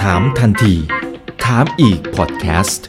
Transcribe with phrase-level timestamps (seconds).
[0.00, 0.74] ถามทันที
[1.44, 2.86] ถามอีกพอดแคสต์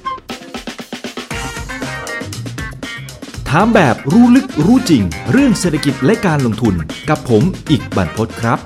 [3.49, 6.75] ถามแบบรู้ลึกรู้จริง เรื่องเศรษฐกิจและการลงทุน
[7.09, 8.59] กับผมอีกบรรพศครับ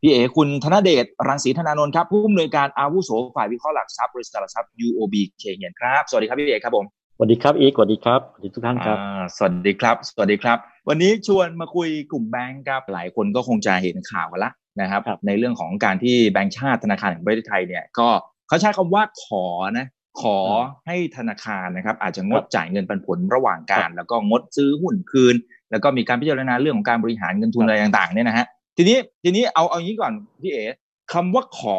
[0.00, 6.86] พี่เอคุณธนเดชรังสีธนานนท์ครับ ผู้อำนวยการอาวุโสฝ่ายวิเคราะห์หลักทรัพย์บริษัทหลักทรัพย์ UOB เคเงียนครับ สวัสดีครับพี่เอครับผม
[7.16, 18.08] สวัสดีครับอีกสวัสดีครับสวัสดีทุกท่านครับอ่าสวัสดีครับ สวัสดีครับ วันนี้ชวนมาคุยกลุ่มแบงก์ครับหลายคนก็คงจะเห็นข่าวกันละนะครับครับ ในเรื่องของการที่แบงก์ชาติธนาคารแห่งประเทศไทยเนี่ยก็
[18.48, 19.46] เขาใช้คำว่าขอ
[19.78, 19.86] นะ
[20.22, 20.38] ขอ
[20.86, 25.34] ให้ธนาคารนะครับ อาจจะงดจ่ายเงินปันผลระหว่างการ แล้วก็งดซื้อหุ้นคืน
[25.70, 30.12] แล้วก็มีการพิจารณาเรื่องของการบริหารเงินทุนอะไรต่างๆเนี่ยนะฮะทีนี้ทีนี้เอาเอาอย่างนี้ก่อน
[30.42, 30.64] พี่เอ๋
[31.12, 31.78] คำว่าขอ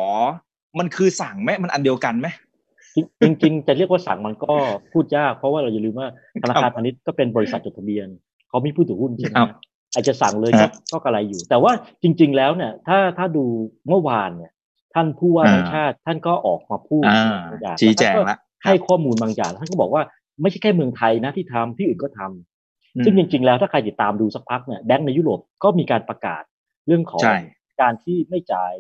[0.80, 2.28] มันคือสั่งไหมมันอันเดียวกันไหม
[3.22, 4.54] จริงจริงๆจะเรียกว่าสั่งมันก็
[4.92, 6.08] พูดยากเพราะว่าเราอย่าลืมว่า
[6.42, 8.08] ธนาคารพาณิชย์ก็เป็นบริษัทจดทะเบียน
[8.50, 9.50] เขามีผู้ถือหุ้นใช่ไหมครับ
[9.94, 11.72] อาจจะสั่งเลยคก็รับก็กระไรอยู่ แต่ว่า
[12.04, 13.46] จริง ๆ แล้วเนี่ย ถ้าถ้าดู
[13.88, 14.52] เมื่อวานเนี่ย
[14.94, 20.04] ท่านผู้ว่าอ่าแบงค์ชาติ ท่านก็ออกมาพูดอ่าบางอย่างชี้แจงล้วท่านก็ละให้ข้อมูลบางอย่างท่านก็บอกว่า
[20.42, 26.44] ไม่ใช่แค่เมืองไทยนะที่ทำที่อื่นก็ทำซึ่งจริง ๆ แล้วถ้าใครติดตามดูสักพักเนี่ยแบงก์ในยุโรปก็มีการประกาศ
[26.88, 27.38] เรื่องของใช่
[27.82, 28.74] การที่ไม่จ่าย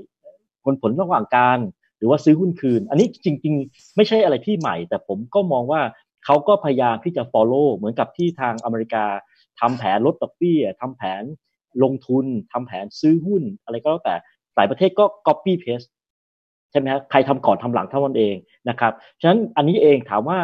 [0.63, 1.59] ผลผลระหว่างการ
[1.97, 5.81] หรือว่าซื้อหุ้นคืน อันนี้จริง ๆ ไม่ใช่อะไรที่ใหม่ แต่ผมก็มองว่า
[6.25, 9.05] เขาก็พยายามที่จะ follow เหมือนกับที่ทางอเมริกา
[9.61, 11.23] ทำแผนลดดอกเบี้ยทำแผน
[11.83, 14.15] ลงทุนทำแผนซื้อหุ้น อะไรก็แล้วแต่
[14.55, 15.87] หลายประเทศก็ copy paste
[16.71, 18.35] ใช่ไหมครับใครทำก่อนทำหลังเท่านั้นเอง
[18.69, 20.39] นะครับฉะนั้นอันนี้เองถามว่า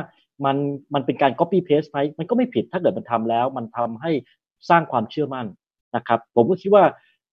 [0.45, 0.57] มัน
[0.93, 4.11] มันเป็นการ copy paste ไหมมันก็ไม่ผิดถ้าเกิดมันทำแล้ว มันทำให้
[4.69, 5.45] สร้างความเชื่อมั่น
[5.95, 6.83] นะครับ ผมก็คิดว่า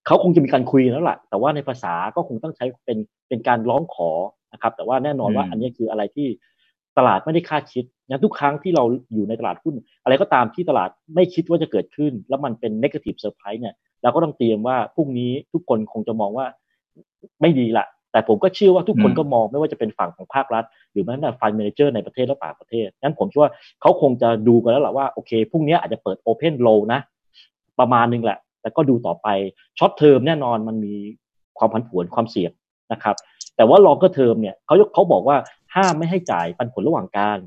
[0.06, 4.10] เขาคงจะมีการคุยแล้วล่ะแต่ว่าในภาษาก็คงต้องใช้เป็นเป็นการร้องขอ
[4.52, 6.28] นะครับ แต่ว่าแน่นอนว่าอืมอันนี้คืออะไรที่
[6.98, 9.74] ตลาดไม่ได้คาดคิดนะทุกครั้งที่เราอยู่ในตลาดหุ้น
[10.04, 16.46] อะไรก็ตามที่ตลาดไม่คิดว่าจะเกิดขึ้น แล้วมันเป็น negative surprise เนี่ยเราก็ต้องเตรียมว่าพรุ่งนี้ทุกคนคงจะมองว่า
[17.40, 27.00] ไม่ดีละแต่ผมก็เชื่อว่าทุกคนก็มองไม่ว่าจะเป็นฝั่งของภาครัฐ หรือแม้แต่ฟันเมนเจอร์ในประเทศและต่างประเทศงั้นผมคิดว่าเขาคงจะดูกันแล้วแหละว่าโอเคพรุ่งนี้อาจจะเปิด Open Low นะ
[27.80, 29.28] ประมาณนึงแหละ แต่ก็ดูต่อไป
[29.78, 30.94] short term แน่นอนมันมี
[31.58, 32.52] ความผันผวนความเสี่ยง
[32.92, 33.16] นะครับ
[33.56, 35.36] แต่ว่า longer term เนี่ยเขาเขาบอกว่า
[35.76, 37.38] ห้ามไม่ให้จ่ายปันผลระหว่างกาล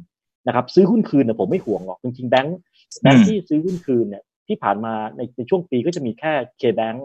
[0.48, 2.58] นะครับ ซื้อหุ้นคืนเนี่ยผมไม่ห่วงหรอกจริงๆแบงค์
[3.02, 7.00] แบงค์ที่ซื้อหุ้นคืนเนี่ยที่ผ่านมาในในช่วงปีก็จะมีแค่ K-Bank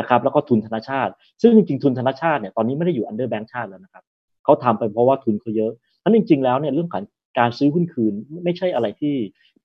[0.00, 1.12] นะครับ แล้วก็ทุนธนาชาติ
[1.42, 4.04] ซึ่งจริงๆทุนธนาชาติเนี่ยตอนนี้ไม่ได้อยู่ under แบงค์ชาติแล้วนะครับ
[4.44, 5.72] เขาทำไปเพราะว่าทุนเขาเยอะ
[6.02, 7.04] ฉะนั้นจริง ๆ แล้วเนี่ยเรื่องการ
[7.38, 8.12] การซื้อหุ้นคืน
[8.44, 9.16] ไม่ใช่อะไรที่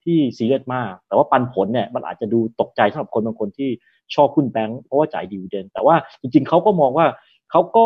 [0.03, 3.69] ที่ซีเรียสมาก แต่ว่าปันผลเนี่ยมันอาจจะดูตกใจสำหรับคนบางคนที่
[4.15, 7.07] ชอบหุ้นแบงค์เพราะว่าจ่ายดีเวเดนแต่ว่าจริงๆเขาก็มองว่า
[7.51, 7.83] เขาก็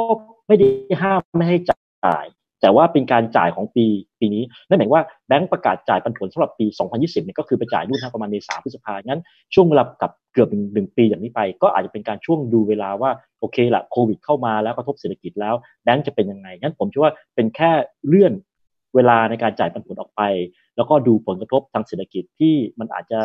[0.47, 0.67] ไม่ได้
[1.01, 2.25] ห้ามไม่ให้จ่าย
[2.61, 3.85] แต่ว่าเป็นการจ่ายของปี
[4.19, 9.21] ปีนี้นั่นหมายว่าแบงก์ประกาศจ่ายปันผลสำหรับปี 2020เนี่ยก็คือไปจ่ายนู่นนประมาณเมษาพฤษภางั้น
[9.53, 17.71] ช่วงเวลากับเกือบหนึ่งหนึ่งปีอย่างนี้ไป ก็อาจจะเป็นการช่วงดูเวลาว่าโอเคละโควิดเข้ามาแล้วกระทบเศรษฐกิจแล้วแบงก์จะเป็นยังไงงั้นผมคิดว่าเป็นแค่
[18.07, 18.33] เลื่อน
[18.95, 20.21] เวลาในการจ่ายปันผลออกไป
[20.75, 23.19] แล้วก็ดูผลกระทบทางเศรษฐกิจที่มันอาจจะ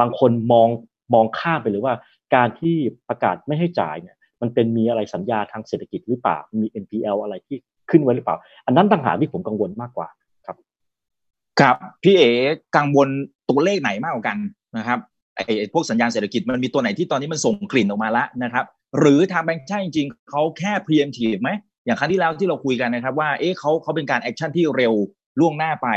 [0.00, 0.68] บางคนมอง
[1.14, 1.94] มองข้ามไปเลยว่า
[2.34, 2.76] การที่
[3.08, 7.58] ประกาศไม่ให้จ่ายเนี่ยมันเป็นมีอะไรสัญญาณทางเศรษฐกิจหรือเปล่ามี NPL อะไรที่
[7.90, 8.36] ขึ้นไว้หรือเปล่า
[8.66, 10.08] อันนั้นต่างหากที่ผมกังวลมากกว่า
[10.46, 12.30] ครับพี่เอ๋
[12.76, 13.08] กังวล
[13.48, 14.38] ตัวเลขไหนมากกว่ากัน
[14.78, 14.98] นะครับ
[15.36, 18.64] ไอ้ไอ้พวกสัญญาณเศรษฐกิจมันมีตัวไหนที่ตอนนี้มันส่งกลิ่นออกมาแล้วนะครับ
[18.98, 21.50] หรือทางแบงค์ชาติจริงๆเขาแค่ preemptive ไหม
[21.84, 24.94] อย่างครั้งที่แล้วที่เราคุยกันนะครับว่าเอ๊ะเขาเขาเป็นการ action ที่เร็ว
[25.40, 25.88] ล่วงหน้าไป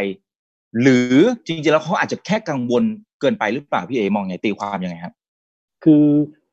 [0.81, 2.83] หรือจริงๆแล้วเขาอาจจะแค่กังวล
[3.19, 5.13] เกินไปหรือเปล่าพี่เอ๋มองไงตีความยังไงครับ
[5.83, 6.03] คือ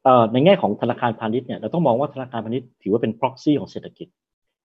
[0.04, 4.08] เอ่อในแง่ของธนาคารพาณิชย์เนี่ยเราต้องมองว่าธนาคารพาณิชย์ถือว่าเป็น proxy ของเศรษฐกิจ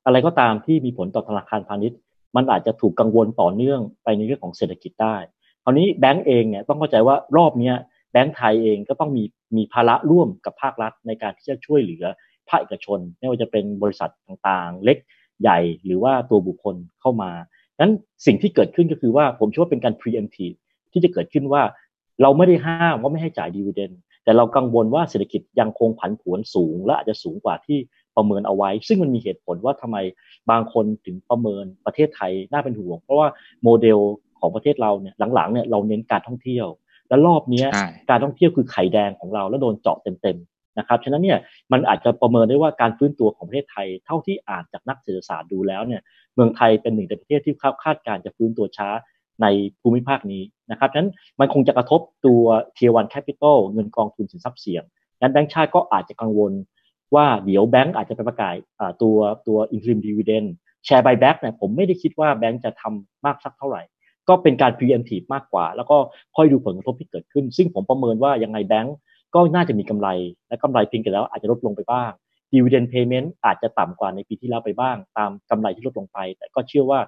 [0.05, 1.99] อะไรก็ตามที่มีผลต่อธนาคารพาณิชย์
[2.35, 5.15] มันอาจจะถูกกังวลต่อเนื่องไปในเรื่องของเศรษฐกิจได้
[5.63, 7.73] คราวนี้แบงก์เองเนี่ยต้องเข้าใจว่ารอบนี้
[8.11, 9.23] แบงก์ไทยเองก็ต้องมี
[9.57, 12.05] มีภาระร่วมกับภาครัฐในการที่จะช่วยเหลือ
[12.49, 14.97] ภาคเอกชน ไม่ว่าจะเป็นบริษัทต่างๆ เล็ก
[15.41, 17.31] ใหญ่หรือว่าตัวบุคคลเข้ามา
[17.79, 17.93] นั้น
[18.25, 20.55] สิ่งที่เกิดขึ้นก็คือว่าผมเชื่อว่าเป็นการ preemptive
[20.91, 21.63] ที่จะเกิดขึ้นว่า
[22.21, 23.91] เราไม่ได้ห้ามว่าไม่ให้จ่ายดีเวเดน
[24.23, 27.79] แต่เรากังวลว่าเศรษฐกิจยังคงผันผวนสูง และอาจจะสูงกว่าที่
[28.15, 29.97] ประเมินเอาไว้ ซึ่งมันมีเหตุผลว่าทำไม
[30.51, 33.27] บางคนถึงประเมินประเทศไทยน่าเป็นห่วง เพราะว่า
[33.63, 33.99] โมเดล
[34.39, 36.67] ของประเทศเราเนี่ยหลังๆเนี่ยเราเน้นการท่องเที่ยว
[37.09, 41.39] และรอบเนี้ยใช่การท่องเที่ยวคือไข่แดงของเราแล้วโดนเจาะเต็มๆนะครับฉะนั้นเนี่ย
[41.71, 46.01] มันอาจจะประเมินได้ว่าการฟื้นตัวของประเทศไทย เท่าที่อ่านจากนักเศรษฐศาสตร์ดูแล้วเนี่ย
[46.35, 48.89] เมืองไทยเป็นหนึ่งในประเทศที่คาดการณ์จะฟื้นตัวช้า
[49.41, 49.47] ใน
[49.81, 52.43] ภูมิภาคนี้นะครับฉะนั้นมันคงจะกระทบตัว
[52.77, 54.83] Tier 1 Capital เงินกองทุนสินทรัพย์เสี่ยง
[55.21, 56.51] นั้นแบงก์ชาติก็อาจจะกังวล
[57.15, 58.55] ว่าเดี๋ยวแบงก์อาจจะไปประกาศ
[59.01, 59.17] ตัว
[59.47, 60.47] ตัว interim dividend
[60.85, 63.81] แชร์ buyback เนี่ยผมไม่ได้คิดว่าแบงก์จะทำมากสักเท่าไหร่
[64.29, 65.97] ก็เป็นการ preemptive มากกว่า แล้วก็
[66.35, 68.95] ค่อยดูผลกระทบที่เกิดขึ้น ซึ่งผมประเมินว่ายังไงแบงก์
[69.35, 70.07] ก็น่าจะมีกำไร
[70.47, 72.11] และกำไรเพียงแต่แล้วอาจจะลดลงไปบ้าง
[72.53, 76.99] dividend payment อาจจะต่ำกว่าในปีที่แล้วไปบ้าง ตามกำไรที่ลดลงไป แต่ก็เชื่อว่า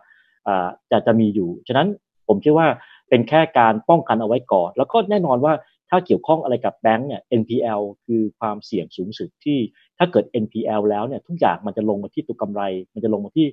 [0.91, 1.87] จะจะมีอยู่ ฉะนั้น
[2.27, 2.67] ผมเชื่อว่า
[3.09, 5.53] เป็นแค่การป้องกันเอาไว้ก่อน แล้วก็แน่นอนว่า
[5.95, 9.59] ถ้าเกี่ยวข้องอะไรกับแบงก์เนี่ย NPL คือความเสี่ยงสูงสุดที่
[9.97, 12.61] ถ้าเกิด NPL แล้วเนี่ยทุกอย่างมันจะลงมาที่ตัวกำไร
[12.93, 13.47] มันจะลงมาที่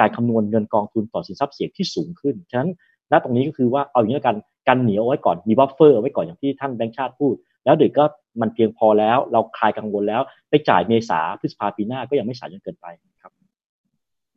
[0.00, 2.70] การคำนวณเงินกองทุนต่อสินทรัพย์เสี่ยงที่สูงขึ้น ฉะนั้น
[3.12, 4.36] ณตรงนี้ก็คือว่าเอาอย่างนี้กัน
[4.68, 7.34] กันเหนียวไว้ก่อนมี buffer ไว้ก่อนอย่างที่ท่านแบงค์ชาติพูด
[7.64, 8.04] แล้วเดี๋ยวก็
[8.40, 12.86] มันเพียงพอแล้ว เราคลายกังวลแล้ว ไปจ่ายเมษาพฤษภาปีหน้าก็ยังไม่สายจนเกินไป
[13.22, 13.32] ครับ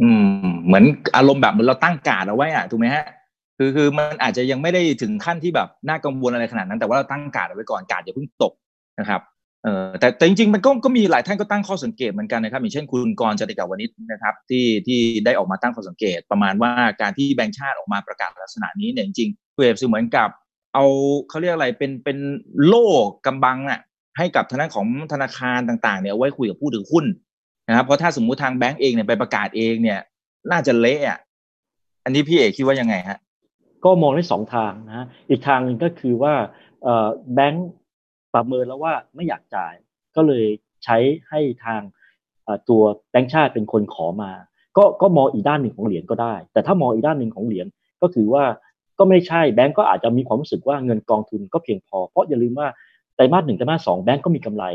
[0.01, 0.25] อืม
[0.65, 0.83] เหมือน
[1.15, 3.05] อารมณ์แบบเหมือนเราตั้งการ์ดเอาไว้อะถูกไหมฮะ
[3.57, 8.53] คือคือมันอาจจะยังไม่ได้ถึงขั้นที่แบบน่ากังวลอะไรขนาดนั้น แต่ว่าเราตั้งการ์ดเอาไว้ก่อนการ์ดอย่าเพิ่งตก
[8.99, 9.21] นะครับ
[9.63, 16.71] เออแต่แต่จริงๆมันก็ก็มีหลายท่านก็ตั้งข้อสังเกตเหมือนกันนะครับ อย่างเช่นคุณกรณ์ จาติกวณิชนะครับที่ที่ได้ออกมาตั้งข้อสังเกต ประมาณว่า
[17.01, 20.29] การที่แบงค์ชาติออกมาประกาศลักษณะนี้เนี่ยจริงๆเวฟเหมือนกับ
[20.73, 20.85] เอา
[21.29, 22.17] เขาเรียกอะไรเป็นเป็น
[22.65, 22.87] โล่
[23.25, 23.79] กำบังอะ
[24.17, 27.05] ให้กับทางด้านของธนาคารต่างๆเนี่ยเอาไว้คุยกับผู้ถือหุ้น
[27.67, 29.99] นะครับเพราะถ้าสมมุติทางแบงก์เองเนี่ยไปประกาศเองเนี่ย
[30.51, 31.19] น่าจะเละอะ
[32.03, 33.17] อันนี้พี่เอกคิดว่ายังไงฮะ
[33.85, 36.33] ก็มองได้สองทางนะอีกทางหนึ่งก็คือว่า
[37.33, 37.69] แบงก์
[38.33, 39.73] ประเมินแล้วว่าไม่อยากจ่าย
[40.15, 40.45] ก็เลย
[40.83, 40.97] ใช้
[41.29, 41.81] ให้ทาง
[42.69, 44.31] ตัวแบงก์ชาติเป็นคนขอมา
[44.77, 47.67] ก็ก็มองอีกด้านหนึ่งของเหรียญก็ได้ แต่ถ้ามองอีกด้านหนึ่งของเหรียญ
[48.01, 48.43] ก็คือว่า
[48.99, 52.67] ก็ไม่ใช่แบงก์ก็อาจจะมีความรู้สึกว่าเงินกองทุนก็เพียงพอ เพราะอย่าลืมว่า
[53.15, 54.65] ไตรมาสหนึ่งไตรมาสสองแบงก์ก็มีกำไร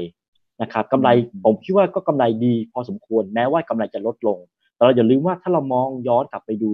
[0.63, 1.09] นะครับกำไร
[1.45, 4.39] ผมคิดว่าก็กำไรดีพอสมควรแม้ว่ากำไรจะลดลง
[4.75, 6.73] แต่เราอย่าลืมว่าถ้าเรามองย้อนกลับไปดู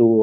[0.00, 0.16] ตัว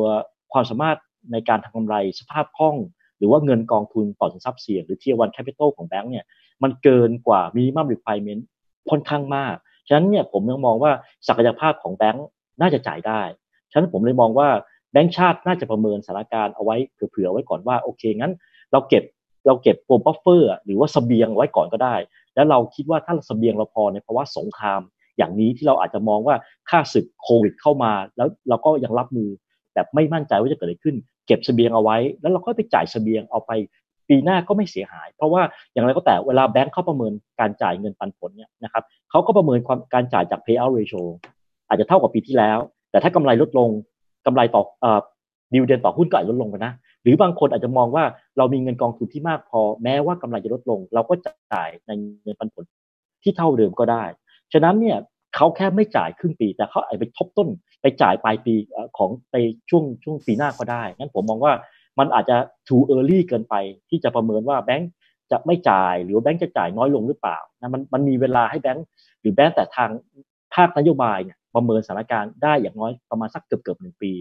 [0.54, 0.98] ความสามารถ
[1.32, 2.76] ในการทำกำไรสภาพคล่อง
[3.18, 6.26] หรือว่าเงินกองทุนต่อสินทรัพย์เสี่ยงหรือ tier one capital ของแบงก์เนี่ย
[6.64, 8.48] มันเกินกว่า minimum requirement
[8.90, 9.56] ค่อนข้างมาก
[9.88, 10.92] ฉะนั้นเนี่ยผมยังมองว่า
[11.28, 12.28] ศักยภาพของแบงก์
[12.62, 13.22] น่าจะจ่ายได้
[13.72, 14.50] ฉะนั้นผมเลยมองว่า
[14.92, 18.34] แบงก์ชาติน่าจะประเมินสถานการณ์เอาไว้เผื่อๆไว้ก่อนว่าโอเคงั้น
[18.72, 19.04] เราเก็บ
[19.48, 21.96] เราเก็บพวก buffer หรือว่าเสบียงไว้ก่อนก็ได้
[22.36, 24.82] แล้วเราคิดว่าถ้าเสบียงเราพอในภาวะสงคราม
[25.18, 26.36] อย่างนี้ที่เราอาจจะมองว่า
[26.70, 29.30] ข้าศึกโควิดเข้ามา แล้วเราก็ยังรับมือ
[29.74, 30.96] แบบไม่มั่นใจว่าจะเกิดอะไรขึ้น
[31.28, 33.52] เก็บเสบียงเอาไว้ แล้วเราก็ไปจ่ายเสบียงเอาไป
[34.10, 35.42] ปีหน้าก็ไม่เสียหาย เพราะว่า
[35.74, 41.04] อย่างไรก็แต่เวลาแบงค์เขาประเมินการจ่ายเงินปันผลเนี่ยนะครับเขาก็ประเมินความการจ่ายจาก payout ratio
[41.68, 42.58] อาจจะเท่ากับปีที่แล้ว
[42.92, 43.70] แต่ถ้ากำไรลดลง
[44.26, 44.86] กำไรต่ออ
[45.54, 48.04] ดิวเดนต่อหุ้นก็อาจจะลดลงไปนะ หรือบางคนอาจจะมองว่า
[48.38, 51.14] เรามีเงินกองทุนที่มากพอ แม้ว่ากำไรจะลดลง เราก็
[51.54, 51.92] จ่ายใน
[52.24, 52.64] เงินปันผล
[53.24, 54.04] ที่เท่าเดิมก็ได้
[54.54, 54.98] ฉะนั้นเนี่ย
[55.38, 57.50] เขาแค่ไม่จ่ายครึ่งปี แต่เขาอาจไปทบต้น
[57.82, 58.56] ไปจ่ายปลายปี
[58.98, 59.36] ของไป
[59.70, 61.54] ช่วงช่วงปีหน้าก็ได้งั้นผมมองว่า
[62.00, 62.38] มันอาจจะ
[62.68, 63.56] too early เกินไป
[63.90, 64.92] ที่จะประเมินว่าแบงก์
[65.32, 68.86] จะไม่จ่ายหรือแบงก์จะจ่ายน้อยลงหรือเปล่านะมันมันมีเวลาให้แบงก์
[69.22, 69.90] หรือแบงก์แต่ทาง
[70.54, 74.12] ภาคนโยบายเนี่ยประเมินสถานการณ์ได้อย่างน้อยประมาณสักเกือบเกือบหนึ่งปี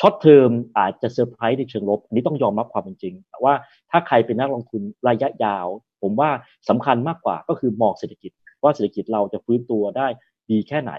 [0.00, 3.54] short term อาจจะเซอร์ไพรส์ในเชิงลบ อันนี้ต้องยอมรับความเป็นจริง แต่ว่า
[3.90, 5.66] ถ้าใครเป็นนักลงทุนระยะยาว
[6.02, 6.30] ผมว่า
[6.68, 10.08] สำคัญมากกว่าก็คือมองเศรษฐกิจ ว่าเศรษฐกิจเราจะฟื้นตัวได้
[10.50, 10.92] ดีแค่ไหน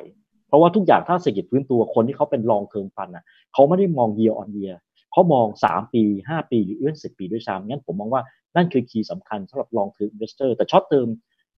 [0.48, 3.24] เพราะว่าทุกอย่างถ้าเศรษฐกิจฟื้นตัวคนที่เขาเป็น long term fund อะ
[3.54, 4.76] เขาไม่ได้มอง year on year
[5.12, 8.24] เขามอง 3 ปี 5 ปีหรือเป็นสิบปีด้วยซ้ำงั้นผมมองว่า
[8.56, 11.08] นั่นคือ key สำคัญสำหรับ long term investor แต่ short term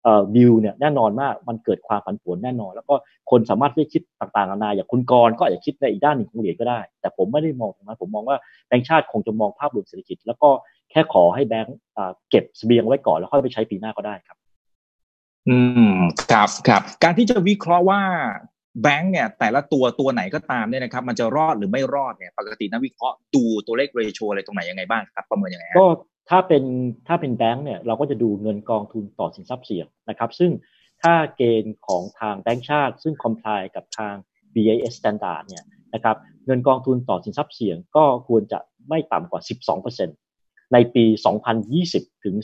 [0.02, 2.94] เอ่อวิวเนี่ยแน่นอนมากมันเกิดความผันผวนแน่นอน แล้วก็
[3.30, 8.36] คนสามารถที่คิดต่างๆนานาอย่างคุณกรก็อาจจะคิดในอีกด้านหนึ่งของเหรียญก็ได้ แต่ผมไม่ได้มองตรงนั้นผมมองว่า
[8.66, 10.48] แบงก์ชาติคงจะมองภาพรวมเศรษฐกิจ แล้วก็
[10.90, 11.76] แค่ขอให้แบงก์
[12.30, 14.36] เก็บเสบียงไว้ก่อนแล้วค่อยไปใช้ปีหน้าก็ได้ครับ
[15.48, 15.56] อื
[15.92, 15.96] ม
[16.32, 18.00] ครับครับ การที่จะวิเคราะห์ว่า
[18.82, 25.86] แบงก์เนี่ยแต่ละตัวตัวไหนก็ตามเนี่ยนะครับ มันจะรอดหรือไม่รอดเนี่ยปกตินักวิเคราะห์ดูตัวเลขเรโชอะไรตรงไหนยังไงบ้างครับประเมินยังไงก็
[26.30, 26.64] ถ้าเป็น
[27.08, 30.50] ถ้าเป็นแบงก์เนี่ยเราก็จะดูเงินกองทุนต่อสินทรัพย์เสี่ยงนะครับ ซึ่ง
[31.02, 34.14] ถ้าเกณฑ์ของทางแบงก์ชาติ ซึ่งคอมพลายกับทาง
[34.54, 39.40] BIS standard เนี่ยนะครับเงินกองทุนต่อสินทรัพย์เสี่ยงก็ควรจะไม่ต่ำกว่า
[40.06, 41.04] 12%ในปี
[41.64, 42.34] 2020 ถึง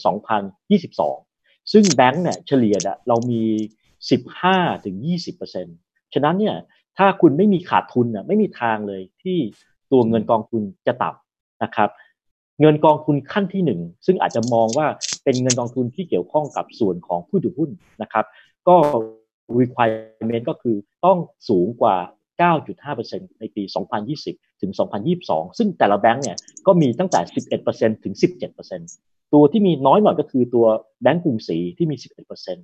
[0.68, 1.31] 2022
[1.72, 2.76] ซึ่งแบงก์เนี่ยเฉลี่ย
[3.08, 3.42] เรามี
[4.12, 4.96] 15ถึง
[5.54, 6.56] 20%ฉะนั้นเนี่ย
[6.98, 9.38] ถ้าคุณไม่มีขาดทุนน่ะไม่มีทางเลยที่
[9.92, 11.90] ตัวเงินกองทุนจะต่ำนะครับ
[12.60, 14.86] เงินกองทุนขั้นที่หนึ่งซึ่งอาจจะมองว่า
[15.24, 17.70] เป็นเงินกองทุนที่เกี่ยวข้องกับส่วนของผู้ถือหุ้น
[18.02, 18.24] นะครับ
[18.68, 18.76] ก็
[19.60, 21.96] requirement ก็คือต้องสูงกว่า
[22.42, 23.62] 9.5%ในปี
[24.12, 24.72] 2020 ถึง
[25.14, 27.20] 2022 ซึ่งแต่ละแบงก์เนี่ยก็มีตั้งแต่
[27.62, 30.66] 11%ถึง 17% ตัวที่มีน้อยหน่อยก็คือตัว
[31.02, 31.96] แบงก์กรุงศรีที่มี
[32.44, 32.58] 11%น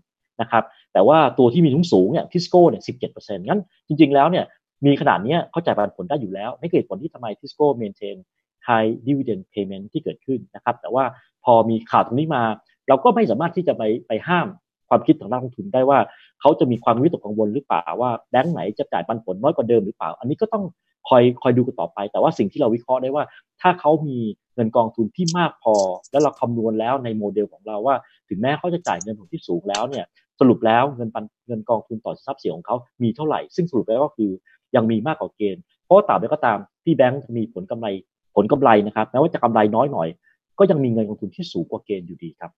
[0.44, 4.44] ะครับแต่ว่าตัวที่มีทุนสูงเนี่ยทิสโก้เนี่ย17%งั้นจริง ๆ แล้วเนี่ย
[4.87, 8.16] มีขนาดนี้เขาจ่ายปันผลได้อยู่แล้วไม่เกิดผลที่ทำไมทิสโก้เมนเทน
[8.68, 11.04] high dividend payment ที่เกิดขึ้นนะครับแต่ว่า
[11.44, 12.42] พอมีข่าวตรงนี้มา
[12.88, 14.46] เราก็ไม่สามารถที่จะไปไปห้าม
[14.88, 15.98] ความคิดของนักลงทุนได้ว่า
[16.40, 20.64] เขาจะมีความวิตกกังวลหรือเปล่าว่าแบงก์ไหนจะจ่ายปันผลน้อยกว่าเดิมหรือเปล่า อันนี้ก็ต้อง
[21.09, 23.25] คอยคอยดูกันต่อไป แต่ว่าสิ่งที่เราวิเคราะห์ได้ว่า
[23.61, 24.19] ถ้าเขามี
[24.55, 25.75] เงินกองทุนที่มากพอ
[26.11, 27.97] แล้วเราคำนวณแล้วในโมเดลของเราว่า
[28.29, 30.05] ถึงแม้เขาจะจ่ายเงินทุนที่สูงแล้วเนี่ย
[30.41, 34.31] สรุปแล้วเงินปันเงินกองทุนต่อทรัพย์เสียของเขามีเท่าไหร่ ซึ่งสรุปแล้วก็คือ
[34.77, 37.87] ยังมีมากกว่าเกณฑ์เพราะตราบใดก็ตามที่แบงก์มีผลกำไร
[38.37, 40.09] ผลกำไรนะครับแม้ว่าจะกำไรน้อยหน่อย
[40.59, 42.50] ก็ยังมีเงินกองทุนที่สูงกว่าเกณฑ์อยู่ดีครับ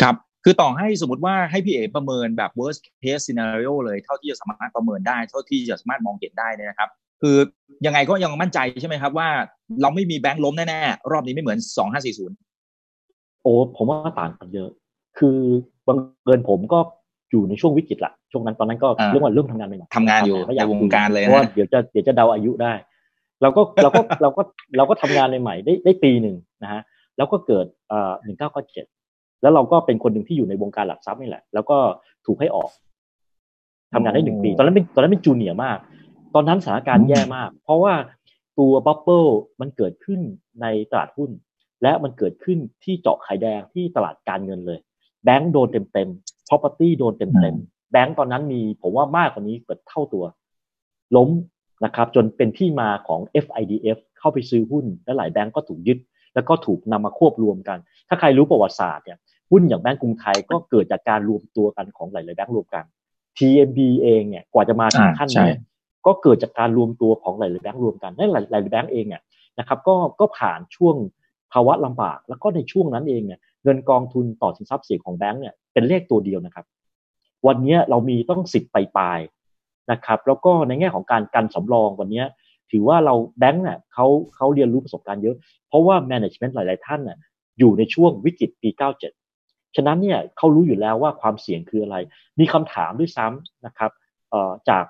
[0.00, 6.90] ครับคือต่อให้สมมติว่าให้พี่เอประเมินแบบ worst case scenario เลยเท่าที่จะสามารถประเมินได้ เท่าที่จะสามารถมองเห็นได้เนี่ยนะครับ
[7.22, 7.36] คือ
[7.86, 9.28] ยังไงก็ยังมั่นใจใช่ไหมครับว่า
[9.82, 12.36] เราไม่มีแบงค์ล้มแน่ๆรอบนี้ไม่เหมือนสองห้าสี่ศูนย์
[13.42, 14.70] โอ้ผมว่าต่างกันเยอะ
[15.18, 15.38] คือ
[15.86, 16.78] บังเอิญผมก็
[17.30, 22.72] อยู่ในช่วงวิกฤตละช่วงนั้นตอนนั้นก็เรื่องว่าเรื่องทำงานใหม่ทำงานอยู่ในวงการเลยเพราะเดี๋ยวจะเดี๋ยวจะเดาอายุได้
[23.42, 24.42] เราก็เราก็เราก็
[24.76, 26.82] เราก็ทำงานในใหม่ได้ได้ปีหนึ่งนะฮะ
[27.16, 28.86] แล้วก็เกิดเอ่อหนึ่งเก้าก็เจ็ด
[29.42, 31.76] แล้วเราก็เป็นคนหนึ่งที่อยู่ในวงการหลักทรัพย์นี่แหละ แล้วก็
[32.26, 32.70] ถูกให้ออก
[33.94, 35.78] ทำงานได้หนึ่งปี ตอนนั้นเป็นตอนนั้นเป็นจูเนียร์มาก
[36.34, 37.94] ตอนนั้นสถานการณ์แย่มาก เพราะว่า
[38.58, 39.26] ตัวบับเบิล
[39.60, 40.20] มันเกิดขึ้น
[40.62, 41.30] ในตลาดหุ้น
[41.82, 44.78] และมันเกิดขึ้นที่เจาะไข่แดงที่ตลาดการเงินเลย
[45.24, 46.08] แบงก์โดนเต็มเต็ม
[46.48, 47.56] property โดนเต็มเต็ม
[47.92, 50.24] แบงก์ตอนนั้นมีผมว่ามากกว่านี้เกิดเท่าตัว
[51.16, 51.30] ล้ม
[51.84, 55.98] นะครับจนเป็นที่มาของ FIDF เข้าไปซื้อหุ้น และหลายแบงก์ก็ถูกยึด
[56.34, 59.18] แล้วก็ถูกนำมาควบรวมกัน ถ้าใครรู้ประวัติศาสตร์เนี่ย
[59.50, 62.84] หุ้นอย่างแบงก์กรุงไทยก็เกิดจากการรวมตัวกันของหลายๆแบงก์รวมกัน
[63.38, 65.52] TMB เองเนี่ยกว่าจะมาถึงขั้นนี้
[66.06, 69.22] ก็เกิดจากการรวมตัวของหลายๆแบงก์รวมกันและหลายๆแบงก์เองเนี่ย
[69.58, 70.96] นะครับก็ก็ผ่านช่วง
[71.52, 76.66] ภาวะลำบาก แล้วก็ในช่วงนั้นเองเนี่ยเงินกองทุนต่อสินทรัพย์เสี่ยงของแบงก์เนี่ยเป็นเลขตัวเดียวนะครับ
[77.46, 79.20] วันนี้เรามีต้องสิบปลาย
[79.92, 82.22] นะครับ แล้วก็ในแง่ของการกันสำรองวันนี้
[82.70, 85.36] ถือว่าเราแบงก์เนี่ยเขาเขาเรียนรู้ประสบการณ์เยอะ
[85.68, 87.16] เพราะว่า management หลาย ๆ ท่านน่ย
[87.58, 88.70] อยู่ในช่วงวิกฤตปี
[89.22, 91.96] 97 ฉะนั้นเนี่ยเขารู้อยู่แล้วว่าความเสี่ยงคืออะไร
[92.40, 93.90] มีคำถามด้วยซ้ำนะครับ
[94.68, 94.84] จาก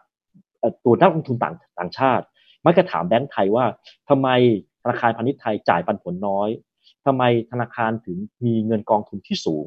[0.85, 2.25] ตัวนักลงทุนต่างต่างชาติ
[2.65, 3.65] มักจะถามแบงก์ไทยว่า
[4.09, 4.29] ทำไม
[4.83, 6.49] ธนาคารพาณิชย์ไทยจ่ายปันผลน้อย
[7.07, 9.67] ทำไมธนาคารถึงมีเงินกองทุนที่สูง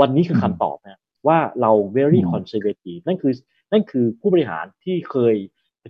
[0.00, 3.32] วันนี้คือคำตอบนะว่าเรา very conservative นั่นคือ
[3.72, 5.34] นั่นคือผู้บริหารที่เคย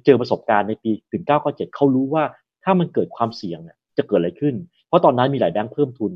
[0.05, 2.25] เจอประสบการณ์ในปีถึง9 9 7เขารู้ว่า
[2.65, 4.55] ถ้ามันเกิดความเสี่ยงเนี่ยจะเกิดอะไรขึ้น
[4.87, 6.13] เพราะตอนนั้นมีหลายแบงค์เพิ่มทุน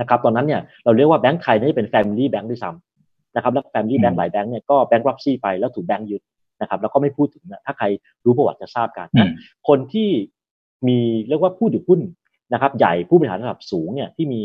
[0.00, 6.22] นะครับ ตอนนั้นเนี่ยเราเรียกว่าแบงค์ไทยนี่เป็น Family Bank ด้วยซ้ำนะครับ แล้ว Family Bank หลายแบงค์เนี่ยก็แบงค์รับซี่ไปแล้วถูกแบงค์ยึด
[6.62, 7.86] นะครับแล้วก็ไม่พูดถึงนะถ้าใคร
[8.24, 9.28] รู้ประวัติจะทราบกันนะ
[9.68, 10.08] คนที่
[10.88, 12.00] มีเรียกว่าผู้ถือหุ้น
[12.52, 14.42] นะครับใหญ่ผู้บริหารระดับสูงเนี่ยที่มี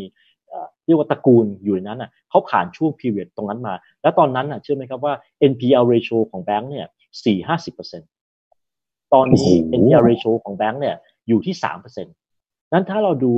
[0.86, 5.13] เรียกว่าตระกูลอยู่ในนั้นอะเขาผ่านช่วงพีเรียดตรงนั้นมา แล้วตอนนั้นอะเชื่อไหมครับว่า
[5.51, 6.88] NPL ratio ของแบงค์เนี่ย
[7.25, 8.01] สี่ห้าสิบเปอร์เซ็น
[9.13, 9.47] ตอนนี้
[9.79, 10.95] NPL ratio ของแบงค์เนี่ย
[11.27, 12.15] อยู่ที่สามเปอร์เซ็นต์
[12.74, 13.33] นั้นถ้าเราดู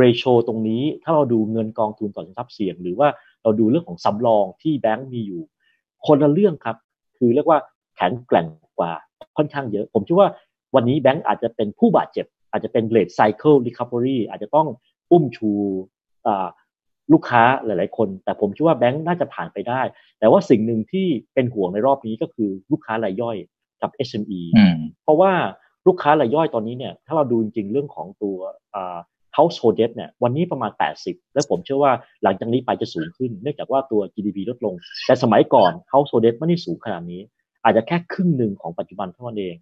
[0.00, 3.08] ratio ตรงนี้ ถ้าเราดูเงินกองทุนต่อสินทรัพย์เสี่ยง หรือว่า
[3.42, 5.42] เราดูเรื่องของสำรองที่แบงค์มีอยู่
[6.06, 6.76] คนละเรื่องครับ
[7.18, 7.58] คือเรียกว่า
[7.96, 8.46] แข็งแกร่ง
[8.78, 8.92] กว่า
[9.36, 10.28] ค่อนข้างเยอะ ผมคิดว่า
[10.74, 14.68] วันนี้แบงค์อาจจะเป็นผู้บาดเจ็บ อาจจะเป็น late cycle recovery อาจจะต้อง
[15.10, 15.50] อุ้มชู
[17.12, 19.82] ลูกค้าหลาย ๆ คน แต่ผมคิดว่าแบงค์น่าจะผ่านไปได้
[20.18, 23.36] แต่ว่าสิ่งหนึ่งที่เป็นห่วงในรอบนี้ก็คือลูกค้ารายย่อย
[23.82, 24.40] กับ SME
[25.02, 25.32] เพราะว่า
[25.86, 28.36] ลูกค้ารายย่อยตอนนี้เนี่ยถ้าเราดูจริงๆเรื่องของตัว
[29.36, 30.72] household debt เนี่ยวันนี้ประมาณ
[31.02, 34.74] 80 และผมเชื่อว่าหลังจากนี้ไปจะสูงขึ้น เนื่องจากว่าตัว GDP ลดลง
[35.06, 37.22] แต่สมัยก่อน household debt ไม่ได้สูงขนาดนี้
[37.64, 39.54] อาจจะแค่ครึ่งหนึ่งของปัจจุบันเท่านั้นเอง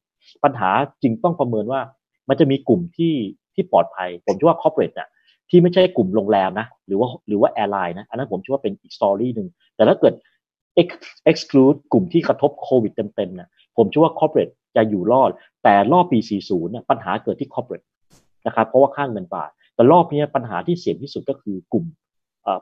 [0.44, 0.70] ปัญหา
[1.02, 1.80] จริงต้องประเมินว่า
[2.28, 3.14] มันจะมีกลุ่มที่
[3.54, 5.08] ที่ปลอดภัย ผมเชื่อว่า corporate เนี่ย
[5.50, 10.14] ที่ไม่ใช่กลุ่มโรงแรมนะ หรือว่าหรือว่า airline นะอันนั้นผมคิดว่าเป็นอีก story หนึ่งแต่ถ้าเกิด
[11.30, 15.30] exclude กลุ่มที่กระทบโควิดเต็มๆเนี่ยผมเชื่อว่า corporate จะอยู่รอด
[15.64, 17.86] แต่รอบปี 40เนี่ยปัญหาเกิดที่ corporate
[18.46, 21.84] นะครับเพราะว่าค่าเงินบาทแต่รอบนี้ปัญหาที่เสี่ยงที่สุดก็คือกลุ่ม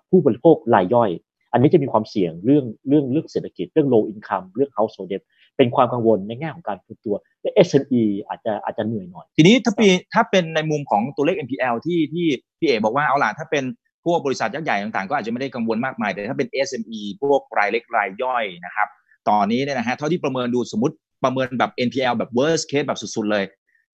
[0.08, 1.10] ผู้บริโภครายย่อย
[1.52, 5.24] อันนี้จะมีความเสี่ยงเรื่องเรื่องเรื่องเศรษฐกิจเรื่อง low income เรื่อง household debt
[5.56, 12.26] เป็นความกังวลในแง่ของการฟื้นตัวและ SME อาจจะอาจจะเหนื่อยหน่อย ทีนี้ถ้าปีถ้าเป็นในมุมของตัวเลข NPL ที่ที่
[12.58, 13.64] พี่เอบอกว่าเอาล่ะถ้าเป็น
[14.04, 18.88] พวกบริษัทยักษ์ใหญ่ต่างๆ ก็อาจจะไม่ได้กังวลมากมาย แต่ถ้าเป็น SME พวกรายเล็กรายย่อยนะครับ
[19.28, 23.44] ตอนนี้เนี่ยนะฮะเท่าที่ประเมินดูสมมติประเมินแบบ NPL แบบ worst case แบบสุดๆเลย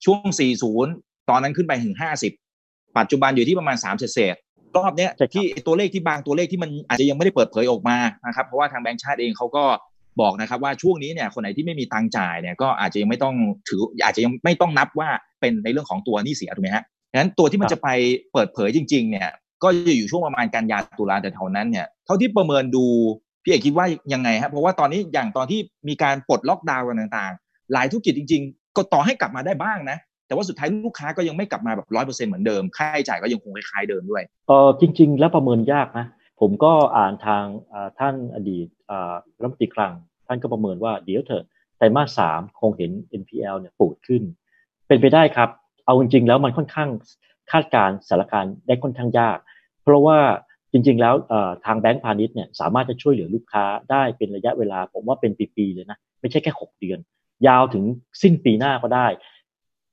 [0.05, 0.29] ช่วง
[0.79, 1.95] 40 ตอนนั้นขึ้นไปถึง
[2.43, 4.37] 50 ปัจจุบันอยู่ที่ประมาณ3เศษ
[4.77, 9.65] รอบนี้ที่ตัวเลขที่บางตัวเลขที่มันอาจจะยังไม่ได้เปิดเผยออกมานะครับเพราะว่าทางแบงก์ชาติเองเขาก็
[10.21, 13.35] บอกนะครับว่าช่วงนี้เนี่ยคนไหนที่ไม่มีตังจ่ายเนี่ยก็อาจจะยังไม่ต้อง
[13.69, 15.09] ถืออาจจะยังไม่ต้องนับว่า
[15.41, 17.89] เป็นในเรื่องของตัวหนี้เสียถูกไหมฮะฉะนั้นตัวที่มันจะไป
[18.33, 19.29] เปิดเผยจริง ๆ เนี่ย
[19.63, 22.85] ก็จะอยู่ช่วงประมาณกันยาตุลาแต่เท่านั้นเนี่ยเท่าที่ประเมินดู
[23.43, 36.07] พี่เอกคิดว่ายังไงครับเพราะว่าตอนนี้อย่างตอนที่มีการปลดล็อกดาวน์กันต่างๆ หลายธุรกิจจริง ๆ ก็ต่อให้กลับมาได้บ้างนะ แต่ว่าสุดท้ายลูกค้าก็ยังไม่กลับมาแบบร้อยเปอร์เซ็นเหมือนเดิม ค่าใช้จ่ายก็ยังคงคล้ายๆเดิมด้วยเออจริง ๆ แล้วประเมินยากนะ
[36.41, 37.45] ผมก็อ่านทาง
[37.99, 38.67] ท่านอดีต
[39.41, 39.93] รัฐมนตรีคลัง
[40.27, 41.45] ท่านก็ประเมินว่าเดี๋ยวเถอะ
[41.79, 42.91] ไตรมาสสามคงเห็น
[43.21, 44.23] NPL เนี่ยปูดขึ้น
[44.89, 45.49] เป็นไปได้ครับ
[45.87, 46.91] เอาจริง ๆ แล้วมันค่อนข้าง
[47.53, 49.39] คาดการสถานการณ์ได้ค่อนข้างยาก
[49.83, 50.19] เพราะว่า
[50.73, 51.15] จริง ๆ แล้ว
[51.65, 56.99] ทางแบงก์พาณิชย์เนี่ยสามารถจะช่วยเหลือลูกค้าได้เป็นระยะเวลา ผมว่าเป็นปี ๆ เลยนะ ไม่ใช่แค่ 6 เดือน
[57.47, 57.85] ยาวถึง
[58.23, 59.07] สิ้นปีหน้าก็ได้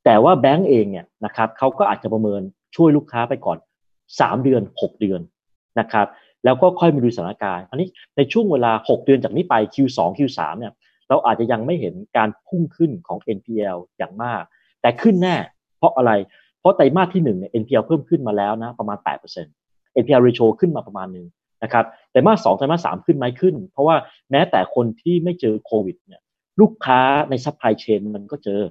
[0.05, 2.41] แต่ว่าแบงก์เองเนี่ยนะครับเขาก็อาจจะประเมิน
[2.75, 3.57] ช่วยลูกค้าไปก่อน
[4.03, 5.21] 3 เดือน 6 เดือน
[5.79, 6.07] นะครับ
[6.45, 10.73] แล้วก็ค่อยมาดูสถานการณ์อันนี้ในช่วงเวลา 6 เดือนจากนี้ไป Q2 Q3 เนี่ย
[11.09, 14.43] เราอาจจะยังไม่เห็นการพุ่งขึ้นของ NPL อย่างมาก
[14.81, 15.35] แต่ขึ้นแน่
[15.77, 16.11] เพราะอะไร
[16.59, 18.97] เพราะไตรมาสที่1เนี่ย NPL เพิ่มขึ้นมาแล้วนะประมาณ
[19.47, 21.27] 8% NPL ratio ขึ้นมาประมาณหนึ่ง
[21.63, 23.95] นะครับแต่มาสองไตรมาสสามขึ้นไหมขึ้น เพราะว่า
[24.31, 26.21] แม้แต่คนที่ไม่เจอโควิดเนี่ย
[26.61, 28.61] ลูกค้าใน supply chain มันก็เจอ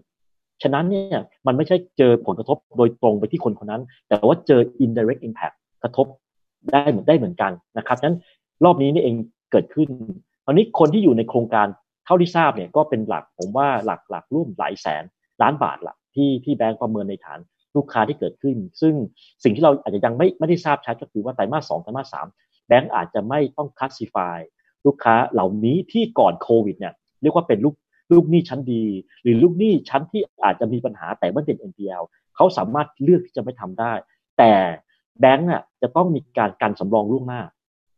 [0.62, 6.06] ฉะนั้นเนี่ยมันไม่ใช่เจอผลกระทบโดยตรงไปที่คนคนนั้น แต่ว่าเจอ indirect impact กระทบ
[6.72, 8.18] ได้เหมือนได้เหมือนกันนะครับฉะนั้น
[8.64, 9.14] รอบนี้นี่เอง
[9.52, 9.88] เกิดขึ้น
[10.46, 11.66] ตอนนี้คนที่อยู่ในโครงการ
[12.04, 15.04] เท่าที่ทราบเนี่ยก็เป็นหลักผมว่าหลักหลักร่วมหลายแสน
[15.42, 17.38] ล้านบาทละที่ที่แบงก์ประเมินในฐาน
[17.76, 18.94] ลูกค้าที่เกิดขึ้น ซึ่ง
[19.44, 22.26] สิ่งที่เราอาจจะยังไม่ไม่ได้ทราบชัดก็คือว่าไตรมาสสองไตรมาสสาม
[22.68, 24.38] แบงก์อาจจะไม่ต้อง classify
[24.86, 27.74] ลูกค้าเหล่านี้ที่ก่อนโควิดเนี่ยเรียกว่าเป็นลูก
[28.16, 28.84] ลูกหนี้ชั้นดี
[29.22, 32.02] หรือลูกหนี้ชั้นที่อาจจะมีปัญหาแต่ไม่เป็น NPL
[32.36, 33.92] เขาสามารถเลือกที่จะไม่ทำได้
[34.38, 34.52] แต่
[35.20, 37.42] แบงก์น่ะจะต้องมีการกันสำรองล่วงหน้า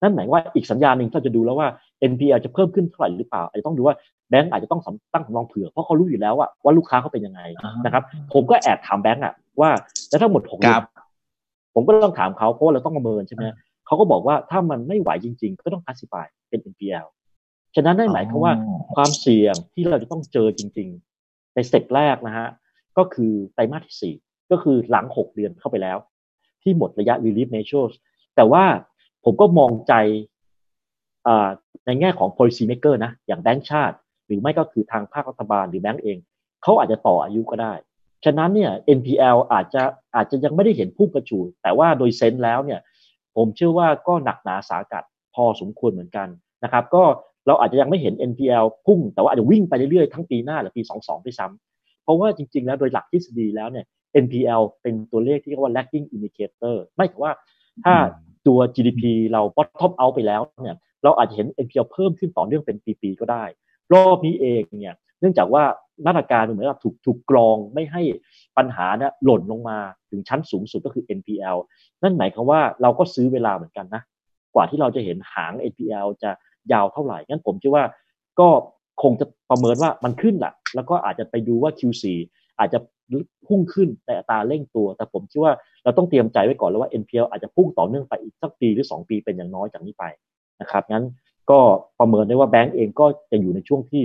[0.03, 1.69] นั่นหมายว่าอีกสัญญาณหนึ่งเราจะดูแล้วว่า
[2.13, 3.95] NPL จะเพิ่มขึ้นเท่าไหร่หรือเปล่าอาจจะต้องดูว่า
[4.31, 4.81] แบงก์อาจจะต้อง
[5.15, 7.41] ตั้งสำรองเผื่อเพราะเขารู้อยู่แล้วว่าว่าลูกค้าเขาเป็นยังไง
[7.85, 8.03] นะครับ
[8.33, 9.71] ผมก็แอบถามแบงก์อะว่า
[10.09, 10.85] แล้วถ้าหมดหกเดือน
[11.75, 13.45] ผมก็ต้องถามเขาเพราะว่าเราต้องประเมินใช่ไหม
[13.87, 17.07] เขาก็บอกว่าถ้ามันไม่ไหวจริง ๆ ก็ต้องคลาสสิฟายเป็น NPL
[17.77, 18.55] ฉะนั้นได้หมายความว่า
[18.95, 20.89] ความเสี่ยงที่เราจะต้องเจอจริง
[21.21, 22.49] ๆ ในสเต็ปแรกนะฮะ
[22.99, 24.15] ก็คือไตรมาสที่สี่
[24.51, 25.99] ก็คือหลังหกเดือนเข้าไปแล้ว
[26.63, 27.95] ที่หมดระยะ relief measures
[28.37, 28.65] แต่ว่า
[29.25, 29.95] ผมก็มองใจ
[31.87, 36.19] ในแง่ของ policy maker นะ อย่างแบงก์ชาติ หรือไม่ก็คือทางภาครัฐบาลหรือแบงก์เอง
[36.63, 37.75] เขาอาจจะต่ออายุก็ได้
[38.25, 39.83] ฉะนั้นเนี่ย NPL อาจจะ
[40.15, 42.81] อาจจะยังไม่ได้เห็นพุ่งกระฉูดแต่ว่าโดยเซนส์แล้วเนี่ย
[43.37, 45.05] ผมเชื่อว่าก็หนักหนาสากัด
[45.35, 46.29] พอสมควรเหมือนกัน
[46.65, 47.05] นะครับ ก็
[47.47, 53.85] เราอาจจะยังไม่เห็น NPL พุ่งแต่ว่าอาจจะวิ่งไปเรื่อยๆทั้งปีหน้าหรือปี 22ด้วยซ้ำเพราะว่าจริงๆแล้วโดยหลักทฤษฎีแล้วเนี่ย
[54.25, 57.33] NPL เป็นตัวเลขที่เรียกว่า lagging indicator ไม่ถือว่า
[57.85, 57.95] ถ้า
[58.47, 59.03] ตัว GDP
[59.33, 63.45] เรา bottom out ไปแล้วเนี่ยเราอาจจะเห็น NPL เพิ่มขึ้นต่อเนื่องเป็นปีๆก็ได้
[63.95, 65.65] รอบนี้เองเนี่ยเนื่องจากว่า
[66.07, 68.03] มาตรการเหมือนกับถูกถูกกรองไม่ให้
[68.57, 69.79] ปัญหาเนี่ยหล่นลงมา
[70.11, 71.57] ถึงชั้นสูงสุดก็คือ NPL
[72.03, 74.03] นั่นหมายความว่าเราก็ซื้อเวลาเหมือนกันนะ
[74.55, 76.31] กว่าที่เราจะเห็นหาง NPL จะ
[76.73, 77.85] ยาวเท่าไหร่งั้นผมคิดว่า
[78.41, 78.49] ก็
[79.03, 82.05] คงจะประเมินว่ามันขึ้นแหละแล้วก็อาจจะไปดูว่า Q4
[82.59, 82.79] อาจจะ
[83.47, 85.53] พุ่งขึ้นในอัตราเร่งตัว แต่ผมคิดว่า
[85.85, 90.05] เราต้องเตรียมใจไว้ก่อนแล้วว่า NPL อาจจะพุ่งต่อเนื่องไปอีกสักปีหรือ 2 ปีเป็นอย่างน้อยจากนี้ไป
[90.61, 91.05] นะครับงั้น
[91.51, 91.59] ก็
[91.99, 94.03] ประเมินได้ว่าแบงก์เองก็จะอยู่ในช่วงที่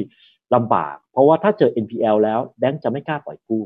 [0.55, 3.63] ลำบาก เพราะว่าถ้าเจอ NPL แล้วแบงก์จะไม่กล้าปล่อยกู้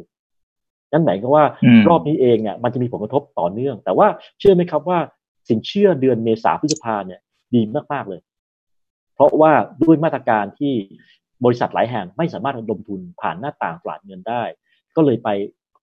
[0.92, 1.46] นั่นหมายความว่า
[1.88, 4.08] รอบนี้เองเนี่ยมันจะมีผลกระทบต่อเนื่อง แต่ว่า
[4.40, 5.00] เชื่อไหมครับว่า
[5.50, 7.20] สินเชื่อเดือนเมษาพฤษภาเนี่ย
[7.54, 7.62] ดี
[7.94, 8.22] มากๆเลย
[9.16, 9.52] เพราะว่า
[9.84, 10.74] ด้วยมาตรการที่
[11.46, 14.44] บริษัทหลายแห่งไม่สามารถลงทุนผ่านหน้าต่างตลาดเงินได้
[14.96, 15.30] ก็เลยไป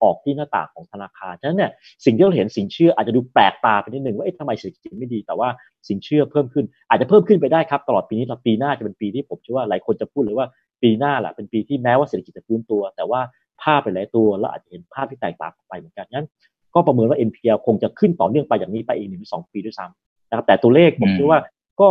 [0.03, 1.71] ออกที่หน้าต่างของธนาคาร ฉะนั้นเนี่ย
[2.05, 5.49] สิ่งที่เราเห็นสินเชื่ออาจจะดูแปลกตาไปนิดหนึ่งว่าเอ๊ะทำไมเศรษฐกิจไม่ดี แต่ว่า
[5.89, 10.47] สินเชื่อเพิ่มขึ้น อาจจะเพิ่มขึ้นไปได้ครับตลอดปีนี้แลปีหน้าจะเป็นปีที่ผมเชื่อว่าหลายคนจะพูดเลยว่า
[10.83, 13.21] ปีหน้าแหละเป็นปีที่แม้ว่าเศรษฐกิจจะฟื้นตัว แต่ว่า
[13.61, 16.27] ภาพไปหลายตัวแล้วอาจจะเห็นภาพที่แตกต่างไปเหมือนกันงั้น
[16.75, 21.39] ก็ประเมินว่า NPL คงจะขึ้นต่อเนื่องไปอย่างนี้ไปอีกหนึ่งสองปีด้วยซ้ำนะครับแต่ตัวเลขผมคิดว่า
[21.81, 21.89] ก็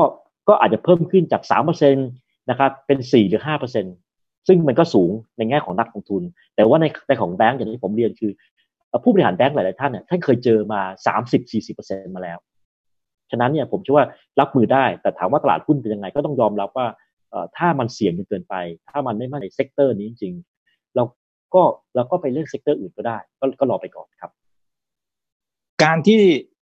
[0.50, 2.08] ก็อาจจะเพิ่มขึ้นจากสามเปอร์เซ็นต์
[2.50, 3.94] นะครับเป็นสี่หรือห้าเปอร์เซ็นต์
[4.46, 6.22] ซึ่งมันก็สูงในแง่ของนักลงทุน
[6.56, 8.32] แต่ว่าในในของแบงก์อย่างที่ผมเรียนคือ
[9.04, 12.38] ผู้บริหารแบงก์หลาย ๆ ท่านเนี่ยท่านเคยเจอมาสามสิบสี่สิบเปอร์เซ็นมาแล้ว
[13.30, 14.06] ฉะนั้นเนี่ยผมเชื่อว่า
[14.40, 16.86] รับมือได้ แต่ถามว่าตลาดหุ้นเป็นยังไงก็ต้องยอมรับว่า
[17.56, 18.54] ถ้ามันเสี่ยงจนเกินไป
[18.88, 21.04] ถ้ามันไม่มาใน sector นี้จริงๆเรา
[21.54, 21.62] ก็
[21.94, 24.30] เราก็ไปเล่น sector อื่นก็ได้ ก็ก็รอไปก่อนครับ
[25.82, 26.20] การที่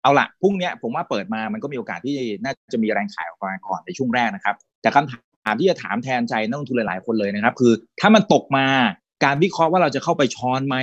[0.03, 8.67] เอาละพรุ่งนี้ผมว่าเปิดมามันก็มีโอกาสที่น่าจะมีแรงขายออกมาก่อนในช่วงแรกนะครับ แต่คำถามที่จะถามแทนใจนักลงทุนหลาย ๆ คนเลยนะครับ คือ ถ้ามันตกมา
[9.25, 10.77] การวิเคราะห์ว่าเราจะเข้าไปช้อนไหม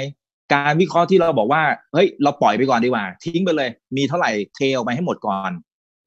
[0.53, 1.62] การวิเคราะห์ที่เราบอกว่า
[1.93, 5.51] เฮ้ยเราปล่อยไปก่อนดีกว่า ทิ้งไปเลย มีเท่าไหร่เทลไปให้หมดก่อน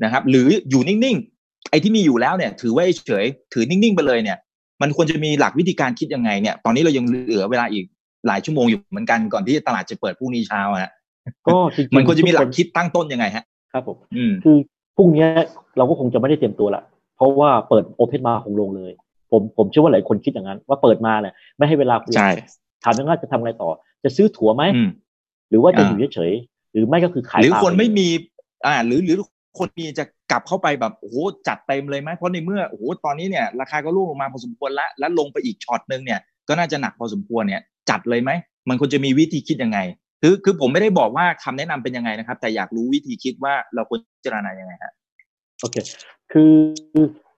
[0.05, 4.39] นะครับ หรืออยู่นิ่งๆไอ้ที่มีอยู่แล้วเนี่ย ถือไว้เฉยถือนิ่งๆไปเลยเนี่ย
[4.83, 7.85] มันควรจะมีหลักวิธีการคิดยังไงเนี่ย ตอนนี้เรายังเหลือเวลาอีก
[8.27, 10.93] หลายชั่วโมงอยู่เหมือนกันก่อนที่ตลาดจะเปิดพรุ่งนี้เช้าฮะ
[11.47, 11.57] ก็
[11.97, 13.97] มันควรจะมีหลักคิดตั้งต้นยังไงฮะ ครับผม
[14.45, 14.57] คือ
[14.97, 15.27] พรุ่งนี้
[15.77, 16.83] เราก็คงจะไม่ได้เตรียมตัวละ
[17.17, 18.93] เพราะว่าเปิดโอเพนมาคงลงเลย
[19.31, 22.31] ผมผมเชื่อว่าหลายคนคิดอย่างนั้น ว่าเปิดมาเนี่ยไม่ให้เวลาใช่
[22.85, 23.71] ถามว่าจะทำอะไรต่อ
[24.05, 24.63] จะซื้อถั่วไหม
[25.51, 28.09] หรือว่าจะอยู่เฉยๆหรือไม่ก็คือขายหรือคนไม่มี
[28.67, 29.19] อ่า หรือหรือ
[29.59, 31.17] คนมีจะกลับเข้าไปแบบโอ้โห
[31.49, 38.31] จัดเต็มเลยไหมเพราะในเมื่อโอ้โหตอนนี้เนี่ยราคาก็ร่วงลงมาพอสมควรแล้วแล้วลงไปอีกช็อตนึงเนี่ยก็น่าจะหนักพอสมควรเนี่ยจัดเลยไหม
[38.69, 39.79] มันควรจะมีวิธีคิดยังไง
[40.25, 44.93] คือคือผมไม่ได้บอกว่าคำแนะนำเป็นยังไงนะครับ แต่อยากรู้วิธีคิดว่าเราควรพิจารณายังไงฮะ
[45.61, 45.77] โอเค
[46.33, 46.55] คือ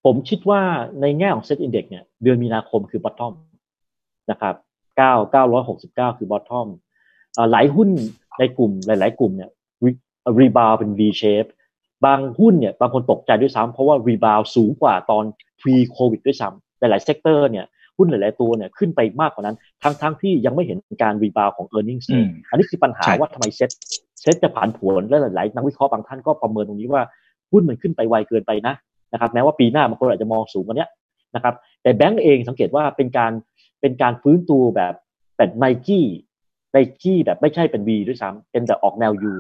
[0.04, 0.60] ผมคิดว่า
[1.00, 3.34] ในแง่ของ SET index เนี่ยเดือนมีนาคมคือ bottom
[4.30, 4.54] นะครับ
[4.96, 6.68] 9 969คือ bottom
[7.50, 7.88] หลายหุ้น
[8.38, 9.50] ในกลุ่มหลาย ๆ กลุ่มเนี่ย
[10.40, 11.50] rebound เป็น V shape
[12.04, 15.24] บางหุ้นเนี่ยบางคนตกใจด้วยซ้ำเพราะว่า rebound สูงกว่าตอน
[15.60, 17.66] pre covid ด้วยซ้ำหลายๆ sector เนี่ย
[17.96, 23.70] หุ้นหลาย ๆ ตัวเนี่ยขึ้นไปมากกว่านั้น ทั้งๆที่ยังไม่เห็นการรีบาวของ e a r n i n g ็งอันนี้คือปัญหาว่าทำไมเซ็ต
[24.20, 27.02] เซ็ตจะผันผวนและหลาย ๆ นักวิเคราะห์บางท่านก็ประเมินตรงนี้ว่า
[27.52, 28.74] หุ้นมันขึ้นไปไวเกินไปนะ
[29.12, 30.86] นะครับแม้ว่าปีหน้าบางคนอาจจะมองสูงกว่านี้
[31.34, 33.32] นะครับแต่แบงก์เองสังเกตว่าเป็นการ
[33.80, 34.94] เป็นการฟื้นตัวแบบ
[35.36, 39.34] แบบ Nike Nike แบบไม่ใช่เป็น V ด้วยซ้ำเป็นแต่ออกแนว U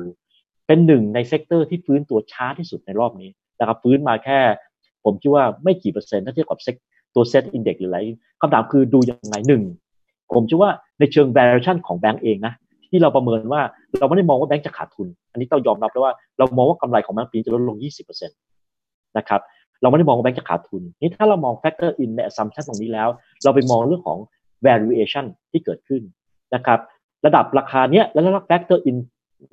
[0.66, 4.40] เป็นหนึ่งใน sector ที่ฟื้นตัวช้าที่สุดในรอบนี้นะครับฟื้นมาแค่
[5.04, 6.76] ผมคิดว่าไม่กี่เปอร์เซ็นต์ถ้าเทียบกับ sec
[7.14, 7.98] ตัว SET index หรืออะไร
[8.40, 9.62] คำถามคือดูยังไงหนึ่ง
[10.34, 12.52] ผมคิดว่าในเชิง valuation ของแบงก์เองนะ
[12.90, 13.62] ที่เราประเมินว่า
[13.98, 17.76] เราไม่ได้มองว่าแบงก์จะขาดทุน อันนี้ต้องยอมรับแล้วว่าเรามองว่ากำไรของแบงก์ปีจะลดลง
[18.22, 19.40] 20%นะครับ
[19.82, 23.08] เราไม่ได้มองว่าแบงก์จะขาดทุนนี่ถ้าเรามอง factor in ใน assumption ตรงนี้แล้ว
[23.44, 24.18] เราไปมองเรื่องของ
[24.66, 26.02] valuation ที่เกิดขึ้น
[26.54, 26.78] นะครับ
[27.26, 28.96] ระดับราคาเนี้ยแล้วก็ factor in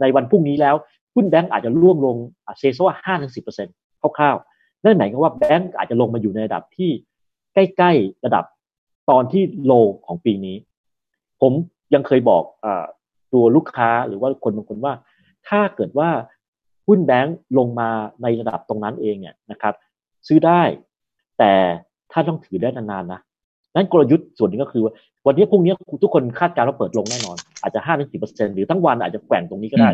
[0.02, 0.76] ในวันพรุ่งนี้แล้ว
[1.15, 2.17] หุ้นแบงก์อาจจะร่วงลง
[2.60, 6.91] เซโซว่าห้าถึงสิบเปอร์เซ็นต์คร่าวๆนั่นหมายความว่าแบงก์อาจจะลงมาอยู่ในระดับที่
[7.54, 8.46] ใกล้ๆระดับ
[9.10, 9.74] ตอนที่โล
[10.06, 10.56] ของปีนี้
[11.42, 11.54] ผม
[11.94, 12.68] ยังเคยบอกอ
[13.34, 14.94] ตัวลูกค้าหรือว่าคนบางคนว่า
[15.50, 16.10] ถ้าเกิดว่า
[16.88, 17.90] หุ้นแบงก์ลงมา
[18.22, 19.74] ในระดับตรงนั้นเองเนี่ยนะครับ
[20.28, 20.62] ซื้อได้
[21.40, 21.54] แต่
[22.12, 23.20] ถ้าต้องถือได้นานๆนะ
[23.76, 24.84] นั้นกลยุทธ์ส่วนนี้ก็คือ
[25.26, 29.90] วันนี้พรุ่งนี้ทุกคนคาดการณ์ว่าเปิดลงแน่นอน อาจจะห้าถึงสิบเปอร์เซ็นหรือทั้งวันอาจจะแกว่งตรงนี้ก็ได้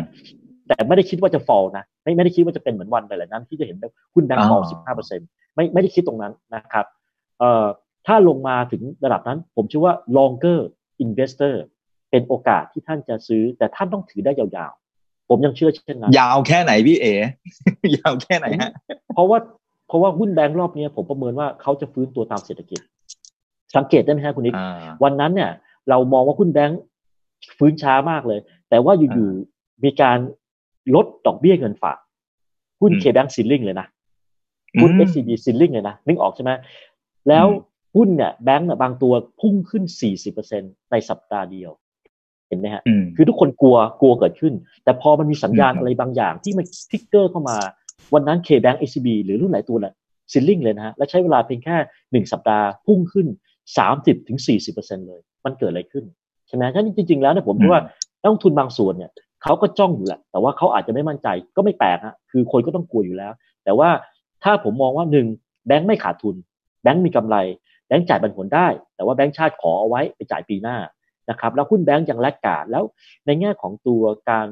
[0.68, 3.76] แต่ไม่ได้คิดว่าจะฟอลนะไม่ไม่ได้คิดว่าจะเป็นเหมือนวันหลายๆนั้นที่จะเห็น
[4.14, 5.20] หุ้นแบงก์ฟอลสิบห้าเปอร์เซ็น
[5.54, 6.97] ไม่ไม่ได้คิดตรงนั้นนะครับเอ่อ
[8.06, 10.58] ถ้าลงมาถึงระดับนั้น ผมเชื่อว่า longer
[11.04, 11.54] investor
[12.10, 17.14] เป็นโอกาสที่ท่านจะซื้อ แต่ท่านต้องถือได้ยาวๆ ผมยังเชื่อเช่นนั้น ยาวแค่ไหนพี่เอ๋
[17.96, 18.70] ยาวแค่ไหนฮะ
[19.14, 19.38] เพราะว่า
[19.88, 22.80] เพราะว่าหุ้นแบงก์รอบนี้ผมประเมินว่าเขาจะฟื้นตัวตามเศรษฐกิจ
[23.76, 24.54] สังเกตได้ไหมครับคุณนิก
[25.04, 25.50] วันนั้นเนี่ย
[25.88, 26.80] เรามองว่าหุ้นแบงก์
[27.58, 30.18] ฟื้นช้ามากเลย แต่ว่าอยู่ๆมีการ
[30.94, 31.98] ลดดอกเบี้ยเงินฝาก
[32.80, 33.86] หุ้นเคแบงก์ซิลลิงเลยนะ
[34.82, 36.50] หุ้น SCB ซิลลิงเลยนะนึกออกใช่ไหม
[37.28, 37.46] แล้ว
[37.96, 39.84] หุ้นเนี่ยแบงก์เนี่ยบางตัวพุ่งขึ้น
[40.36, 41.70] 40%ในสัปดาห์เดียว
[42.48, 42.82] เห็นไหมฮะ
[43.16, 44.54] คือทุกคนกลัวกลัวเกิดขึ้น
[44.84, 47.56] แต่พอมันมีสัญญาณอะไรบางอย่างที่มัน trigger เข้ามา
[48.14, 49.94] วันนั้น K-Bank SCB หรือหุ้นหลายตัวแหละ
[50.32, 51.76] ceiling เลยนะฮะ และใช้เวลาเพียงแค่
[52.12, 53.26] หนึ่งสัปดาห์พุ่งขึ้น
[54.16, 56.04] 30-40%เลย มันเกิดอะไรขึ้น
[56.48, 57.82] ใช่ไหมฉะนั้นจริง ๆ แล้วเนี่ยผมคิดว่า
[58.20, 59.10] นักลงทุนบางส่วนเนี่ย
[59.42, 63.32] เขาก็จ้องอยู่แหละ แต่ว่าเขาอาจจะไม่มั่นใจก็ไม่แปลกฮะคือคนก็ต้องกลัวอยู่แล้ว
[63.64, 63.88] แต่ว่า
[64.44, 65.26] ถ้าผมมองว่าหนึ่ง
[65.66, 66.36] แบงค์ไม่ขาดทุน
[66.82, 67.36] แบงค์มีกำไร
[67.86, 70.76] แบงค์จ่ายปันผลได้ แต่ว่าแบงค์ชาติขอเอาไว้ไปจ่ายปีหน้า
[71.30, 72.84] นะครับแล้วหุ้นแบงค์ยังแลกกาดแล้ว
[73.26, 74.46] ในแง่ของตัวการ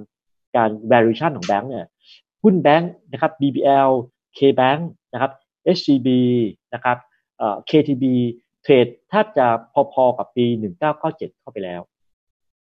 [0.56, 1.86] การ valuation ของแบงค์เนี่ย
[2.42, 3.90] หุ้นแบงค์นะครับ BBL
[4.38, 4.80] KBank
[5.12, 5.32] นะครับ
[5.76, 6.08] SCB
[6.74, 6.96] นะครับ
[7.38, 8.04] เอ่อ KTB
[8.62, 9.46] เทรดแทบจะ
[9.92, 10.46] พอๆกับปี
[10.92, 11.80] 1997 เข้าไปแล้ว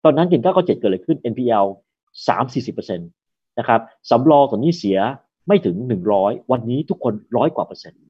[0.05, 1.67] ตอนนั้น1997 เกิดอะไรขึ้น NPL
[2.27, 4.99] 3-40%นะครับสำรองส่วนนี้เสีย
[5.47, 5.77] ไม่ถึง
[6.15, 8.01] 100 วันนี้ทุกคนร้อยกว่าเปอร์เซ็นต์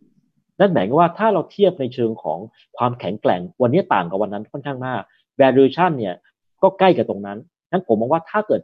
[0.60, 2.38] นั่นหมายว่าถ้าเราเทียบในเชิงของ
[2.76, 5.02] ความแข็งแกร่ง วันนี้ต่างกับวันนั้นค่อนข้างมาก
[5.40, 6.14] valuation เนี่ย
[6.62, 7.38] ก็ใกล้กับตรงนั้น
[7.70, 8.60] นั้นผมมองว่าถ้าเกิด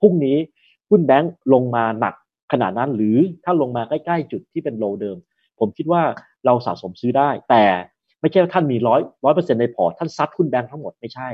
[0.00, 0.36] พรุ่งนี้
[0.90, 2.14] หุ้นแบงก์ลงมาหนัก
[2.52, 5.16] ขนาดนั้น หรือถ้าลงมาใกล้ๆจุดที่เป็น low เดิม
[5.58, 6.02] ผมคิดว่า
[6.46, 7.64] เราสะสมซื้อได้ แต่
[8.20, 11.28] ไม่ใช่ว่าท่านมีร้อยร้อยเปอร์เซ็นต์ในพอร์ตท่านซัดหุ้นแบงก์ทั้งหมดไม่ใช่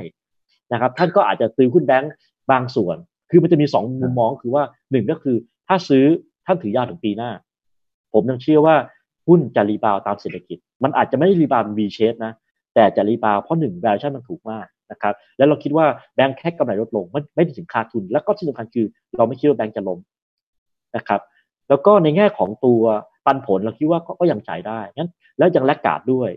[0.71, 2.11] นะครับท่านก็อาจจะซื้อหุ้นแบงก์
[2.51, 2.97] บางส่วน
[3.29, 5.35] คือมันจะมีสองมุมมองคือว่าหนึ่งก็คือ
[5.67, 6.05] ถ้าซื้อ
[6.45, 7.31] ท่านถือยาวถึงปีหน้า
[8.13, 8.75] ผมยังเชื่อว่า
[9.27, 12.33] หุ้นจะ rebound ตามเศรษฐกิจ มันอาจจะไม่ได้ rebound V shape นะ
[12.75, 18.85] แต่จะ rebound เพราะหนึ่ง valuation มันถูกมากนะครับ แล้วเราคิดว่าแบงก์แค่กำไรลดลงไม่ไม่ถึงขาดทุน แล้วก็ที่สำคัญคือ
[19.17, 19.99] เราไม่คิดว่าแบงค์จะล้ม
[20.95, 21.21] นะครับ
[21.69, 22.81] แล้วก็ในแง่ของตัว
[23.25, 26.29] ปันผลเราคิดว่าก็ยังจ่ายได้งั้นแล้วยังแลกกาดด้วย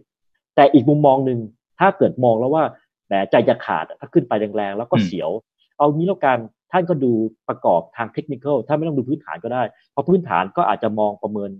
[0.56, 1.38] แต่อีกมุมมองหนึ่ง
[1.78, 2.64] ถ้าเกิดมองแล้วว่า
[3.06, 5.30] แหมใจจะขาดถ้าขึ้นไปแรงๆแล้วก็เสียว
[5.78, 6.38] เอางี้แล้วกัน
[6.72, 7.12] ท่านก็ดู
[7.48, 11.50] ประกอบทางเทคนิคถ้าไม่ต้องดูพื้นฐานก็ได้ เพราะพื้นฐานก็อาจจะมองประเมิน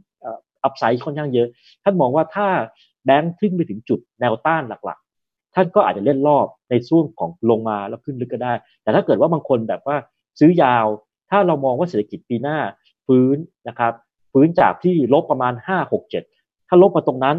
[0.64, 1.48] อัพไซด์ค่อนข้างเยอะ
[1.84, 2.48] ท่านมองว่าถ้า
[3.04, 9.96] แบงค์ขึ้นไปถึงจุดแนวต้านหลักๆ ท่านก็อาจจะเล่นรอบในช่วงของลงมาแล้วขึ้นลึกก็ได้ แต่ถ้าเกิดว่าบางคนแบบว่า
[10.40, 10.86] ซื้อยาว
[11.30, 12.58] ถ้าเรามองว่าเศรษฐกิจปีหน้า
[13.06, 13.36] ฟื้น
[13.68, 13.92] นะครับ
[14.32, 17.36] ฟื้นจากที่ลบประมาณ 5 6 7 ถ้าลบมาตรงนั้น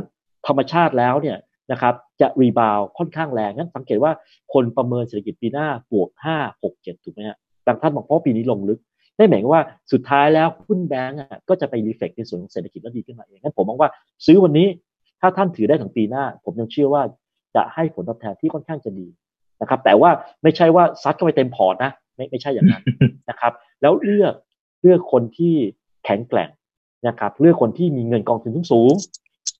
[0.47, 1.37] ธรรมชาติแล้วเนี่ย
[1.71, 4.11] นะครับจะรีบาวค่อนข้างแรงงั้นสังเกตว่า
[4.53, 8.79] คนประเมินเศรษฐกิจปีหน้าบวก 5 6 7 ถูกไหมฮะบางท่านบอกเพราะปีนี้ลงลึก
[9.17, 13.89] ได้หมายว่าสุดท้ายแล้วหุ้นแบงก์ก็จะไปรีเฟกในส่วนของเศรษฐกิจแล้วดีขึ้นมาเองงั้นผมมองว่า
[14.25, 14.67] ซื้อวันนี้
[15.21, 17.03] ถ้าท่านถือได้ถึงปีหน้า ผมยังเชื่อว่า
[17.55, 19.07] จะให้ผลตอบแทนที่ค่อนข้างจะดี
[19.61, 20.09] นะครับ แต่ว่า
[20.43, 22.83] ไม่ใช่ว่าซัดเข้าไปเต็มพอร์ตนะไม่ไม่ใช่อย่างนั้น
[23.29, 24.33] นะครับ แล้วเลือก
[24.81, 25.53] เลือกคนที่
[26.05, 26.49] แข็งแกร่ง
[27.07, 28.93] นะครับ เลือกคนที่มีเงินกองทุนสูง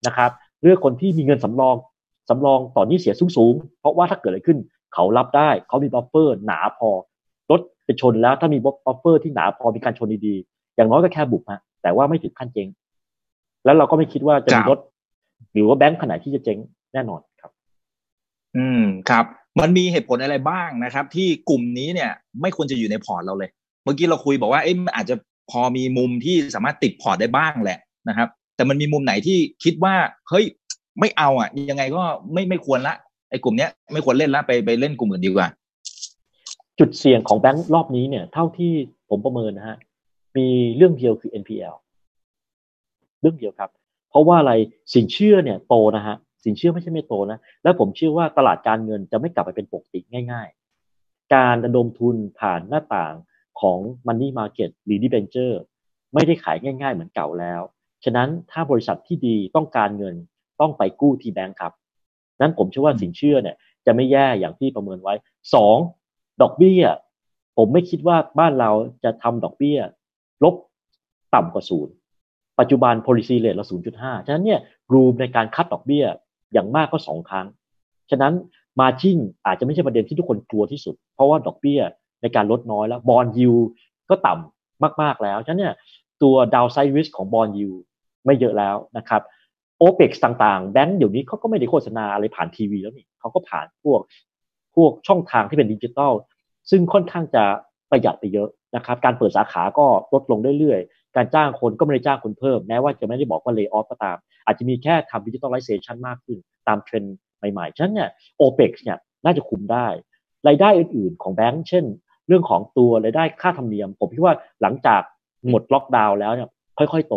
[0.08, 0.32] นะครับ
[0.64, 1.76] เลือกคนที่มีเงินสำรอง
[2.30, 4.58] สำรองต่อหนี้เสียสูงสูงเพราะว่าถ้าเกิดอะไรขึ้น
[4.94, 6.90] เขารับได้ เขามี buffer หนาพอ
[7.86, 12.68] ไปชนแล้วถ้ามี buffer ที่หนาพอมีการชนดีๆ อย่างน้อยก็แค่บุบฮะแต่ว่าไม่ถึงขั้นเจ๊ง
[13.66, 14.80] แล้วเราก็ไม่คิดว่าจะมีรถ
[15.54, 16.58] หรือว่าแบงค์ขนาดที่จะเจ๊ง
[16.94, 17.52] แน่นอนครับ
[18.58, 19.26] อืมครับ
[19.60, 23.50] มันมีเหตุผลอะไรบ้างนะครับ ที่กลุ่มนี้เนี่ย ไม่ควรจะอยู่ในพอร์ตเราเลย
[23.84, 25.16] เมื่อกี้เราคุยบอกว่าเอ๊ะอาจจะ
[25.52, 29.96] พอมีมุมที่สามารถติดพอร์ตได้บ้างแหละนะครับ แต่มันมีมุมไหนที่คิดว่า
[30.30, 30.46] เฮ้ย
[31.00, 32.96] ไม่เอาอะ ยังไงก็ไม่ไม่ควรละ
[33.30, 35.48] ไอ้กลุ่มเนี้ยไม่ควรเล่นละไปไปเล่นกลุ่มอื่นดีกว่า
[36.80, 38.74] จุดเสี่ยงของแบงค์รอบนี้เนี่ย เท่าที่
[39.10, 39.78] ผมประเมินนะฮะ
[40.38, 41.76] มีเรื่องเดียวคือ NPL
[43.22, 43.70] เรื่องเดียวครับ
[44.10, 44.54] เพราะว่าอะไร
[44.94, 50.00] สินเชื่อเนี่ยโตนะฮะสินเชื่อไม่ใช่ไม่โตนะแล้วผมเชื่อว่าตลาดการเงินจะไม่กลับไปเป็นปกติ
[50.32, 50.48] ง่าย
[50.92, 53.14] ๆ การระดมทุนผ่านหน้าต่าง
[53.62, 55.56] ของ Money Market หรือ Debenture
[56.14, 57.62] ไม่ได้ขายง่าย ๆ เหมือนเก่าแล้ว
[58.04, 60.16] ฉะนั้นถ้าบริษัทที่ดีต้องการเงิน
[60.62, 61.74] ต้องไปกู้ที่แบงก์ครับ
[62.42, 65.14] นั้นผมเชื่อว่าสินเชื่อเนี่ยจะไม่แย่อย่างที่ประเมินไว้
[65.54, 65.78] สอง
[66.42, 66.82] ดอกเบี้ย
[67.58, 68.72] ผมไม่คิดว่าบ้านเรา
[69.04, 69.78] จะทำดอกเบี้ย
[70.44, 70.56] ลบ
[71.36, 71.94] ต่ำกว่าศูนย์
[72.60, 74.60] ปัจจุบัน policy rate เรา0.5 ฉะนั้นเนี่ย
[74.94, 76.06] รูมในการคัดดอกเบี้ย
[76.54, 77.48] อย่างมากก็สองครั้ง
[78.12, 78.34] ฉะนั้น
[78.80, 81.82] มาจิ้งอาจจะไม่ใช่ประเด็นที่ทุกคนกลัวที่สุด เพราะว่าดอกเบี้ย
[82.22, 83.54] ในการลดน้อยแล้วบอลยู
[84.10, 85.74] ก็ต่ำมาก ๆแล้ว ฉะนั้นเนี่ย
[86.24, 87.70] ตัวดาวไซริสของบอลยู
[88.26, 89.22] ไม่เยอะแล้วนะครับ
[89.78, 94.00] โอเปกต่างๆ แบงก์เดี๋ยวนี้เขาก็ไม่ได้โฆษณาอะไรผ่านทีวีแล้วนี่เขาก็ผ่านพวก
[94.76, 96.14] พวกช่องทางที่เป็นดิจิตอล
[96.70, 97.44] ซึ่งค่อนข้างจะ
[97.92, 107.16] ประหยัดไปเยอะนะครับ การเปิดสาขาก็ลดลงเรื่อยๆ การจ้างคนก็ไม่ได้จ้างคนเพิ่ม แม้ว่าจะไม่ได้บอกว่า layoff ก็ตาม อาจจะมีแค่ทำ digitalization มากขึ้น ตามเทรนด์
[107.52, 109.88] ใหม่ๆ ฉะนั้นเนี่ย OPEX เนี่ยน่าจะคุมได้
[110.48, 111.86] รายได้อื่นๆ ของแบงก์เช่น
[112.28, 115.02] เรื่องของตัวรายได้ค่าธรรมเนียม ผมคิดว่าหลังจาก
[115.50, 117.16] หมดล็อกดาวน์แล้วเนี่ยค่อยๆโต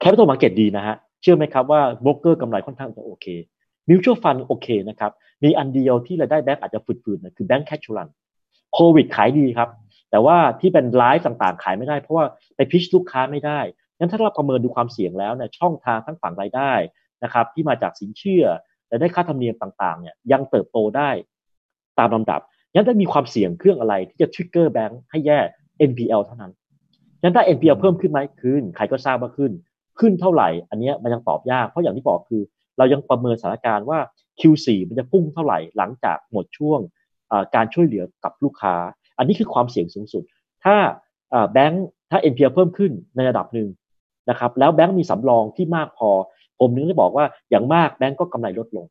[0.00, 3.26] capital market ดีนะฮะ เชื่อไหมครับว่าโบรกเกอร์กำไรค่อนข้างจะโอเค
[3.88, 5.12] mutual fund โอเคนะครับ
[5.44, 8.08] มีอันเดียวที่รายได้แบงก์อาจจะฝืดๆนะคือ bancassurance
[8.74, 9.68] โควิดขายดีครับ
[10.10, 12.24] แต่ว่าที่เป็น life ต่างๆ ขายไม่ได้เพราะว่า
[12.56, 13.60] ไป pitch ลูกค้าไม่ได้
[13.98, 16.72] งั้นถ้าเราประเมินดูความเสี่ยงแล้วเนี่ยช่องทางทั้งฝั่งรายได้
[17.24, 18.44] นะครับที่มาจากสินเชื่อ
[18.88, 21.10] และได้ค่าธรรมเนียมต่างๆเนี่ยยังเติบโตได้
[21.98, 22.40] ตามลำดับ
[22.72, 25.38] งั้นถ้ามีความเสี่ยงเรื่องอะไรที่จะ trigger แบงค์ให้แย่
[25.90, 26.52] NPL เท่านั้น
[27.22, 29.52] งั้นถ้า NPL เพิ่มขึ้นไหมขึ้นใครก็ทราบว่าขึ้น
[29.98, 32.42] ขึ้นเท่าไหร่ อันนี้มันยังตอบยาก เพราะอย่างที่บอกคือ
[32.78, 33.98] เรายังประเมินสถานการณ์ว่า
[34.40, 36.80] Q4 มันจะพุ่งเท่าไหร่หลังจากหมดช่วง
[37.54, 38.74] การช่วยเหลือกับลูกค้า
[39.18, 40.22] อันนี้คือความเสี่ยงสูงสุด
[40.64, 40.76] ถ้า
[41.52, 43.68] แบงค์ถ้า NPL เพิ่มขึ้นในระดับหนึ่ง
[44.30, 46.10] นะครับ แล้วแบงค์มีสำรองที่มากพอ
[46.60, 48.86] ผมนึกได้บอกว่าอย่างมากแบงค์ก็กำไรลดลง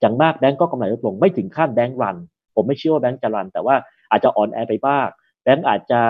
[0.00, 2.16] อย่างมากแบงค์ก็กำไรลดลง ไม่ถึงขั้นแบงค์รัน
[2.54, 3.76] ผมไม่เชื่อว่าแบงค์จะรัน แต่ว่า
[4.10, 5.06] อาจจะอ่อนแอไปบ้าง
[5.42, 6.00] แบงค์อาจจะ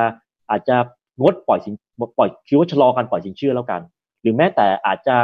[0.51, 0.77] อาจจะ
[1.21, 1.75] งดปล่อยสิน
[2.19, 3.81] ปล่อยคิดว่าชะลอการปล่อยสินเชื่อแล้วกัน
[4.23, 5.17] หรือแม้แต่อาจจะ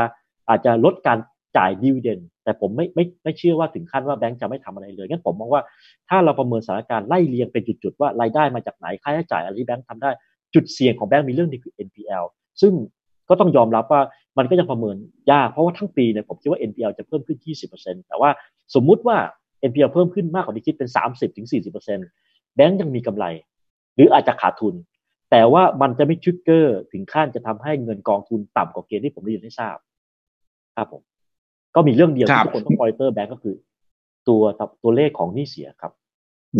[0.50, 1.18] อาจจะลดการ
[1.56, 5.62] จ่ายดีเวเดนแต่ผมไม่ไม่ไม่เชื่อว่าถึงขั้นว่าแบงก์จะไม่ทำอะไรเลยงั้นผมมองว่า
[6.08, 10.10] ถ้าเราประเมินสถานการณ์ไล่เรียงเป็นจุดๆว่ารายได้มาจากไหนค่าใช้จ่ายอะไรที่แบงก์ทำได้
[10.54, 12.24] จุดเสี่ยงของแบงก์มีเรื่องนี้คือ NPL
[12.60, 12.72] ซึ่ง
[13.28, 14.02] ก็ต้องยอมรับว่า
[14.38, 14.96] มันก็ยังประเมิน
[15.32, 17.38] ยากเพราะว่าทั้งปีเนี่ยผมคิดว่า NPL จะเพิ่มขึ้น
[17.72, 18.30] 20%แต่ว่า
[18.74, 19.16] สมมุติว่า
[19.68, 20.88] NPL เพิ่มขึ้นมากกว่าที่คิดเป็น
[21.52, 23.24] 30-40%แบงก์ยังมีกำไร
[23.94, 24.74] หรืออาจจะขาดทุน
[25.30, 29.76] แต่ว่ามันจะไม่ทริกเกอร์ถึงขั้นจะทำให้เงินกองทุนต่ำกว่าเกณฑ์ที่ผมได้ยินได้ทราบ
[30.76, 31.02] ครับผม
[31.74, 33.56] ก็มีเรื่องเดียวที่ทุกคนต้องคอยเตอร์แบงก์ก็คือ
[34.28, 34.42] ตัว
[34.82, 35.92] ตัวเลขของนี่เสียครับ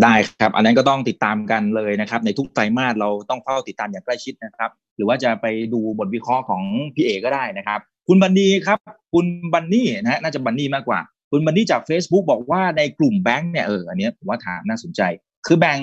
[0.03, 6.63] ได้ครับ อันนั้นก็ต้องติดตามกันเลยนะครับ ในทุกไตรมาสเราต้องเฝ้าติดตามอย่างใกล้ชิดนะครับ หรือว่าจะไปดูบทวิเคราะห์ของ
[6.95, 8.79] พี่เอก็ได้นะครับ คุณบันนี่ครับ
[9.13, 10.99] คุณบันนี่นะน่าจะบันนี่มากกว่า
[11.31, 15.01] คุณบันนี่จาก Facebook บอกว่าในกลุ่มแบงก์เนี่ยเอออันนี้ผมว่าถามน่าสนใจ
[15.47, 15.79] คือแบ่ง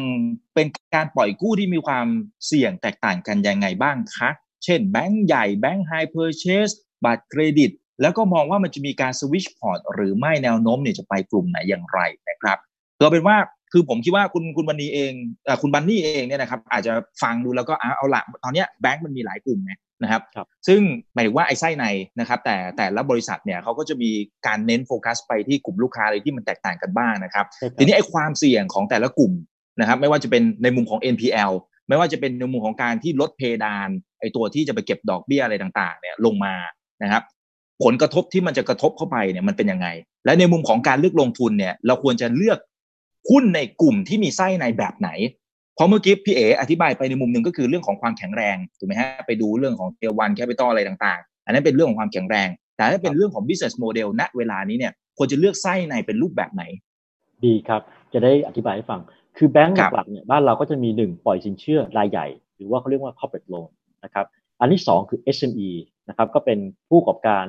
[0.54, 2.06] เป็นการปล่อยกู้ที่มีความ
[2.46, 4.30] เสี่ยงแตกต่างกันยังไงบ้างคะ
[4.64, 6.68] เช่นแบงก์ใหญ่แบงก์ hire purchase
[7.04, 7.70] บัตรเครดิต
[8.02, 12.58] แล้วก็มองว่ามันจะมีการสวิชพอร์ตหรือไม่แนวโน้มเนี่ยจะไปกลุ่มไหนอย่างไรนะครับ
[13.00, 13.36] ก็เป็นว่า
[13.72, 15.12] คือผมคิดว่าคุณคุณบันนี่เอง
[15.46, 20.80] อคุณบันนี่เองเนี่ยนะครับอาจจะฟังดูแล้วก็เอาละตอนนี้แบงก์มันมีหลายกลุ่มไงนะครับรบซึ่ง
[21.14, 21.84] หมายถึงว่าไอ้ไส้ใน
[22.20, 24.10] นะครับแต่แต่ละบริษัทเนี่ยเขาก็จะมี
[24.46, 27.46] การเน้นโฟกัสไปที่กลุ่มลูกค้าอะไรที่มันแตกต่างกันบ้างนะครับ
[27.78, 29.32] ทีนี้ไอ้ความเสี่ยงของแต่ละกลุ่ม
[29.80, 31.52] นะครับไม่ว่าจะเป็นในมุมของ NPL
[31.88, 33.88] ไม่ว่าจะเป็นในมุมของการที่ลดเพดาน
[34.20, 36.54] ไอ้ตัวที่จะไปเก็บดอกเบี้ยอะไรต่างๆเนี่ยลงมา
[37.02, 37.22] นะครับ
[37.84, 39.88] ผลกระทบที่มันจะกระทบเข้าไปเนี่ยมันเป็นยังไง
[40.24, 42.58] และในมุมของการเลือกลงทุนเนี่ย เราควรจะเลือก
[43.30, 45.10] หุ้นในกลุ่มที่มีไส้ในแบบไหน
[45.74, 56.62] เพราะเมื่อกี้พี่เออธิบายไปในมุมหนึ่งก็คือเรื่องของความแข็งแรงถูกไหมฮะไปดูเรื่องของ Tier one capital อะไรต่างๆ อันนั้นเป็นเรื่องของความแข็งแรง แต่ถ้าเป็นเรื่องของ business model ณเวลานี้เนี่ยควรจะเลือกไส้ในเป็นรูปแบบไหน
[57.44, 59.00] ดีครับ จะได้อธิบายให้ฟัง
[59.36, 63.68] คือแบงก์หลักๆเนี่ยบ้านเราก็จะมีหนึ่งปล่อยสินเชื่อรายใหญ่ หรือว่าเขาเรียกว่า corporate loan
[64.04, 64.26] นะครับ
[64.60, 65.70] อันที่สองคือ SME
[66.08, 67.44] นะครับก็เป็นผู้ประกอบการ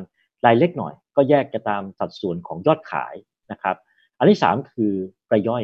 [0.45, 3.13] รายเล็กหน่อย ก็แยกจะตามสัดส่วนของยอดขาย
[3.51, 3.75] นะครับ
[4.19, 4.93] อันที่สามคือ
[5.31, 5.63] รายย่อย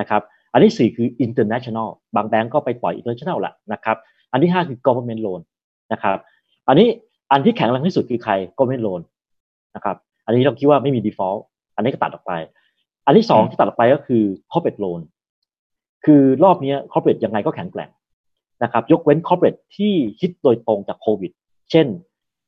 [0.00, 3.96] นะครับ อันที่สี่คือ international บางแบงก์ก็ไปปล่อย international ละนะครับ
[4.32, 5.40] อันที่ห้าคือ government loan
[5.92, 6.18] นะครับ
[6.68, 6.88] อันนี้
[7.32, 9.00] อันที่แข็งแรงที่สุดคือใคร government loan
[9.76, 11.40] นะครับอันนี้เราคิดว่าไม่มี default
[11.76, 12.32] อันนี้ก็ตัดออกไป
[13.06, 15.00] อันที่สองที่ตัดออกไปก็คือ corporate loan
[16.04, 17.90] คือรอบนี้ corporate ยังไงก็แข็งแกร่ง
[18.62, 21.32] นะครับ ยกเว้น corporate ที่คิดโดยตรงจากโควิด
[21.70, 21.86] เช่น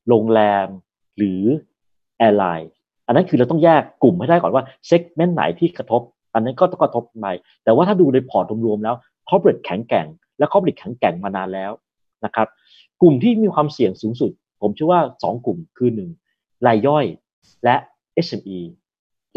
[0.08, 0.66] โรงแรม
[1.18, 1.42] หรือ
[2.18, 2.70] airline
[3.06, 6.02] อันนั้นคือเราต้องแยกกลุ่มให้ได้ก่อนว่า segment ไหนที่กระทบ
[6.34, 7.26] อันนั้นก็ต้องกระทบไป
[7.64, 8.94] แต่ว่าถ้าดูในพอร์ตรวมๆแล้ว
[9.28, 10.06] corporate แข็งแกร่ง
[10.38, 11.72] และ corporate แข็งแกร่งมานานแล้ว
[12.24, 12.48] นะครับ
[13.02, 14.30] กลุ่มที่มีความเสี่ยงสูงสุด
[14.62, 15.90] ผมเชื่อว่า 2 กลุ่มคือ
[16.28, 17.04] 1 รายย่อย
[17.64, 17.76] และ
[18.26, 18.60] SME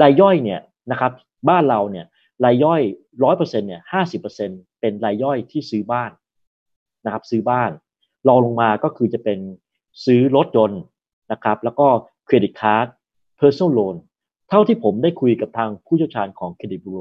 [0.02, 0.60] รายย่อยเนี่ย
[0.92, 1.12] นะครับ
[1.50, 2.06] บ้านเราเนี่ย
[2.46, 2.82] รายย่อย
[3.24, 6.12] ร้อยเปอร์เซ็นต์เนี่ยห้าสิบเปอร์เซ็นต์เป็นรายย่อยที่ซื้อบ้าน
[7.06, 7.72] นะครับซื้อบ้าน
[8.28, 9.40] รองลงมาก็คือจะเป็น
[10.06, 10.82] ซื้อรถยนต์
[11.32, 11.88] นะครับ แล้วก็
[12.26, 12.88] เครดิตการ์ด
[13.40, 13.96] personal loan
[14.50, 17.00] เท่าที่ผมได้คุยกับทางผู้เชี่ยวชาญของเครดิตบูโร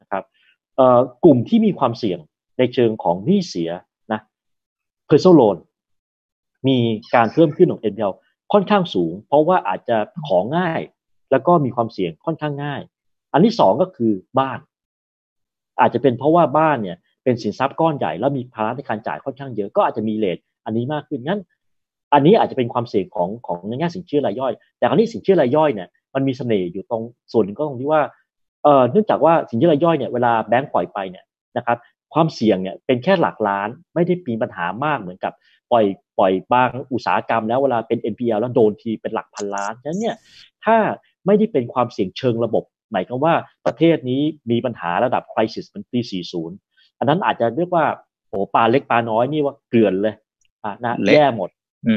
[0.00, 0.24] นะครับ
[1.24, 2.18] กลุ่มที่มีความเสี่ยง
[2.58, 3.70] ในเชิงของหนี้เสีย
[4.12, 4.20] นะ
[5.08, 5.56] personal loan
[6.68, 6.78] มี
[7.14, 8.14] การเพิ่มขึ้นของ NPL
[8.52, 9.96] ค่อนข้างสูง เพราะว่าอาจจะ
[10.28, 10.80] ของง่าย
[11.30, 12.80] แล้วก็มีความเสี่ยงค่อนข้างง่าย
[13.32, 14.58] อันที่สองก็คือบ้าน
[15.80, 21.40] อาจจะเป็นเพราะว่าบ้านเนี่ยเป็นสินทรัพย์ก้อนใหญ่แล้วมีภาระในการจ่ายค่อนข้างเยอะก็อาจจะมีเลทอันนี้มากขึ้นงั้น
[22.12, 28.02] อันนี้อาจจะเป็นความเสี่ยงของของในแง่สินเชื่อรายย่อย แต่คราวนี้สินเชื่อรายย่อยเนี่ยมันมีเสน่ห์อยู่ตรงส่วนหนึ่งก็ตรงที่ว่า
[28.64, 31.24] เอ่อเนื่องจากว่าสินเชื่อรายย่อยเนี่ยเวลาแบงก์ปล่อยไปเนี่ย
[31.56, 31.78] นะครับ
[32.14, 35.32] ความเสี่ยงเนี่ยเป็นแค่หลักล้านไม่ได้มีปัญหามากเหมือนกับ
[35.72, 35.84] ปล่อย
[36.18, 40.16] ปล่อยบางอุตสาหกรรมแล้วเวลาเป็น NPL แล้วโดนทีเป็นหลักพันล้านฉะนั้นเนี่ย
[40.64, 40.76] ถ้า
[41.26, 43.34] ไม่ได้เป็นความเสี่ยงเชิงระบบ หมายความว่า
[43.66, 46.00] ประเทศนี้มีปัญหาระดับคริสิสเป็นปี
[46.50, 47.84] 40 อันนั้นอาจจะเรียกว่า
[48.28, 50.14] โอ้ปลาเล็กปลาน้อยนี่ว่าเกลื่อนเลย
[50.64, 51.50] อะนะแย่หมด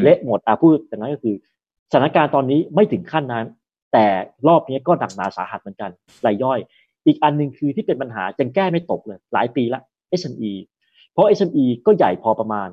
[0.03, 1.35] เละหมดอะพูดแต่นั้นก็คือ
[1.91, 3.45] สถานการณ์ตอนนี้ไม่ถึงขั้นนั้น
[3.93, 4.05] แต่
[4.47, 5.91] รอบนี้ก็หนักหนาสาหัสเหมือนกัน
[6.25, 6.59] รายย่อย
[7.05, 9.81] อีกอันหนึ่งคือที่เป็นปัญหาจังแก้ไม่ตกเลย หลายปีละ
[10.19, 10.53] SME
[11.11, 12.69] เพราะ SME ก็ใหญ่พอประมาณ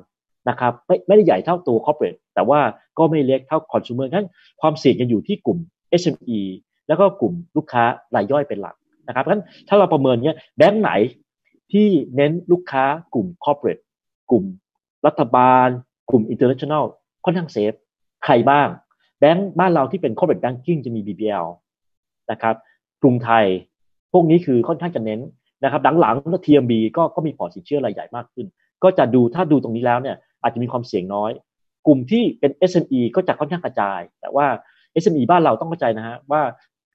[0.49, 2.59] นะครับไม่ไม่ได้ใหญ่เท่าตัว corporate แต่ว่า
[2.97, 4.27] ก็ไม่เล็กเท่า consumer นั้น
[4.61, 5.57] ความเสี่ยงจะอยู่ที่กลุ่ม
[6.01, 6.39] SME
[6.87, 7.83] แล้วก็กลุ่มลูกค้า
[8.15, 8.75] รายย่อยเป็นหลัก
[9.07, 10.91] นะครับเพราะฉะนั้นถ้าเราประเมินเนี้ยแบงค์ไหน
[11.71, 13.83] ที่เน้นลูกค้ากลุ่ม corporate
[14.31, 14.43] กลุ่ม
[15.05, 15.67] รัฐบาล
[16.09, 16.83] กลุ่ม international
[17.25, 17.73] ค่อนข้าง safe
[18.25, 18.67] ใครบ้าง
[19.19, 21.47] แบงค์บ้านเราที่เป็น corporate banking จะมี BBL
[22.31, 22.55] นะครับ
[23.01, 23.45] กรุงไทย
[24.13, 25.19] พวกนี้คือค่อนข้างจะเน้น
[25.63, 28.45] นะครับหลังๆก็ TMB ก็ก็มีพอร์ตสินเชื่อรายใหญ่มากขึ้น
[28.83, 31.31] ก็จะดูถ้าดูตรงนี้แล้วเนี่ยอาจจะมีความเสี่ยงน้อย
[31.87, 34.47] กลุ่มที่เป็น SME ก็จะค่อนข้างกระจาย แต่ว่า
[35.03, 36.41] SME บ้านเราต้องเข้าใจนะฮะว่า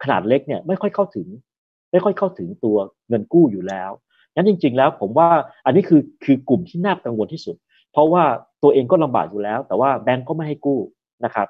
[0.03, 1.27] ขนาดเล็กเนี่ยไม่ค่อยเข้าถึง
[1.93, 2.77] ไม่ค่อยเข้าถึงตัว
[3.09, 3.91] เงินกู้อยู่แล้ว
[4.35, 5.29] งั้นจริง ๆ แล้วผมว่า
[5.67, 7.57] อันนี้คือคือกลุ่มที่น่ากังวลที่สุด
[7.93, 8.25] เพราะว่า
[8.65, 10.81] ตัวเองก็ลำบากอยู่แล้ว แต่ว่าแบงก์ก็ไม่ให้กู้
[11.25, 11.49] นะครับ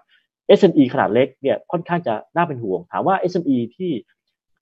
[0.58, 3.90] SME ขนาดเล็กเนี่ยค่อนข้างจะน่าเป็นห่วง ถามว่า SME ที่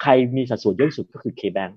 [0.03, 1.73] ใครมีสัดส่วนเยอะที่สุดก็คือ KBank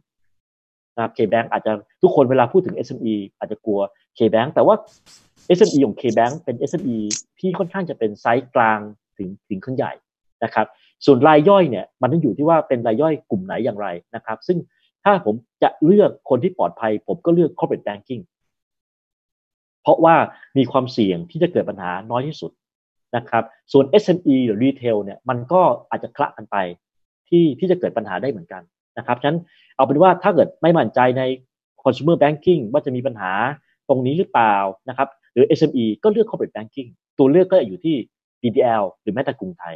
[0.95, 3.79] นะครับ KBank อาจจะทุกคนเวลาพูดถึง SME อาจจะกลัว
[4.17, 4.75] KBank แต่ว่า
[5.57, 6.97] SME ของ KBank เป็น SME
[7.39, 8.79] ที่ค่อนข้างจะเป็นไซส์กลาง
[9.17, 9.93] ถึงถึงขึ้นใหญ่
[10.43, 10.67] นะครับ
[11.05, 14.57] ส่วนรายย่อยเนี่ยมันต้องอยู่ที่ว่าเป็นรายย่อยกลุ่มไหนอย่างไรนะครับ ซึ่ง
[15.03, 18.21] ถ้าผมจะเลือกคนที่ปลอดภัย ผมก็เลือก corporate banking
[19.85, 20.15] เพราะว่า
[20.57, 22.51] มีความเสี่ยงที่จะเกิดปัญหาน้อยที่สุด
[23.15, 26.57] นะครับ ส่วน SME หรือ retail เนี่ยมันก็อาจจะคละกันไป
[27.29, 28.61] ที่ที่จะเกิดปัญหาได้เหมือนกัน
[28.97, 29.39] นะครับฉะนั้น
[29.75, 31.23] เอาเป็นว่าถ้าเกิดไม่มั่นใจใน
[31.83, 33.31] consumer banking ว่าจะมีปัญหา
[33.89, 34.55] ตรงนี้หรือเปล่า
[34.89, 37.95] นะครับหรือ SME ก็เลือก corporate banking ตัวเลือกก็อยู่ที่
[38.41, 39.75] BDL หรือแม้แต่กรุงไทย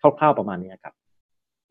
[0.00, 0.94] คร่าวๆประมาณนี้ครับ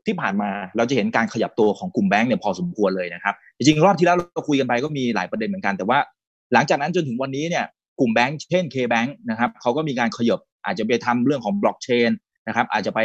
[0.05, 5.99] ที่ผ่านมาเราจะเห็นการขยับตัวของกลุ่มแบงก์เนี่ยพอสมควรเลยนะครับ จริงๆ รอบที่แล้วเราคุยกันไปก็มีหลายประเด็นเหมือนกัน แต่ว่า
[6.53, 7.65] หลังจากนั้นจนถึงวันนี้เนี่ย
[7.99, 12.09] กลุ่มแบงก์เช่น K-Bank นะครับเขาก็มีการขยบอาจจะไปทำเรื่องของบล็อกเชน
[12.47, 12.99] นะครับอาจจะไป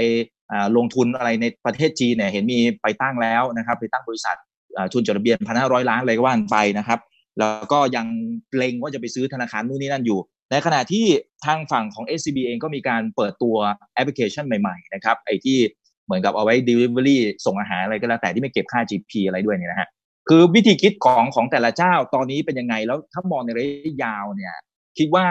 [0.76, 4.36] ลงทุนอะไรในประเทศจีนเนี่ยเห็นมีไปตั้งแล้วนะครับไปตั้งบริษัท
[4.92, 7.00] ทุนจดทะเบียนพันห้าร้อยล้านอะไรก็ว่านไปนะครับ
[7.38, 8.06] แล้วก็ยัง
[8.56, 10.18] เล็งว่าจะไปซื้อธนาคารนู่นนี่นั่นอยู่
[10.50, 11.06] ในขณะที่
[11.46, 13.56] ทางฝั่งของ SCB เองก็มีการเปิดตัว
[13.94, 15.58] แอปพลิเคชันใหม่ๆนะครับไอที่
[16.04, 19.88] เหมือนกับเอาไว้ Delivery ส่งอาหารอะไรก็แล้วแต่ที่ไม่เก็บค่า GP อะไรด้วยเนี่ยนะฮะ
[20.28, 24.54] คือวิธีคิดของของแต่ละเจ้าตอนนี้เป็นยังไงแล้วถ้ามองในระยะยาวเนี่ย
[24.98, 25.26] คิดว่า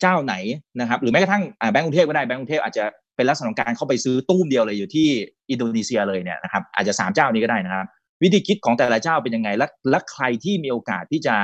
[0.00, 0.34] เจ้าไหน
[0.80, 2.84] นะครับ หรือแม้กระทั่งแบงก์กรุงเทพก็ได้แบงก์กรุงเทพอาจจะ
[3.16, 5.08] เป็นลักษณะของการเข้าไปซื้อตู้มเดียวเลยอยู่ที่
[5.50, 7.86] อินโดนีเซียเลยเนี่ยนะครับอาจจะสามเจ้านี้ก็ได้นะครับ
[8.22, 11.34] วิธีคิดของแต่ละเจ้าเป็นยังไงและและใครที่มีโอกาสที่จะ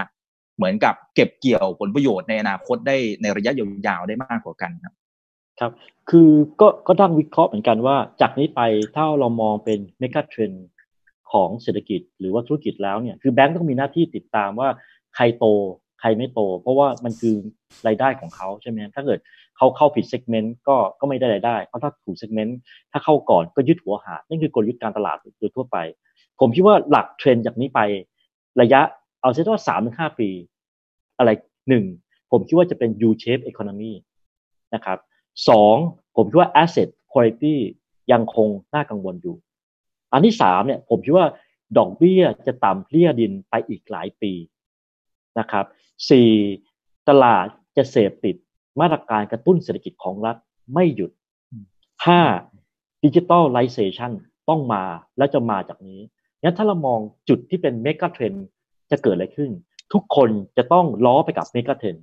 [0.57, 4.95] เหมือนกับเก็บเกี่ยวผลประโยชน์ในอนาคตได้ในระยะยาวๆได้มากกว่ากันครับ
[5.61, 5.72] ครับ
[6.11, 6.30] คือ
[6.61, 8.61] ก็ก็ตั้งวิเคราะห์เหมือนกันว่าจากนี้ไป
[8.97, 10.53] ถ้าเรามองเป็นเมกะเทรน
[11.33, 14.68] ของเศรษฐกิจหรือว่าธุรกิจแล้วเนี่ยคือแบงก์ต้องมีหน้าที่ติดตามว่า
[15.14, 15.47] ใครโต
[16.01, 17.35] ใครไม่โต เพราะว่ามันคือ
[17.87, 19.18] รายได้ของเขาใช่ไหมถ้าเกิด
[19.57, 22.59] เขาเข้าผิด segment ก็ก็ไม่ได้รายได้เพราะถ้าถูก segment
[22.93, 25.76] ถ้าเข้าก่อนก็ยึดหัวหาดนั่นคือกลยุทธ์การตลาดโดยทั่วไป
[26.41, 27.81] ผมคิดว่าหลักเทรนด์จากนี้ไป
[28.61, 28.81] ระยะ
[29.22, 30.29] เอาเช่นว่าสามถึงห้าปี
[31.18, 31.31] อะไร
[31.68, 31.85] หนึ่ง
[32.31, 33.93] ผมคิดว่าจะเป็น U shape economy
[34.74, 34.99] นะครับ
[35.49, 35.76] สอง
[36.16, 37.55] ผมคิดว่า asset quality
[38.12, 39.37] ยังคงน่ากังวลอยู่
[40.13, 41.27] อันที่สามเนี่ยผมคิดว่า
[41.79, 44.33] ดอกเบี้ยจะต่ำเรี่ยดินไปอีกหลายปี
[45.39, 45.65] นะครับ
[46.11, 46.31] สี่
[47.09, 47.47] ตลาด
[47.77, 48.37] จะเสพติด
[48.81, 50.37] มาตรการกระตุ้นเศรษฐกิจของรัฐ
[50.75, 51.11] ไม่หยุด
[52.07, 52.23] ห้า
[53.05, 54.12] digitalization
[54.49, 54.85] ต้องมา
[55.19, 56.01] และจะมาจากนี้
[56.43, 58.35] งั้นถ้าเรามองจุดที่เป็น megatrend
[58.91, 59.51] จะเกิดอะไรขึ้น
[59.93, 61.97] ทุกคนจะต้องล้อไปกับ megatrend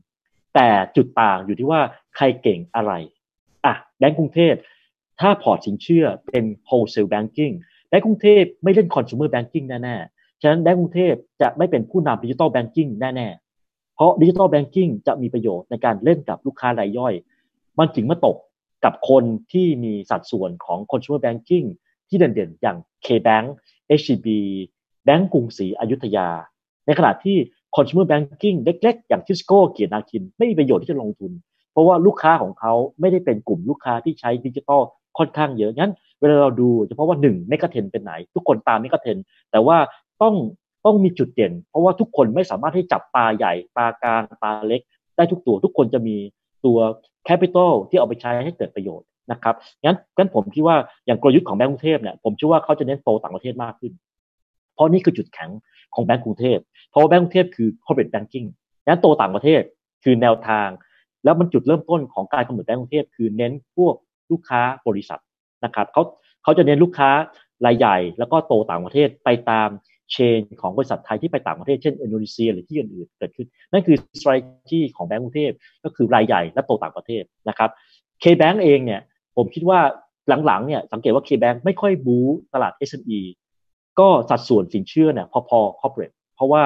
[0.55, 1.81] แต่จุดต่างอยู่ที่ว่า
[2.15, 2.93] ใครเก่งอะไร
[3.65, 4.53] อะแบงก์กรุงเทพ
[5.19, 7.55] ถ้าพอร์ตสินเชื่อเป็น wholesale banking
[7.89, 17.13] แบงก์กรุงเทพไม่เล่น consumer banking แน่ๆ ฉะนั้นแบงก์กรุงเทพจะไม่เป็นผู้นำ digital banking แน่ๆ เพราะ digital banking จะมีประโยชน์ในการเล่นกับลูกค้ารายย่อย
[17.79, 18.37] มันถึงมาตก
[18.85, 21.67] กับคนที่มีสัดส่วนของ consumer banking
[22.09, 23.45] ที่เด่นๆ อย่าง K-Bank
[23.99, 24.27] SCB
[25.05, 26.29] แบงก์กรุงศรีอยุธยา
[26.85, 27.37] ในขณะที่
[27.75, 31.31] consumer banking เล็กๆ อย่างทิสโก้เกียรตินาคิน ไม่มีประโยชน์ที่จะลงทุน
[31.71, 34.81] เพราะว่าลูกค้าของเขาไม่ได้เป็นกลุ่มลูกค้าที่ใช้ดิจิทัล
[35.17, 35.91] ค่อนข้างเยอะงั้น
[36.25, 39.17] เวลาเราดูเฉพาะว่าหนึ่ง megatrend เป็นไหน ทุกคนตาม megatrend
[39.51, 39.77] แต่ว่า
[40.21, 40.35] ต้อง
[40.85, 44.81] ต้องมีจุดเด่น เพราะว่าทุกคนไม่สามารถที่จับปลาใหญ่ปลากลางปลาเล็ก
[45.15, 46.15] ได้ทุกตัว ทุกคนจะมี
[46.65, 46.77] ตัว
[47.25, 53.91] capital ที่เอาไปใช้ให้เกิดประโยชน์นะครับงั้นงั้นผมคิดว่าอย่างกลยุทธ์ของแบงก์กรุงเทพเนี่ยผมเชื่อว่าเขาจะเน้นโตต่างประเทศมากขึ้น
[54.73, 55.49] เพราะนี่คือจุดแข็ง
[55.95, 56.57] ของแบงก์กรุงเทพ
[56.89, 58.47] เพราะว่าแบงก์กรุงเทพคือ corporate banking
[58.85, 59.61] งั้นโตต่างประเทศ
[60.03, 60.67] คือแนวทาง
[61.23, 63.95] แล้วมันจุดเริ่มต้นของการกำหนดแบงก์กรุงเทพคือเน้นพวก
[64.31, 65.19] ลูกค้าบริษัท
[65.65, 66.03] นะครับเขา
[66.43, 67.11] เขาจะเน้นลูกค้า
[67.65, 69.69] รายใหญ่ แล้วก็โตต่างประเทศไปตาม
[70.11, 75.51] เชนของบริษัทไทยที่ไปต่างประเทศเช่นอินโดนีเซียหรือที่อื่นๆเกิดขึ้น นั่นคือ strategy ของแบงก์กรุงเทพ
[75.83, 77.69] ก็คือรายใหญ่และโตต่างประเทศนะครับ
[78.23, 79.01] K-Bank เองเนี่ย
[79.35, 79.79] ผมคิดว่า
[80.45, 83.21] หลังๆเนี่ยสังเกตว่า K-Bank ไม่ค่อยบู๊ตลาด SME
[83.99, 86.63] ก็สัดส่วนสินเชื่อเนี่ยพอๆ corporate เพราะว่า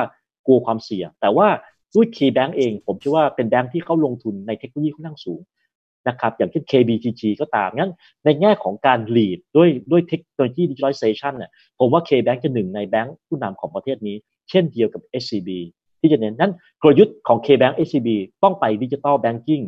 [0.47, 1.47] กลัวความเสี่ยง แต่ว่า
[1.95, 5.39] ด้วย K-Bank เอง ผมเชื่อว่าเป็นแบงค์ที่เขาลงทุนในเทคโนโลยีค่อนข้างสูง
[6.07, 7.91] นะครับอย่างเช่น KBTG ก็ตามงั้น
[8.25, 14.15] ในแง่ของการ lead ด้วยด้วยเทคโนโลยี digitalization เนี่ยผมว่า K-Bank จะหนึ่งในแบงค์ผู้นำของประเทศนี้
[14.49, 15.49] เช่นเดียวกับ SCB
[15.99, 18.09] ที่จะเน้นนั้นกลยุทธ์ของ K-Bank SCB
[18.43, 19.61] ต้องไป digital banking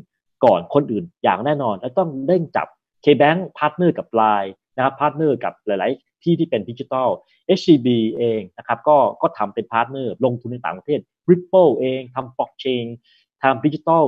[0.45, 2.67] ก่อนคนอื่นอย่างแน่นอน และต้องเร่งจับ
[3.03, 7.09] K-Bank partner กับ Line นะครับ partner กับหลาย ๆ ที่ที่เป็นดิจิทัล
[7.57, 12.85] SCB เองนะครับก็ก็ทำเป็น partner ลงทุนในต่างประเทศ Ripple เองทำบล็อกเชน
[13.43, 14.03] ทำ digital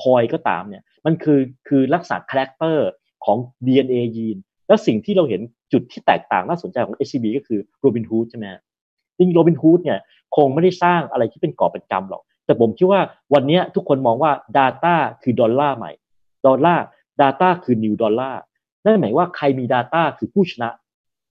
[0.00, 2.88] coin ก็ตามเนี่ย มันคือคือลักษณะ character
[3.24, 4.38] ของ DNA ยีน
[4.68, 5.40] และสิ่งที่เราเห็น
[5.72, 8.46] จุดที่แตกต่างน่าสนใจของ SCB ก็คือ Robinhood ใช่ไหม
[9.18, 9.98] จริง Robinhood เนี่ย
[10.36, 13.00] คงไม่ได้สร้างอะไรที่เป็นกอบเป็นกำหรอก แต่ผมคิดว่า
[13.34, 15.92] วันนี้ทุกคนมองว่า Data คือดอลลาร์ใหม่
[16.46, 16.84] ดอลลาร์
[17.20, 18.40] Data คือ New ดอลลาร์
[18.84, 20.70] นั่นหมายว่าใครมี Data คือผู้ชนะ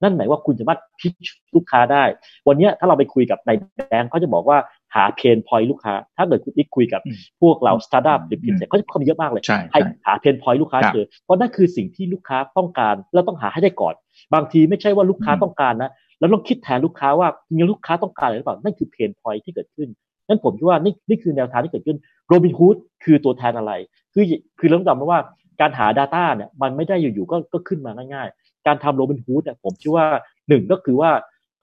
[0.02, 2.04] นั่นหมายว่าคุณสามารถ pitch ลูกค้าได้
[2.48, 3.52] วันนี้ถ้าเราไปคุยกับใน
[3.88, 4.58] แบงก์เขาจะบอกว่า
[4.96, 7.02] หา pain point ลูกค้า ถ้าเกิดคุณอีกคุยกับ
[7.42, 13.94] พวกเราสตาร์ทอัพหรือพิมพ์เนี่ยเขาจะคำเยอะมากเลยให้หา pain point ลูกค้าเจอเพราะนั่นคือสิ่งที่ลูกค้าต้องการแล้วต้องหาให้ได้ก่อน
[14.34, 19.90] บางทีไม่ใช่ว่าลูกค้าต้องการนะแล้วต้องคิดแทนลูกค้าว่าจริงๆลูกค้าต้องการอะไรหรือเปล่านั่นคือ pain point ที่เกิดขึ้น
[20.28, 23.72] นั่นผมคิดว่านี่นี่คือแนวทางที่เกิดขึ้นโรบินฮูดคือตัวแทนอะไร
[24.14, 24.24] คือ
[24.60, 25.20] คือเรื่องจำว่า
[25.62, 30.08] การหา Data เนี่ยมันไม่ได้อยู่ๆก็ก็ขึ้นมาง่ายๆ การทำโรบินฮูดเนี่ยผมเชื่อว่า
[30.50, 31.12] หนึ่งก็คือว่า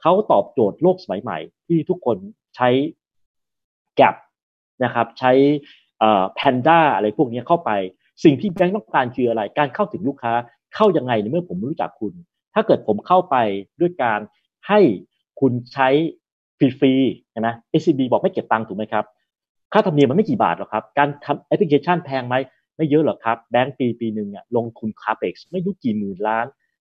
[0.00, 2.16] เขาตอบโจทย์โลกสมัยใหม่ ที่ทุกคน
[2.56, 2.68] ใช้
[3.96, 4.14] แกลบ
[4.84, 5.32] นะครับใช้
[6.34, 7.70] แพนด้าอะไรพวกนี้เข้าไป
[8.24, 10.32] สิ่งที่แบงค์ต้องการคืออะไร การเข้าถึงลูกค้า
[10.74, 12.12] เข้ายังไงในเมื่อผมไม่รู้จักคุณ
[12.54, 13.36] ถ้าเกิดผมเข้าไป
[13.80, 14.20] ด้วยการ
[14.68, 14.80] ให้
[15.40, 15.88] คุณใช้
[16.58, 19.04] ฟรีๆนะ SCB บอกไม่เก็บตังค์ถูกไหมครับ
[19.72, 22.34] ค่าธรรมเนียมมันไม่กี่บาทหรอกครับ การทำแอปพลิเคชันแพงไหม
[22.76, 26.46] ไม่เยอะหรอกครับ แบงก์ปีปีหนึ่งอะลงทุน CAPEX ไม่รู้กี่หมื่นล้าน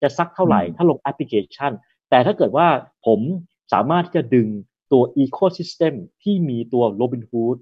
[0.02, 1.72] จะซักเท่าไหร่ ถ้าลงแอปพลิเคชัน
[2.10, 2.68] แต่ถ้าเกิดว่า
[3.06, 3.20] ผม
[3.74, 4.48] สามารถที่จะดึง
[4.92, 7.58] ตัว Ecosystem ที่มีตัว Robinhood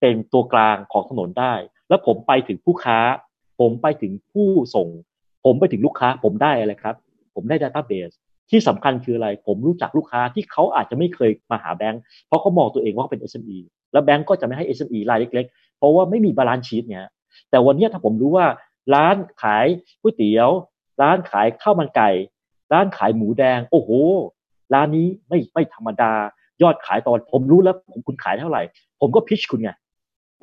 [0.00, 1.54] เป็นตัวกลางของถนนได้
[1.88, 2.98] แล้วผมไปถึงผู้ค้า
[3.60, 4.88] ผมไปถึงผู้ส่ง
[5.44, 6.96] ผมไปถึงลูกค้าผมได้อะไรครับ
[7.34, 8.14] ผมได้ Database
[8.50, 13.58] ที่สำคัญคืออะไร ผมรู้จักลูกค้าที่เขาอาจจะไม่เคยมาหาแบงค์เพราะเขามองตัวเองว่าเป็น SME
[13.92, 17.06] แล้วแบงค์ก็จะไม่ให้ SME รายเล็ก ๆ เพราะว่าไม่มี balance sheet เนี่ย
[17.50, 18.46] แต่วันนี้ถ้าผมรู้ว่า
[18.94, 19.66] ร้านขาย
[20.00, 20.50] ก๋วยเตี๋ยว
[21.02, 22.10] ร้านขายข้าวมันไก่
[22.72, 23.90] ร้านขายหมูแดง โอ้โห
[24.74, 26.12] ร้านนี้ไม่ไม่ธรรมดา
[26.62, 28.62] ยอดขายตอนผมรู้แล้วผมคุณขายเท่าไหร่
[29.00, 29.70] ผมก็ pitch คุณไง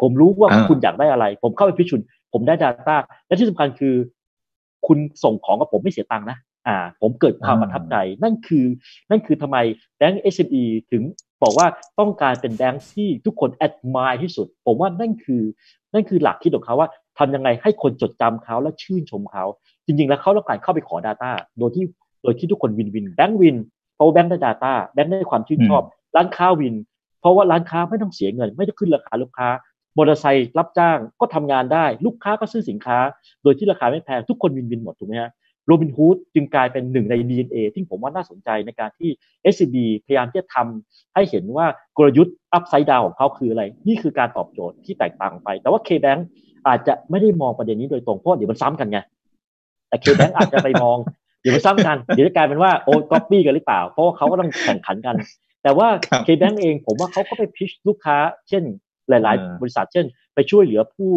[0.01, 2.01] ผมรู้ว่าคุณอยากได้อะไร ผมเข้าไปพิชคุณ
[2.34, 2.95] ผมได้ Data
[3.28, 3.93] และที่สำคัญคือ
[4.88, 6.38] คุณส่งของกับผมไม่เสียตังค์นะ
[6.68, 8.65] อ่า ผมเกิดความประทับใจนั่นคือ
[9.09, 9.57] นั่นคือทำไม
[9.97, 11.03] แบงก์ SME ถึง
[11.43, 11.68] บอกว่า
[11.99, 15.41] ต้องการเป็นแบงก์ที่ทุกคน admire ที่สุด ผมว่านั่นคือ
[15.93, 19.43] นั่นคือหลักคิดของเขาว่าทำยังไงให้คนจดจำเขาและชื่นชมเขา
[19.86, 21.86] จริง ๆ แล้วเขาต้องการเข้าไปขอ Data โดยที่
[22.24, 23.57] โดยที่ทุกคนวินวินแบงก์วิน
[23.95, 25.84] เพราะแบงก์ได้ Data แบงก์ได้ความชื่นชอบ
[26.16, 26.75] ร้านค้า win
[27.20, 29.49] เพราะว่าร้านค้าไม่ต้องเสียเงิน ไม่ต้องขึ้นราคาลูกค้า
[29.97, 32.97] มอเตอร์ไซค์รับจ้างก็ทำงานได้ ลูกค้าก็ซื้อสินค้า
[33.43, 35.32] โดยที่ราคาไม่แพงทุกคน win-win หมดถูกไหมฮะ
[35.66, 39.10] โรบินฮูดจึงกลายเป็นหนึ่งใน DNA ที่ผมว่าน่าสนใจในการที่
[39.53, 41.66] SCB พยายามที่จะทำให้เห็นว่า
[41.97, 46.22] กลยุทธ์ upside down ของเขาคืออะไร นี่คือการตอบโจทย์ที่แตกต่างไป แต่ว่า K-Bank
[46.68, 48.99] อาจจะไม่ได้มองประเด็นนี้โดยตรงเพราะเดี๋ยวมันซ้ำกันไง
[49.88, 50.97] แต่ K-Bank อาจจะไปมอง
[51.41, 55.16] เดี๋ยวมันซ้ำกัน เดี๋ยวจะกลายเป็นว่าโอ้ก๊อปปี้กันหรือเปล่า เพราะว่าเขาก็ต้องแข่งขันกัน
[55.64, 55.88] แต่ว่า
[56.28, 58.18] K-Bank เองผมว่าเขาก็ไป pitch ลูกค้า
[58.49, 58.64] เช่น
[59.10, 60.05] หลาย ๆ บริษัทเช่น
[60.36, 61.12] ไปช่วยเหลือผู้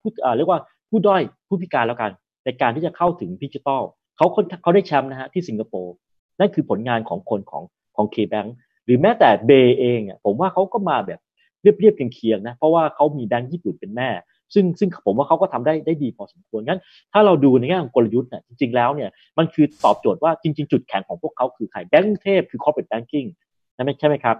[0.00, 0.60] ผู้เรียกว่า
[0.90, 2.10] ผู้ด้อยผู้พิการแล้วกัน
[2.44, 3.82] ในการที่จะเข้าถึงดิจิตอล
[4.16, 4.26] เขา
[4.62, 5.94] เขาได้แชมป์นะฮะที่สิงคโปร์
[6.40, 7.62] นั่นคือผลงานของคนของ
[7.96, 8.48] ของ K-Bank
[8.84, 11.20] หรือแม้แต่ BAY เองอะผมว่าเขาก็มาแบบ
[11.62, 14.08] เรียบๆเคียงๆนะเพราะว่าเขามีแบงก์ญี่ปุ่นเป็นแม่
[14.54, 16.80] ซึ่งซึ่งผมว่าเขาก็ทำได้ได้ดีพอสมควรงั้น
[17.12, 24.36] ถ้าเราดูในแง่ของกลยุทธ์เนี่ยจริงๆแล้วเนี่ยมันคือตอบโจทย์ว่าจริง ๆ จุดแข็งของพวกเขาคือใครแบงก์กรุงเทพคือ corporate banking ใช่ไหมใช่ไหมครับ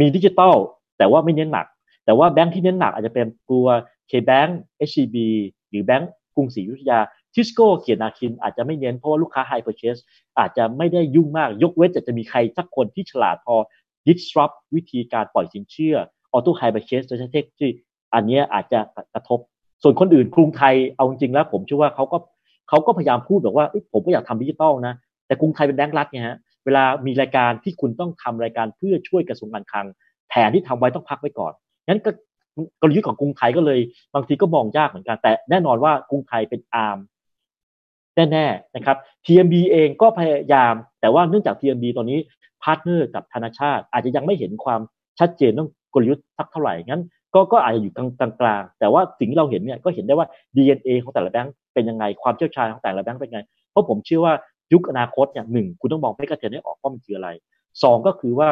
[0.00, 0.54] มีดิจิตอล
[0.98, 1.66] แต่ว่าไม่เน้นหนัก
[2.04, 3.66] แต่ว่าแบงก์ที่เน้นหนักอาจจะเป็นตัว
[4.10, 4.50] K-Bank
[4.88, 5.16] SCB
[5.70, 6.98] หรือแบงก์กรุงศรีอยุธยา
[7.34, 9.96] ทิสโก้เกียรตินาคินอาจจะไม่เน้นเพราะว่าลูกค้า hire purchase
[10.38, 13.56] อาจจะไม่ได้ยุ่งมากยกเว้นจะจะมีใครสักคนที่ฉลาดพอ
[14.06, 15.96] disrupt วิธีการปล่อยสินเชื่อ
[16.32, 17.68] auto hire purchase โดยใช้เทคโนโลยี
[18.14, 18.80] อันนี้อาจจะ
[19.14, 19.38] กระทบ
[19.82, 22.18] ส่วนคนอื่นกรุงไทยเอาจริงแล้ว ผมเชื่อว่าเขาก็
[22.68, 24.94] เขาก็พยายามพูดบอกว่าผมก็อยากทำดิจิตอลนะ
[25.26, 29.86] แต่กรุงไทยเป็นแบงก์รัฐไงฮะ เวลามีรายการที่คุณต้องทำรายการเพื่อช่วยกระทรวงการคลัง
[30.28, 31.52] แผนที่ทำไว้ต้องพักไว้ก่อน
[31.88, 32.10] งั้นก็
[32.82, 33.80] กลยุทธ์ของกรุงไทยก็เลย
[34.14, 36.98] บางทีก็มองยากเหมือนกัน แต่แน่นอนว่ากรุงไทยเป็น arm
[38.16, 42.18] แน่ๆนะครับ TMB เองก็พยายาม แต่ว่าเนื่องจาก TMB ตอนนี้
[42.62, 44.80] partner กับธนาชาติ อาจจะยังไม่เห็นความ
[45.18, 47.02] ชัดเจนเรื่องกลยุทธ์สักเท่าไหร่งั้น
[47.34, 54.34] ก็ก็อาจจะอยู่กลางกลางแต่ว่าสิ่งที่เราเห็นเนี่ยก็เห็นได้ว่า DNA ของแต่ละแบงก์เป็นยังไงความเชี่ยวชาญของแต่ละแบงก์เป็นยังไงเพราะผมเชื่อว่า
[54.72, 57.28] ยุคอนาคตเนี่ยหนึ่งคุณต้องมองให้กระเทนให้ออกว่ามันคืออะไร
[57.82, 58.48] สองก็คือว่า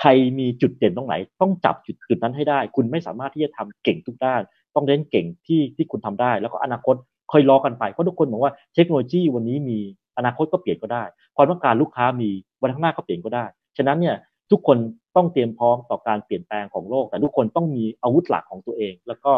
[0.00, 0.08] ใคร
[0.38, 4.40] มีจุดเด่นตรงไหน ต้องจับจุดจุดนั้นให้ได้ คุณไม่สามารถที่จะทำเก่งทุกด้าน
[4.74, 6.94] ต้องเล่นเก่งที่ที่คุณทำได้ แล้วก็อนาคต
[7.32, 9.78] ค่อยรอกันไปเพราะทุกคนบอกว่าเทคโนโลยีวันนี้มี
[10.18, 11.04] อนาคตก็เปลี่ยนก็ได้
[11.36, 12.30] ความต้องการลูกค้ามี
[12.62, 13.44] วันข้างหน้าก็เปลี่ยนก็ได้
[13.76, 14.16] ฉะนั้นเนี่ย
[14.50, 14.78] ทุกคน
[15.16, 19.32] ต้องเตรียมพร้อมต่อการเปลี่ยนแปลงของโลก แต่ทุกคนต้องมีอาวุธหลักของตัวเอง แล้วก็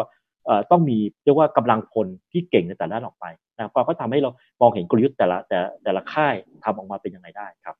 [0.71, 3.25] ต้องมีเรียกว่ากำลังพลที่เก่งในแต่ละด้านออกไป
[3.57, 4.31] นะครับก็ทำให้เรา
[4.61, 6.35] มองเห็นกลยุทธ์แต่ละแต่แต่ละค่าย
[6.65, 7.77] ทำออกมาเป็นยังไงได้ครับ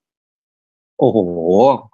[0.99, 1.19] โอ้โห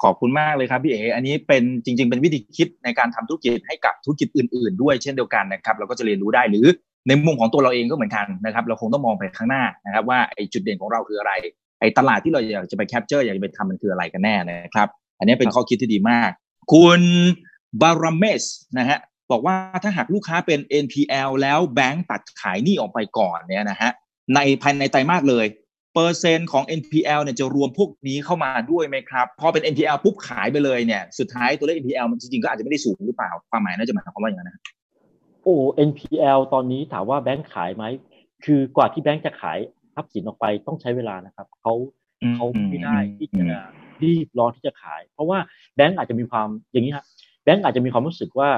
[0.03, 6.67] ขอบคุณมากเลยครับพี่เอ อันนี้เป็นจริง ๆ เป็นวิธีคิดในการทำธุรกิจให้กับธุรกิจอื่น ๆ ด้วยเช่นเดียวกันนะครับ เราก็จะเรียนรู้ได้หรือ
[7.09, 11.33] ในมุมของตัวเราเองก็เหมือนกันนะครับ เราคงต้องมองไปข้างหน้านะครับ ว่าไอ้จุดเด่นของเราคืออะไร
[11.81, 14.89] ไอ้ตลาดที่เราอยากจะไป capture อยากจะไปทำมันคืออะไรกันแน่นะครับ
[15.19, 16.31] อันนี้เป็นข้อคิดที่ดีมาก
[16.73, 17.01] คุณ
[17.81, 18.45] บารามเมส
[18.79, 18.99] นะฮะ
[19.31, 23.91] บอกว่าถ้าหากลูกค้าเป็น NPL แล้วแบงก์ตัดขายหนี้ออกไปก่อนเนี่ยนะฮะ
[24.35, 25.47] ในภายในไตรมาสเลย
[25.95, 34.59] เปอร์เซ็นต์ของ NPL เนี่ยจะรวมพวกนี้เข้ามาด้วยไหมครับ พอเป็น NPL ปุ๊บขายไปเลยเนี่ยสุดท้ายตัวเลข NPL มันจริงๆก็อาจจะไม่ได้สูงหรือเปล่าความหมายน่าจะหมายความว่าอย่างนั้นนะ
[35.43, 35.57] โอ้
[35.89, 37.85] NPL ตอนนี้ถามว่าแบงก์ขายไหม
[38.45, 39.59] คือกว่าที่แบงก์จะขาย
[39.95, 41.75] ทรัพย์สินออกไปต้องใช้เวลานะครับเขา
[42.35, 43.43] เขาไม่ได้ที่จะ
[44.03, 45.39] รีบร้อนที่จะขาย เพราะว่า
[45.77, 47.05] แบงก์อาจจะมีความอย่างนี้ครับ
[47.45, 48.49] แบงก์อาจจะมีความรู้สึกว่า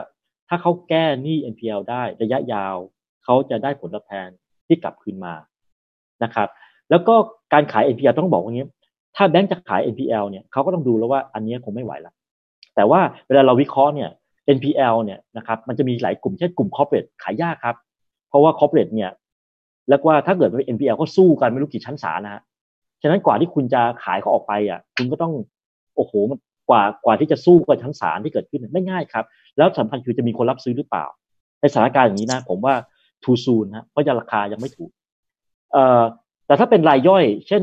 [0.51, 2.77] ถ้าเขาแก้หนี้ NPL ได้ระยะยาว
[3.25, 4.29] เขาจะได้ผลตอบแทน
[4.67, 5.35] ที่กลับคืนมา
[6.25, 6.49] นะครับ
[6.91, 7.15] แล้วก็
[7.53, 8.67] การขาย NPL ต้องบอกว่างี้
[9.17, 12.15] ถ้าแบงก์จะขาย NPL เนี่ยเขาก็ต้องดูแล้วว่าอันนี้คงไม่ไหวล้ว
[12.77, 14.11] แต่ว่าเวลาเราวิเคราะห์เนี่ย
[14.57, 17.77] NPL เนี่ยนะครับมันจะมีหลายกลุ่มเช่นกลุ่ม corporate ขายยากครับ
[18.29, 19.11] เพราะว่า corporate เนี่ย
[19.89, 22.43] แล้วว่าถ้าเกิดเป็น NPL ก็สู้กันไม่รู้กี่ชั้นศาลนะฮะ
[23.03, 25.33] ฉะนั้นกว่าที่คุณจะขายเขาออกไปอะคุณก็ต้อง
[25.97, 26.39] โอ้โหมัน
[26.71, 29.25] กว่ากว่าที่จะสู้กับชั้นศาลที่เกิดขึ้นไม่ง่ายครับ
[29.59, 31.05] แล้วสำคัญคือจะมีคนรับซื้อหรือเปล่า
[31.61, 32.75] ในสถานการณ์อย่างนี้นะ ผมว่า
[33.23, 34.91] ทูซูนนะเพราะจะราคายังไม่ถูก
[35.73, 36.03] เอ่อ
[36.47, 37.63] แต่ถ้าเป็นรายย่อย เช่น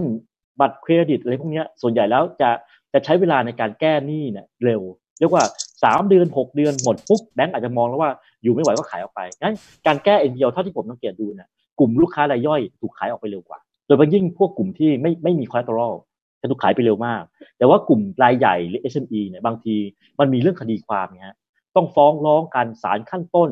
[0.60, 2.50] บัตรเครดิตอะไรพวกนี้ส่วนใหญ่แล้วจะ
[2.94, 4.82] จะใช้เวลาในการแก้หนี้เนี่ยเร็ว
[5.20, 5.44] เรียกว่า
[5.84, 8.12] สามเดือนหกเดือนหมดปุ๊บแบงก์อาจจะมองแล้วว่า
[8.44, 9.56] อยู่ไม่ไหวก็ขายออกไปงั้น
[9.88, 15.94] การแก้เอ็นเดียวเท่าที่ผมสังเกตดูเนี่ยกลุ่มลูกค้ารายย่อยถูกขายออกไปเร็วกว่า โดยเฉพาะยิ่งพวกกลุ่มที่ไม่ไม่มีคอเลสเตอรอล
[16.42, 17.22] จะถูกขายไปเร็วมาก
[17.58, 19.76] แต่ว่ากลุ่มรายใหญ่หรือ SME เนี่ยบางที
[20.20, 21.36] มันมีเรื่องคดีความเนี่ย
[21.78, 23.50] ต้องฟ้องร้องกันศาลขั้นต้น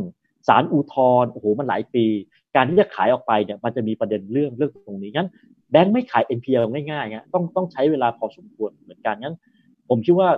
[0.47, 2.05] ศาลอุทธรณ์โอ้โหมันหลายปี
[2.55, 5.29] การที่จะขายออกไปเนี่ยมันจะมีประเด็นเรื่องเรื่องตรงนี้งั้น
[5.71, 9.35] แบงค์ไม่ขาย NPL ง่ายๆฮะต้องต้องใช้เวลาพอสมควรเหมือนกันงั้น
[9.89, 10.29] ผมคิดว่า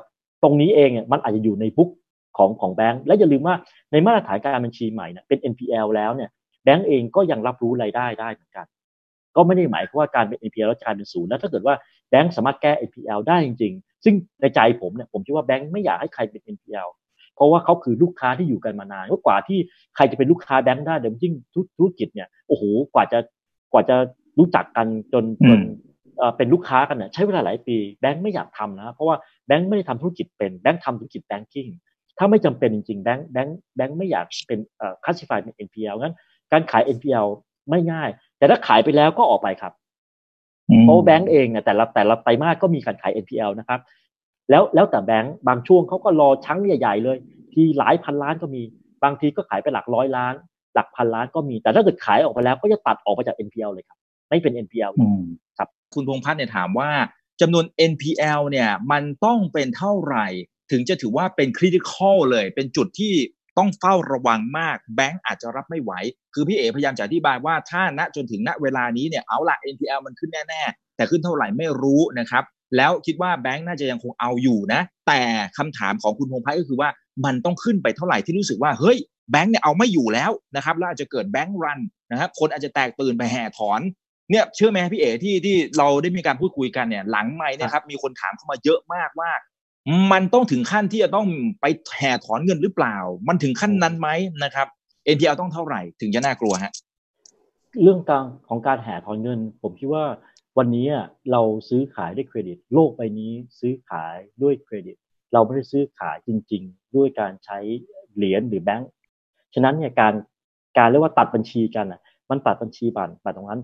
[0.44, 1.90] ตรงนี้เองเนี่ยมันอาจจะอยู่ในบุ๊ก
[2.38, 3.56] ของของแบงค์และอย่าลืมว่า
[3.92, 6.30] ในมาตรฐานการบัญชีใหม่เนี่ยเป็น NPL แล้วเนี่ย
[6.64, 8.66] แบงก์เองก็ยังรับรู้รายได้ได้เหมือนกัน
[9.36, 11.76] ก็ไม่ได้หมายความว่าการเป็น NPL แล้วจะกายเป็นศูนย์แล้วถ้าเกิดว่า
[12.10, 16.88] แบงก์สามารถแก้ NPL ได้จริง ๆ ซึ่งในใจผมเนี่ยผมคิดว่าแบงก์ไม่อยากให้ใครเป็น NPL
[17.38, 19.60] เพราะว่าเขาคือลูกค้าที่อยู่กันมานานกว่าที่
[19.96, 21.34] ใครจะเป็นลูกค้าแบงก์ได้เดี๋ยวยิ่ง
[21.78, 22.64] ธุรกิจเนี่ยโอ้โห
[22.94, 23.20] กว่าจะ
[23.74, 23.96] กว่าจะ
[24.40, 25.60] รู้จักกันจนจน
[26.38, 29.16] เป็นลูกค้ากันเนี่ยใช้เวลาหลายปีแบงก์ไม่อยากทำนะเพราะว่า
[29.48, 31.68] แบงก์ไม่ได้ทำธุรกิจเป็นแบงก์ทำธุรกิจแบงกิ้ง
[32.18, 36.16] ถ้าไม่จำเป็นจริงๆแบงก์แบงก์แบงก์ไม่อยากเป็นเอ่อคัสซิฟายเป็น NPL งั้น
[36.52, 37.28] การขาย NPL
[37.70, 39.74] ไม่ง่าย แต่ถ้าขายไปแล้วก็ออกไปครับ
[40.84, 43.80] เพราะแบงก์เองเนี่ยแต่ละแต่ละไตรมาสก็มีการขาย NPL นะครับ
[44.50, 47.18] แล้วแล้วแต่แบงก์บางช่วงเขาก็รอชั้งใหญ่ ๆ เลย
[47.54, 48.64] ที่หลายพันล้านก็มี
[49.04, 50.34] บางทีก็ขายไปหลักร้อยล้าน
[50.74, 53.98] หลักพันล้านก็มี แต่ถ้าเกิดขายออกไปแล้วก็จะตัดออกไปจาก NPL เลยครับ
[54.30, 54.92] ไม่เป็น NPL
[55.58, 56.90] ครับ คุณพงพัฒน์เนี่ยถามว่า
[57.42, 60.28] จำนวน NPL เนี่ยมันต้องเป็นเท่าไหร่
[60.72, 63.14] ถึงจะถือว่าเป็นคริติคอลเลย เป็นจุดที่
[63.58, 65.92] ต้องเฝ้าระวังมากแบงก์อาจจะรับไม่ไหว
[66.34, 72.44] คือพี่เอพยายามจะอธิบายว่าถ้าณจนถึงณเวลานี้เนี่ยเอาละ NPL มันขึ้นแน่ ๆ แต่ขึ้นเท่าไหร่ไม่รู้นะครับ
[72.76, 75.22] แล้วคิดว่าแบงก์น่าจะยังคงเอาอยู่นะ แต่
[75.58, 76.90] คำถามของคุณพงพัฒน์ก็คือว่า
[77.26, 78.98] มันต้องขึ้นไปเท่าไหร่ที่รู้สึกว่าเฮ้ย
[79.32, 81.80] แบงก์เนี่ยเอาไม่อยู่แล้วนะครับแล้วอาจจะเกิดแบงก์รัน
[82.12, 83.82] นะครับคนอาจจะแตกตื่นไปแห่ถอน
[84.32, 89.32] เนี่ยเชื่อไหมพี่เอ๋ที่ที่เราได้มีการพูดคุยกันเนี่ยหลังไม่นี่ยครับมีคนถามเข้ามาเยอะมากว่า
[90.12, 91.28] มันต้องถึงขั้นที่จะต้อง
[91.62, 91.66] ไป
[91.98, 92.96] แห่ถอนเงินหรือเปล่า
[93.28, 94.10] มันถึงขั้นนั้นไหม
[94.44, 94.68] นะครับ
[95.16, 96.72] NPL ต้องเท่าไหร่ถึงจะน่ากลัวฮะ
[97.84, 100.04] เรื่องการของการแห่ถอนเงิน ผมคิดว่า
[100.58, 100.88] วันนี้
[101.32, 104.96] เราซื้อขายด้วยเครดิต โลกใบนี้ซื้อขายด้วยเครดิต
[105.34, 107.60] เราไม่ได้ซื้อขายจริง ๆ ด้วยการใช้
[108.16, 108.90] เหรียญหรือแบงก์
[109.54, 110.14] ฉะนั้นเนี่ยการ
[110.78, 113.62] การเรียกว่าตัดบัญชีกันอะมันตัดบัญชีบันบัตรตรงนั้น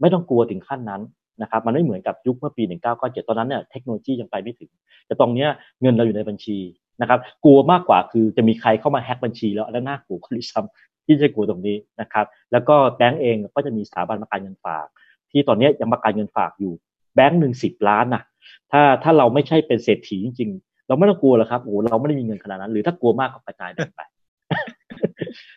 [0.00, 1.02] ไม่ต้องกลัวถึงขั้นนั้น
[1.42, 2.62] นะครับมันไม่เหมือนกับยุคเมื่อปี
[2.96, 4.70] 1997 ตอนนั้นเนี่ยเทคโนโลยียังไปไม่ถึง
[5.06, 5.48] แต่ตรงเนี้ย
[5.80, 6.58] เงินเราอยู่ในบัญชี
[7.00, 14.86] นะครับกลัวมากกว่าคือจะมีใครเข้ามาแฮ็กบัญชีแล้วแล้วน่ากลัวคนที่ซ้ำที่จะกลัวตรงนี้นะครับ แล้วก็แบงก์เองก็จะมีสถาบันประกันเงินฝาก
[15.34, 16.72] ที่ตอนนี้ยังประกันเงินฝากอยู่
[17.14, 18.22] แบงก์หนึ่งสิบล้านนะ
[18.72, 24.00] ถ้าถ้าเราไม่ใช่เป็นเศรษฐีจริงๆ เราไม่ต้องกลัวหรอกครับโอ้เราไม่ได้มีเงินขนาดนั้น หรือถ้ากลัวมากก็กระจายไป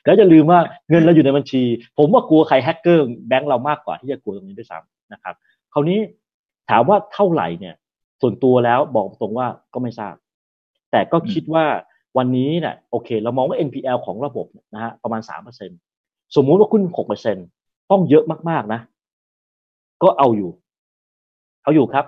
[0.06, 0.60] แล้วจะลืมว่า
[0.90, 1.64] เงินเราอยู่ในบัญชี
[1.98, 5.36] ผมว่ากลัวใครแฮกเกอร์แบงก์เรามากกว่าที่จะกลัวตรงนี้ด้วยซ้ำนะครับ
[5.74, 6.00] คราวนี้
[6.70, 7.76] ถามว่าเท่าไหร่เนี่ย
[8.22, 10.16] ส่วนตัวแล้วบอกตรงว่าก็ไม่ทราบ
[10.92, 11.66] แต่ก็คิดว่า
[12.18, 15.72] วันนี้เนี่ยโอเค เรามองว่า NPL ของระบบนะฮะประมาณสามเปอร์เซ็น
[16.36, 17.38] สมมุติว่าคุณหกเปอร์เซ็น
[17.92, 18.82] ต้องเยอะมากๆนะ
[20.04, 20.52] ก็เอาอยู่
[21.64, 22.06] เอาอยู่ครับ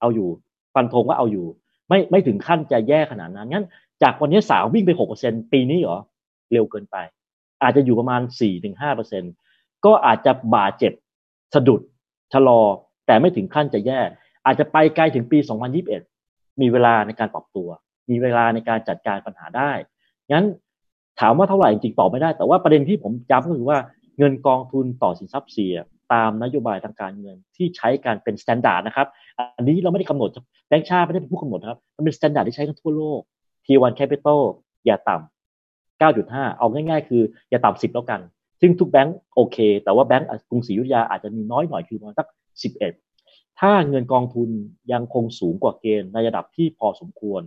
[0.00, 0.28] เอาอยู่
[0.74, 1.46] ฟันธงว่าเอาอยู่
[1.88, 3.66] ไม่ไม่ถึงขั้นจะแย่ขนาดนั้นงั้น
[4.02, 5.98] จากวันนี้สาววิ่งไปหกเปอร์เซ็นปีนี้เหรอ
[6.52, 6.96] เร็วเกินไป
[7.62, 9.22] อาจจะอยู่ประมาณสี่ถึงห้าเปอร์เซ็น
[9.84, 10.92] ก็อาจจะบาดเจ็บ
[11.54, 11.80] สะดุด
[12.32, 12.60] ชะลอ
[13.06, 14.00] แต่ไม่ถึงขั้นจะแย่
[14.46, 15.38] อาจจะไปไกลถึงปี
[16.00, 17.68] 2021 มีเวลาในการปรับตัว
[18.10, 19.72] มีเวลาในการจัดการปัญหาได้
[20.32, 20.46] งั้น
[21.20, 23.78] ถามว่าเท่าไหร่จริงตอบไม่ได้ แต่ว่าประเด็นที่ผมจำก็คือว่า
[24.18, 25.74] เงินกองทุนต่อสินทรัพย์เสี่ย
[26.12, 29.06] ตามนโยบายทางการเงินที่ใช้การเป็นมาตรฐานนะครับ
[29.56, 30.30] อันนี้เราไม่ได้กำหนด
[30.68, 33.20] แบงค์ชาติไม่ได้เป็นผู้กำหนดครับมันเป็นมาตรฐานที่ใช้กันทั่วโลก
[33.64, 34.40] T1 Capital
[34.86, 38.20] อย่าต่ำ9.5 เอาง่ายๆ คืออย่าต่ำ10 แล้วกัน
[38.60, 42.26] ซึ่งทุกแบงก์โอเค แต่ว่าแบงก์กรุงศรีอยุธยาอาจจะมีน้อยหน่อยคือประมาณสัก
[42.92, 44.48] 11 ถ้าเงินกองทุน
[44.92, 47.42] ยังคงสูงกว่าเกณฑ์ในระดับที่พอสมควร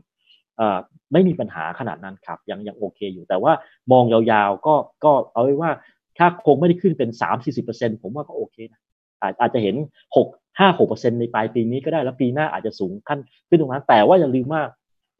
[1.13, 3.53] ไม่มีปัญหาขนาดนั้นครับยังยังโอเคอยู่แต่ว่า
[3.91, 5.71] มองยาวๆ ก็ก็เอาไว้ว่า
[6.17, 7.09] ถ้าคงไม่ได้ขึ้นเป็น
[7.55, 8.81] 3-40%ผมว่าก็โอเคนะ
[9.21, 9.75] อาจอาจะเห็น
[10.15, 14.61] 6 5 6ในปลายปีนี้ก็ได้แล้วปีหน้าอาจจะสูงขั้นขึ้นตรงนั้นแต่ว่าอย่าลืมว่า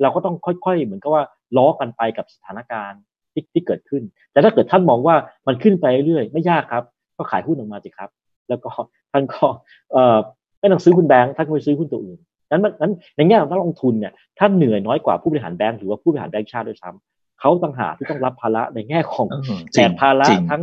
[0.02, 1.24] เราก็ต้องค่อยๆ เหมือนกับว่า
[1.58, 3.02] ล้อกันไปกับสถานการณ์
[3.34, 5.16] ที่ที่เกิดขึ้น แต่ถ้าเกิดท่านมองว่า
[5.48, 6.84] มันขึ้นไปเรื่อยไม่ยากครับ
[7.18, 8.10] ก็ขายหุ้นออกมาสิครับ
[8.50, 8.70] แล้วก็
[9.12, 9.46] ท่านก็
[9.92, 10.18] เอ่อ
[10.60, 12.20] ไม่ต้องซื้อหุ้นแบงค์ท่านก็ไปซื้อหุ้นตัวอื่น
[12.52, 17.11] นั้นนั้นในแง่ของนักลงทุนเนี่ยท่านเหนื่อยน้อยกว่าผู้บริหารแบงค์หรือว่าผู้บริหารแบงค์ชาติด้วยซ้ำ
[17.42, 19.28] เขาต่างหากที่ต้องรับภาระในแง่ของ
[19.74, 20.62] แบกภาระทั้ง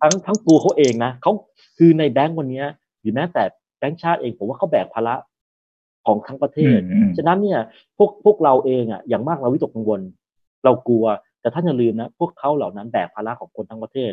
[0.00, 1.32] ทั้งทั้งตัวเขาเองนะเขา
[1.78, 2.64] คือในแบงค์วันนี้
[3.00, 3.42] หรือแม้แต่
[3.78, 5.14] แบงค์ชาติเองผมว่าเขาแบกภาระ
[6.06, 6.78] ของทั้งประเทศ
[7.16, 7.60] ฉะนั้นเนี่ย
[7.96, 10.00] พวกพวกเราเองอะอย่างมากเราวิตกกังวล
[10.64, 11.04] เรากลัว
[11.40, 14.12] แต่ท่านอย่าลืมนะพวกเขาเหล่านั้นแบกภาระของคนทั้งประเทศ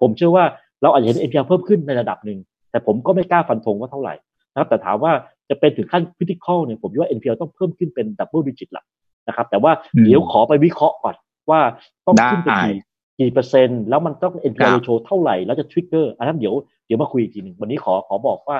[0.00, 0.44] ผมเชื่อว่า
[0.82, 2.38] เราอาจจะเห็น NPL เพิ่มขึ้นในระดับหนึ่ง
[2.70, 4.14] แต่ผมก็ไม่กล้าฟันธงว่าเท่าไหร่
[4.52, 5.12] นะครับแต่ถามว่า
[5.48, 8.84] จะเป็นถึงขั้น critical เนี่ยผมว่า NPL ต้องเพิ่มขึ้นเป็น double digit ละ
[9.28, 9.72] นะครับแต่ว่า
[10.04, 11.14] เดี๋ยวขอไปวิเคราะห์ก่อน
[11.50, 11.60] ว่า
[12.06, 12.76] ต้องขึ้นไปกี่
[13.20, 16.54] กี่เปอร์เซ็นต์แล้วมันต้อง NPL ratio เท่าไหร่แล้วจะ trigger อันนั้นเดี๋ยว
[16.86, 18.58] เดี๋ยวมาคุยอีกทีหนึ่งวันนี้ขอขอบอกว่า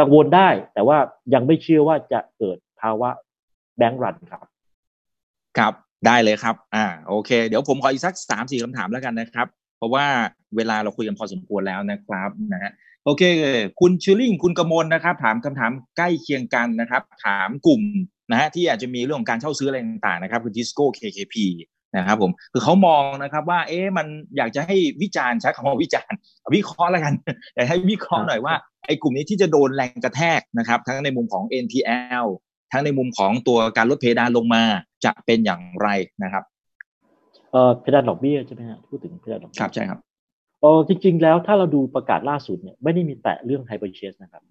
[0.00, 0.98] กังวลได้ แต่ว่า
[1.34, 3.10] ยังไม่เชื่อว่าจะเกิดภาวะ
[3.76, 4.40] bank run ครับ
[5.58, 5.72] ครับ
[6.06, 9.46] ได้เลยครับ อ่า โอเค เดี๋ยวผมขออีกสักสามสี่คำถามแล้วกันนะครับ
[9.78, 10.06] เพราะว่า
[10.56, 12.72] เวลาเราคุยกันพอสมควรแล้วนะครับนะฮะ
[13.04, 13.22] โอเค
[13.80, 17.82] คุณชิลลิ่งคุณกมลนะครับ ถามคำถามใกล้เคียงกันนะครับ ถามกลุ่ม
[18.30, 21.34] นะฮะที่อาจจะมีเรื่องของการเช่าซื้ออะไรต่างๆนะครับคุณทิสโก้ KKP
[21.96, 24.06] นะครับผมคือเขามองนะครับว่า เอ๊ะมัน
[24.36, 26.18] อยากจะให้วิจารณ์ใช้คำว่าวิจารณ์
[26.54, 27.14] วิเคราะห์แล้วกัน
[27.54, 28.54] อยากให้วิเคราะห์หน่อยว่า
[28.86, 32.26] ไอ้กลุ่มนี้ที่จะโดนแรงกระแทกนะครับ ทั้งในมุมของ NPL
[32.72, 34.62] ทั้งในมุมของตัวการลดเพดานลงมา
[35.04, 35.88] จะเป็นอย่างไร
[36.22, 36.44] นะครับ
[37.52, 40.00] เออเพดานดอกเบี้ยใช่ไหมฮะพูดถึงเพดานดอกเบี้ยครับใช่ครับ
[40.60, 44.42] เออจริง ๆ แล้วถ้าเราดูประกาศล่าสุดเนี่ยไม่ได้มีแตะเรื่อง hire purchase นะครับ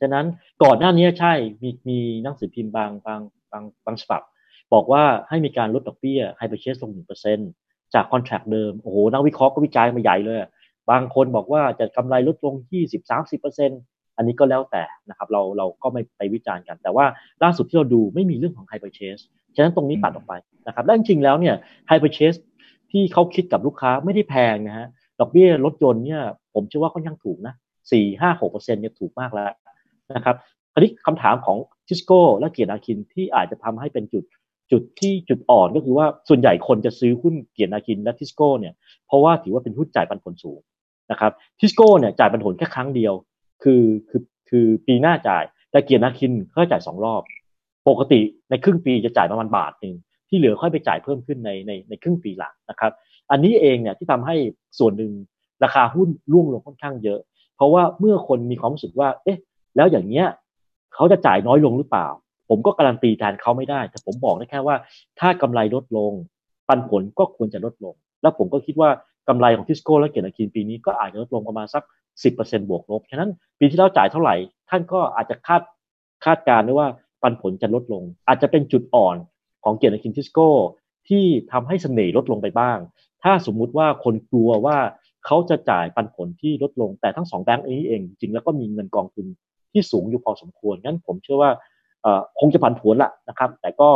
[0.00, 0.26] ฉะนั้น
[0.62, 3.20] ก่อนหน้านี้ใช่มีมีหนังสือพิมพ์บางบาง
[3.52, 4.22] บางบางฉบับ
[4.72, 7.38] บอกว่าให้มีการลดดอกเบี้ย hire purchase ลงหนึ่งเปอร์เซ็นต์
[7.94, 10.38] จาก contract เดิม โอ้โห นักวิเคราะห์ก็วิจัยมาใหญ่เลย
[10.90, 13.70] บางคนบอกว่าจะกำไรลดลงที่สิบสามสิบเปอร์เซ็น
[14.16, 17.06] อันนี้ก็แล้วแต่นะครับ เราเราก็ไม่ไปวิจารณ์กัน แต่ว่า
[17.42, 19.18] ล่าสุดที่เราดูไม่มีเรื่องของ hire purchase
[19.54, 20.34] ฉะนั้นตรงนี้ตัดออกไป
[20.66, 21.54] นะครับและจริงๆแล้วเนี่ย
[21.88, 22.34] hire purchase
[22.90, 24.86] ที่เขาคิดกับลูกค้าไม่ได้แพงนะฮะ
[25.20, 26.22] ดอกเบี้ยรถยนต์เนี่ย
[26.54, 27.54] ผมเชื่อว่าค่อนข้างถูกนะ
[27.92, 29.52] สี่ห้าหกเปอร์เซ็นต์เนี่ยถูกมากแล้ว
[30.16, 30.36] นะครับ
[30.72, 34.24] คราวนี้คำถามของทิสโก้และเกียรตินาคินที่อาจจะทำให้เป็นจุด
[34.72, 38.74] จุดที่จุดอ่อนก็คือว่าส่วนใหญ่คนจะซื้อหุ้นเกียรตินาคินและทิสโก้เนี่ย
[39.06, 40.60] เพราะว่าถือว่าเป็นหุ้นจ่ายปันผลสูง
[41.10, 43.14] นะครับทิสโก้เนี่ยจ่ายปันผลแค่ครั้งเดียว
[43.62, 47.22] คือคือคือปีหน้าจ่าย แต่เกียรติอาคินเขาจ่ายสองรอบ
[47.88, 49.94] ปกติในครึ่งปีจะจ่ายประมาณบาทหนึ่ง
[50.28, 52.92] ที่เหลือค่อยไปจ่ายเพิ่มขึ้นในในในครึ่งปีหลังนะครับ
[53.30, 54.36] อันนี้เองเนี่ยที่ทำให้
[54.78, 55.12] ส่วนหนึ่ง
[55.64, 57.20] ราคาหุ้นร่วงลงค่อนข้างเยอะ
[57.56, 59.38] เพราะว่าเมื่อคนมีความรู้สึกว่า เอ๊ะ
[59.76, 60.26] แล้วอย่างเนี้ย
[60.94, 62.06] เขาจะจ่ายน้อยลงหรือเปล่า
[62.48, 64.76] ผมก็การันตีแทนเขาไม่ได้ แต่ผมบอกได้แค่ว่า
[65.20, 66.12] ถ้ากำไรลดลง
[66.68, 68.90] ปันผลก็ควรจะลดลง แล้วผมก็คิดว่า
[69.28, 71.82] กำไรของทิสโก้และเกียรตินาคินปีนี้ก็อาจจะลดลงประมาณสัก
[72.22, 74.34] 10%บวกลบ ฉะนั้นปีที่แล้วจ่ายเท่าไหร่
[74.70, 75.62] ท่านก็อาจจะคาด
[76.24, 76.88] คาดการณ์ได้ว่า
[77.22, 79.16] ปันผลจะลดลง อาจจะเป็นจุดอ่อน
[79.64, 80.48] ของเกียรตินาคินทิสโก้
[81.08, 82.78] ที่ทำให้เสน่ห์ลดลงไปบ้าง
[83.22, 84.78] ถ้าสมมุติว่าคนกลัวว่า
[85.26, 89.26] เขาจะจ่ายปันผลที่ลดลง แต่ทั้งสองแบงก์นี้เองจริงแล้วก็มีเงินกองทุน
[89.72, 91.50] ที่สูงอยู่พอสมควร งั้นผมเชื่อว่า
[92.40, 93.90] คงจะผันผวนละนะครับ แต่ก็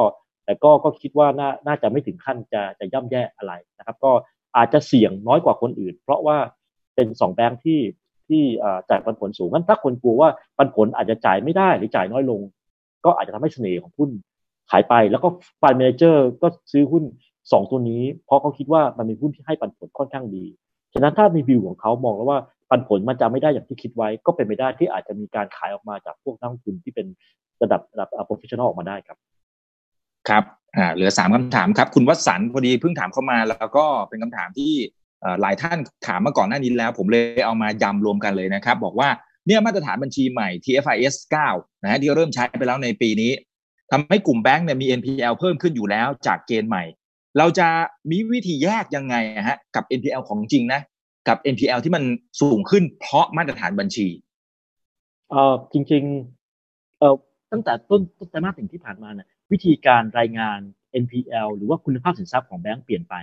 [0.45, 4.13] แต่ก็ก็คิดว่าน่าน่าจะไม่ถึงขั้นจะจะย่ำแย่อะไรนะครับ ก็
[4.57, 6.37] อาจจะเสี่ยงน้อยกว่าคนอื่น เพราะว่า
[6.95, 7.81] เป็นสองแบงค์ที่
[8.29, 8.43] ที่
[8.91, 10.29] จ่ายปันผลสูงงั้นถ้าคนกลัวว่า
[10.59, 12.41] ปันผลอาจจะจ่ายไม่ได้หรือจ่ายน้อยลง
[13.05, 14.11] ก็อาจจะทำให้เสน่ห์ของหุ้น
[14.71, 15.29] ขายไป แล้วก็
[15.63, 17.05] ฟันเมนเจอร์ก็ซื้อหุ้น
[17.53, 20.45] สองตัวนี้ เพราะเขาคิดว่ามันเป็นหุ้นที่ให้ปันผลค่อนข้างดี
[20.95, 22.39] ฉะนั้นถ้าในวิวของเขามองแล้วว่า
[22.71, 27.07] ปันผลมันจะไม่ได้อย่างที่คิดไว้ ก็เป็นไปได้ที่อาจจะมีการขายออกมาจากพวกนักลงทุนที่เป็น
[27.63, 29.17] ระดับระดับ professional ออกมาได้ครับ
[30.29, 30.45] ครับ
[30.77, 34.73] อ่าเหลือสามคำถามครับ คุณวสันต์พอดีเพิ่งถามเข้ามา แล้วก็เป็นคำถามที่
[35.41, 39.09] หลายท่านถามมาก่อนหน้านี้แล้ว ผมเลยเอามายำรวมกันเลยนะครับ บอกว่า
[39.47, 41.15] เนี่ยมาตรฐานบัญชีใหม่ TFIS
[41.51, 43.33] 9นะฮะที่เริ่มใช้ไปแล้วในปีนี้
[43.91, 46.85] ทำให้กลุ่มแบงก์เนี่ยมี NPL เพิ่มขึ้นอยู่แล้วจากเกณฑ์ใหม่
[47.39, 47.69] เราจะ
[48.11, 49.17] มีวิธีแยกยังไง
[49.49, 50.81] ฮะกับ NPL ของจริงนะ
[51.29, 52.05] กับ NPL ที่มัน
[52.41, 54.09] สูงขึ้นเพราะมาตรฐานบัญชี
[55.31, 57.15] เออจริงๆเออ
[57.53, 60.59] ตั้งแต่ต้นต้นไตรมาสถึงที่ผ่านมาเนี่ยวิธีการรายงาน
[61.03, 63.15] NPL หรือว่าคุณภาพสินทรัพย์ของแบงก์เปลี่ยนไป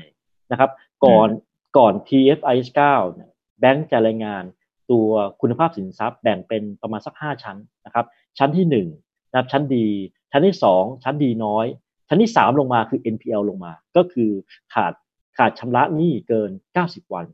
[0.52, 0.70] นะครับ
[1.06, 1.30] ก่อน
[1.78, 4.44] ก่อน TFIS 9เนี่ยแบงก์จะรายงาน
[4.92, 5.10] ตัว
[5.42, 8.06] คุณภาพสินทรัพย์แบ่งเป็นประมาณสัก 5 ชั้นนะครับ
[8.38, 9.88] ชั้นที่1นะครับชั้นดี
[10.32, 11.66] ชั้นที่ 2 ชั้นดีน้อย
[12.08, 14.30] ชั้นที่ 3 ลงมาคือ NPL ลงมา ก็คือ
[14.74, 14.94] ขาด
[15.38, 16.52] ขาดชำระหนี้เกิน
[16.82, 17.26] 90 วัน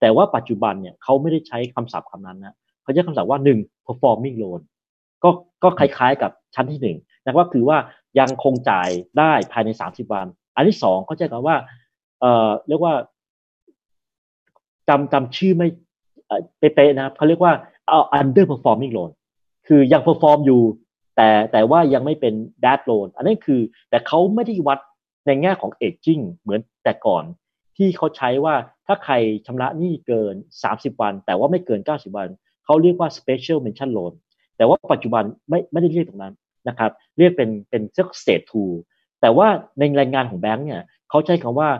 [0.00, 4.60] แต่ว่าปัจจุบันเนี่ยเขาไม่ได้ใช้คำศัพท์คำนั้นนะเขาใช้คำศัพท์ว่าหนึ่ง performing loan
[5.22, 5.30] ก็
[5.62, 7.78] ก็คล้ายๆกับ ชั้นที่หนึ่งนะครับคือว่า
[8.18, 8.88] ยังคงจ่าย
[9.18, 10.26] ได้ภายในสามสิบวัน
[10.56, 11.56] อันที่สองเขาใช้คำว่า
[12.20, 12.94] เอ่อเรียกว่า
[14.88, 15.68] จำจำชื่อไม่
[16.58, 17.52] เป๊ะๆนะครับเขาเรียกว่า
[17.88, 19.10] เอา underperforming loan
[19.66, 20.62] คือยัง perform อยู่
[21.16, 22.34] แต่แต่ว่ายังไม่เป็น
[22.64, 24.78] bad loan อันนี้คือแต่เขาไม่ได้วัด
[25.26, 27.24] ในแง่ของ aging เหมือนแต่ก่อน
[27.76, 28.54] ที่เขาใช้ว่า
[28.86, 29.14] ถ้าใคร
[29.46, 30.34] ชำระหนี้เกิน
[30.68, 32.28] 30 วัน แต่ว่าไม่เกิน 90 วัน
[32.64, 34.12] เขาเรียกว่า special mention loan
[34.58, 36.34] แต่ว่าปัจจุบันไม่ไม่ได้เรียกตรงนั้น
[36.68, 38.72] นะครับ เรียกเป็นเป็นเ state two
[39.20, 39.48] แต่ว่า
[39.78, 41.70] ในรายงานของแบงก์เนี่ยเขาใช้คำว่า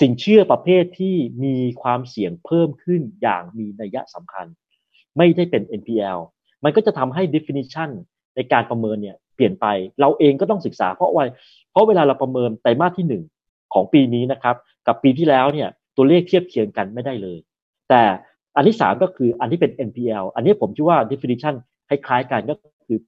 [0.00, 4.46] สินเชื่อประเภทที่มีความเสี่ยงเพิ่มขึ้นอย่างมีนัยสำคัญ
[5.16, 6.18] ไม่ได้เป็น NPL
[6.64, 7.90] มันก็จะทำให้ definition
[8.36, 9.66] ในการประเมินเนี่ยเปลี่ยนไป
[10.00, 11.24] เราเองก็ต้องศึกษาเพราะว่า
[11.70, 17.38] เพราะเวลาเราประเมินไตรมาสที่ 1 ของปีนี้นะครับ กับปีที่แล้วเนี่ยตัวเลขเทียบเคียงกันไม่ได้เลย
[17.88, 18.02] แต่
[18.56, 21.54] อันที่สามก็คืออันที่เป็น NPL อันนี้ผมคิดว่า definition
[21.88, 22.54] คล้ายๆกันก็
[22.86, 22.98] คือ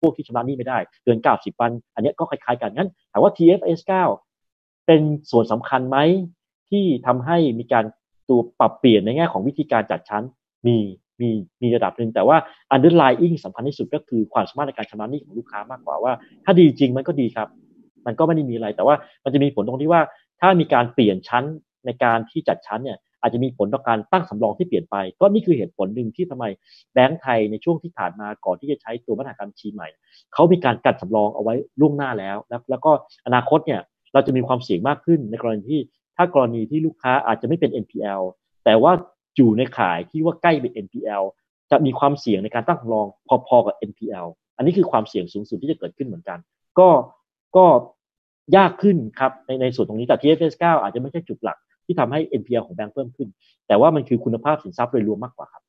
[0.00, 3.80] พวกที่ชำระหนี้ไม่ได้เกิน 90 วัน อันนี้ก็คล้ายๆกันงั้นถามว่า TFS
[4.34, 5.00] 9 เป็น
[5.30, 5.98] ส่วนสำคัญไหม
[6.70, 7.84] ที่ทำให้มีการ
[8.28, 10.22] ตัวปรับเปลี่ยนในแง่ของวิธีการจัดชั้น
[10.66, 10.76] มี
[11.20, 11.30] มี
[11.62, 12.36] มีระดับหนึ่งแต่ว่า
[12.74, 16.12] underlying สำคัญที่สุดก็คือความสามารถในการชำระหนี้ของลูกค้ามากกว่าว่า
[16.44, 17.48] ถ้าดีจริงมันก็ดีครับ
[18.06, 18.94] มันก็ไม่ได้มีอะไร แต่ว่า
[19.24, 20.02] มันจะมีผลตรงที่ว่า
[20.40, 21.44] ถ้ามีการเปลี่ยนชั้น
[21.86, 26.44] ในการที่จัดชั้นเนี่ย อาจจะมีผลต่อการตั้งสำรองที่เปลี่ยนไป ก็นี่คือเหตุผลหนึ่งที่ทำไม
[26.94, 29.88] แบงก์ไทยในช่วงที่ผ่านมาก่อนที่จะใช้ตัวมาตรการชีใหม่
[30.34, 32.90] เขามีการกัดสำรองเอาไว้ล่วงหน้าแล้วแล้วแล้วก็
[33.26, 33.80] อนาคตเนี่ย
[34.12, 35.80] เราจะมีความเสี่ยงมากขึ้นในกรณีที่
[36.16, 38.22] ถ้ากรณีที่ลูกค้าอาจจะไม่เป็น NPL
[38.64, 38.92] แต่ว่า
[39.36, 41.24] อยู่ในขายที่ว่าใกล้เป็น NPL
[41.70, 43.06] จะมีความเสี่ยงในการตั้งรอง
[43.46, 46.38] พอๆกับ NPL อันนี้คือความเสี่ยงสูงสุดที่จะเกิดขึ้นเหมือนกัน
[46.78, 46.88] ก็
[47.56, 47.66] ก็
[48.56, 51.58] ยากขึ้นครับในในส่วนตรงนี้แต่ TFS 9 อาจจะไม่ใช่จุดหลัก
[51.88, 53.28] ที่ทำให้ NPL ของแบงก์เพิ่มขึ้น
[53.68, 55.62] แต่ว่ามันคือคุณภาพสินทรัพย์โดยรวมมากกว่าครับ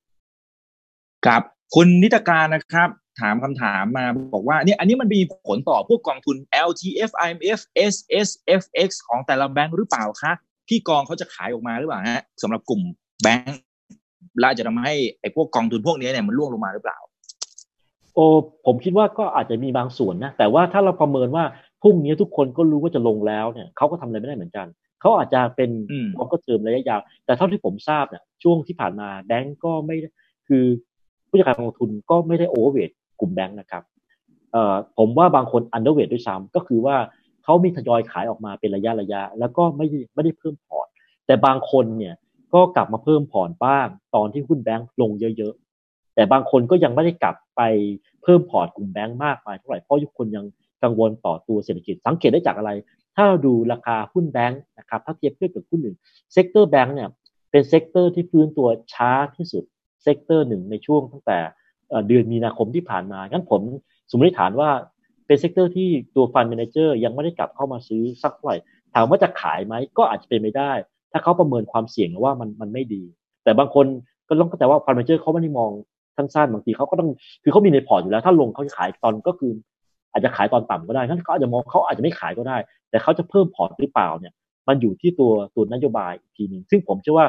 [1.26, 1.44] ครับ
[1.76, 2.90] คุณนิตการนะครับ
[3.20, 6.36] ถามคำถามมาบอกว่าเนี่ยอันนี้มันมีผลต่อพวกกองทุน
[6.68, 7.60] LTF IMF
[7.94, 8.28] SS
[8.62, 10.34] FX ของแต่ละแบงก์หรือเปล่าคะ
[10.68, 12.82] พี่กองเขาจะขายออกมาหรือเปล่าฮะสำหรับกลุ่ม
[13.22, 13.62] แบงก์
[14.40, 16.98] และจะทำให้ไอ้พวกกองทุนพวกนี้เนี่ยมันร่วงลงมาหรือเปล่า
[18.16, 18.26] โอ้
[18.66, 21.44] ผมคิดว่าก็อาจจะมีบางส่วนนะ แต่ว่าถ้าเราประเมินว่า
[21.82, 24.68] พรุ่งนี้ทุกคนก็รู้ว่าจะลงแล้วเนี่ยเขาก็ทำอะไรไม่ได้เหมือนกัน
[25.02, 25.70] เขาอาจจะเป็น
[26.18, 29.96] ลองก็เติมระยะยาว แต่เท่าที่ผมทราบเนี่ยช่วงที่ผ่านมาแบงก์ก็ไม่
[30.48, 30.66] คือ
[31.28, 32.90] ผู้จัดการกองทุนก็ไม่ได้โอเวอร์เวท
[33.20, 33.84] กลุ่มแบงก์นะครับ
[34.52, 36.96] เอ่อผมว่าบางคน underweight ด้วยซ้ำก็คือว่า
[37.44, 40.88] เขามีทยอยขายออกมาเป็นระยะระยะ แล้วก็ไม่ไม่ได้เพิ่มพอร์ต
[41.26, 42.16] แต่บางคนเนี่ย
[42.54, 47.62] ก็กลับมาเพิ่มพอร์ตบ้าง ตอนที่หุ้นแบงก์ลงเยอะๆ แต่บางคนก็ยังไม่ได้กลับไป
[48.24, 50.46] เพิ่มพอร์ตกลุ่มแบงก์มากมายเท่าไหร่เพราะทุกคนยัง
[50.84, 52.72] กังวลต่อตัวเศรษฐกิจสังเกตได้จากอะไร
[53.16, 55.98] ถ้าเราดูราคาหุ้นแบงก์นะครับถ้าเทียบเทียบกับหุ้นอื่น
[56.34, 57.10] sector แบงก์เนี่ย
[57.52, 59.64] เป็น sector ที่ฟื้นตัวช้าที่สุด
[60.04, 61.40] sector หนึ่งในช่วงตั้งแต่
[62.08, 63.62] เดือนมีนาคมที่ผ่านมางั้นผม
[64.12, 64.70] สมมติฐานว่า
[65.28, 68.58] เป็น sector ที่ตัว fund manager ยังไม่ได้กลับเข้ามาซื้อสักเท่าไหร่
[68.96, 70.72] ถามว่าจะขายไหมก็อาจจะเป็นไปได้
[71.12, 73.04] ถ้าเขาประเมินความเสี่ยงว่ามันมันไม่ดี
[73.44, 73.86] แต่บางคน
[74.28, 75.72] ก็ต้องแต่ว่า fund manager เขาไม่ได้มอง
[76.18, 77.10] สั้นๆบางทีเขาก็ต้อง
[77.44, 79.52] คือเขามีในพอร์ตอยู่แล้ว ถ้าลงเขาจะขายตอนก็คือ
[80.12, 82.58] อาจจะขายตอนต่ำก็ได้งั้นเขาอาจจะมองเขาอาจจะไม่ขายก็ได้
[82.90, 84.34] แต่เขาจะเพิ่มพอร์ตหรือเปล่าเนี่ย
[84.68, 87.28] มันอยู่ที่ตัวตัวนโยบายอีกทีหนึ่งซึ่งผมเชื่อว่า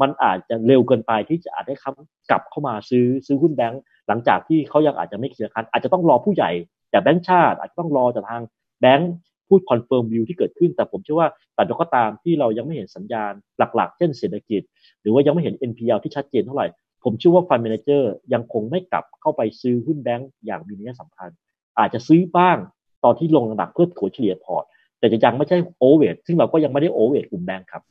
[0.00, 6.50] มันอาจจะเร็วเกินไปที่จะอาจได้คำกลับเข้ามาซื้อซื้อหุ้นแบงก์หลังจากที่เขายังอาจจะไม่ clear cut อาจจะต้องรอผู้ใหญ่
[6.90, 8.42] แต่แบงก์ชาติ อาจจะต้องรอจากทาง
[8.80, 9.12] แบงก์
[9.48, 13.32] พูด confirm view ที่เกิดขึ้น แต่ผมเชื่อว่าแต่ก็ตามที่เรายังไม่เห็นสัญญาณ
[13.76, 14.62] หลักๆ เช่นเศรษฐกิจ
[15.00, 16.66] หรือว่ายังไม่เห็น NPL ที่ชัดเจนเท่าไหร่
[17.04, 21.30] ผมเชื่อว่า fund manager ยังคงไม่กลับเข้าไปซื้อหุ้นแบงก์อย่างมีนัยสำคัญ
[21.78, 22.56] อาจจะซื้อบ้าง
[23.04, 24.64] ตอนที่ลงระดับเพื่อถัวเฉลี่ยพอร์ต
[24.98, 27.82] แต่จะยังไม่ใช่โอเวอร์ซึ่งเราก็ยังไม่ได้โอเวอร์กลุ่มแบงก์ครับ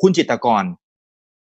[0.00, 0.64] คุณจิตกร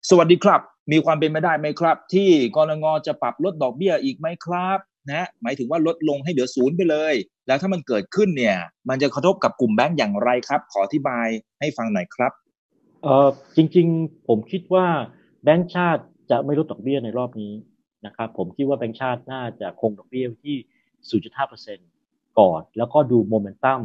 [0.09, 0.61] สวัสดีครับ
[0.91, 4.79] มีความเป็นไปได้ไหมครับ ที่กนง.จะปรับลดดอกเบี้ยอีกไหมครับ
[5.11, 7.13] นะหมายถึงว่าลดลงให้เหลือศูนย์ไปเลย
[7.47, 8.57] แล้วถ้ามันเกิดขึ้นเนี่ย
[8.89, 11.27] มันจะกระทบกับกลุ่มแบงก์อย่างไรครับ ขออธิบาย
[11.59, 12.31] ให้ฟังหน่อยครับ
[13.03, 14.85] เออจริงๆ ผมคิดว่า
[15.43, 17.53] แบงก์ชาติจะไม่ลดดอกเบี้ยในรอบนี้
[18.05, 20.55] นะครับ ผมคิดว่าแบงก์ชาติน่าจะคงดอกเบี้ยที่
[21.13, 23.81] 0.5%ก่อน แล้วก็ดูโมเมนตัม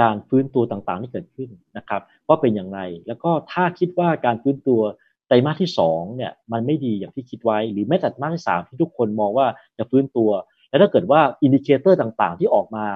[0.00, 4.80] การฟื้นตัวต่างๆที่เกิดขึ้นนะครับว่าเป็นอย่างไร แล้วก็ถ้าคิดว่าการฟื้นตัว
[5.26, 9.46] ไตรมาสที่2เนี่ยมันไม่ดีอย่างที่คิดไว้ หรือแม้แต่ไตรมาสที่ 3 ที่ทุกคนมองว่า
[9.78, 10.30] จะฟื้นตัว
[10.68, 12.86] แล้วถ้าเกิดว่า indicator ต่างๆ ที่ออกมา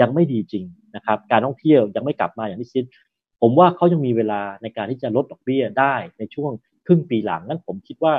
[0.00, 0.64] ยังไม่ดีจริง
[0.96, 2.84] นะครับการท่องเที่ยวยังไม่กลับมาอย่างที่คิด
[3.40, 6.50] ผมว่าเขายังมีเวลาในการที่จะลดดอกเบี้ยได้ในช่วง
[6.86, 8.14] ครึ่งปีหลังนั้นผมคิดว่า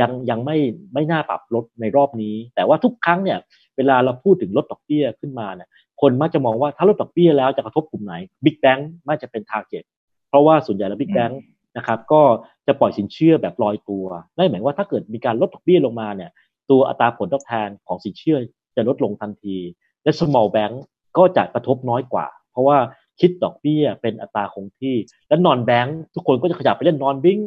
[0.00, 0.56] ยังยังไม่
[0.94, 3.38] ไม่น่าปรับลดในรอบนี้ แต่ว่าทุกครั้งเนี่ย
[3.76, 5.68] เวลาเราพูดถึงลดดอกเบี้ยขึ้นมาเนี่ย
[6.00, 8.14] คนมักจะมองว่าถ้าลดดอกเบี้ยแล้วจะกระทบกลุ่มไหน
[8.44, 9.84] big bank มักจะเป็น target
[10.28, 11.40] เพราะว่าส่วนใหญ่แล้ว big bank
[11.76, 12.22] นะครับก็
[12.66, 14.06] จะปล่อยสินเชื่อแบบลอยตัว
[14.36, 16.30] นั่นหมายว่าถ้าเกิดมีการลดดอกเบี้ยลงมาเนี่ย
[16.70, 18.38] ตัวอัตราผลตอบแทนของสินเชื่อ
[18.76, 19.56] จะลดลงทันที
[20.02, 20.74] และ small bank
[21.16, 22.78] ก็จะกระทบน้อยกว่า เพราะว่า
[23.20, 24.96] คิดดอกเบี้ยเป็นอัตราคงที่
[25.28, 27.38] และนอนแบงค์ทุกคนก็จะขยับไปเล่นนอนบิง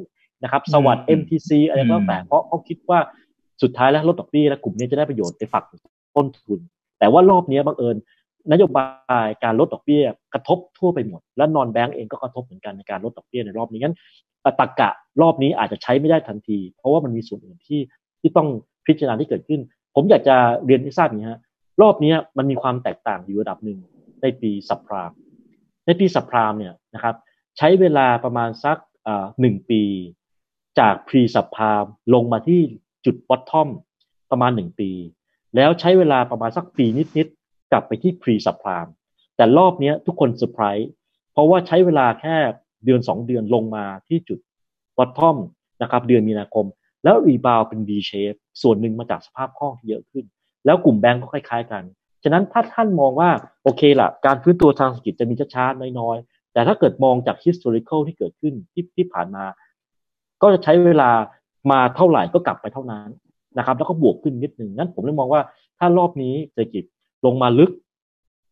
[0.43, 2.99] นะครับสวัสด์ MTC อะไรก็แต่เพราะเขาคิดว่า
[3.61, 5.65] สุดท้ายแล้วลดดอกเบี้ยและกลุ่มนี้จะได้ประโยชน์ในฝั่ง
[6.15, 6.59] ต้นทุน
[6.99, 7.97] แต่ว่ารอบนี้บังเอิญ
[8.51, 13.95] นโยบายการลดดอกเบี้ยกระทบทั่วไปหมด และนอนแบงก์เองก็กระทบเหมือนกันในการลดดอกเบี้ยในรอบนี้งั้น
[14.59, 14.89] ตักกะ
[15.21, 17.81] รอบนี้อาจจะใช้ไม่ได้ทันที เพราะว่ามันมีส่วนอื่นที่
[18.21, 18.47] ที่ต้อง
[18.87, 19.61] พิจารณาที่เกิดขึ้น
[19.95, 21.41] ผมอยากจะเรียนให้ทราบอย่างนี้ฮะ
[21.81, 23.79] รอบนี้มันมีความแตกต่างอยู่ระดับหนึ่ง
[24.21, 25.11] ในปี subprime
[25.85, 27.15] ในปี subprime เนี่ยนะครับ
[27.57, 28.77] ใช้เวลาประมาณสัก
[29.41, 29.81] หนึ่งปี
[30.79, 31.83] จาก pre-subprime
[32.13, 32.61] ลงมาที่
[33.05, 33.69] จุด bottom
[34.31, 34.91] ประมาณหนึ่งปี
[35.55, 36.85] แล้วใช้เวลาประมาณสักปี
[37.17, 38.87] นิดๆกลับไปที่ pre-subprime
[39.35, 40.89] แต่รอบนี้ทุกคนเซอร์ไพรส์
[41.31, 42.35] เพราะว่าใช้เวลาแค่
[42.85, 44.39] เดือน 2 เดือนลงมาที่จุด
[44.99, 45.37] bottom
[45.81, 46.65] นะครับเดือนมีนาคม
[47.03, 50.25] แล้วรีบาวเป็น V shape ส่วนหนึ่งมาจากสภาพคล่องที่เยอะขึ้น
[50.65, 51.83] แล้วกลุ่มแบงก์ก็คล้ายๆกัน
[52.23, 53.29] ฉะนั้นถ้าท่านมองว่า
[53.63, 59.45] โอเคละการฟื้นตัวทางเศรษฐกิจจะมีช้าๆน้อยๆ แต่ถ้าเกิดมองจาก historical ที่เกิดขึ้นที่ที่ผ่านมา
[60.41, 61.09] ก็จะใช้เวลา
[61.71, 63.09] มาเท่าไหร่ก็กลับไปเท่านั้น
[63.57, 65.41] นะครับ แล้วก็บวกขึ้นนิดหนึ่งนั้นผมเลยมองว่า
[65.79, 66.83] ถ้ารอบนี้เศรษฐกิจ
[67.25, 67.71] ลงมาลึก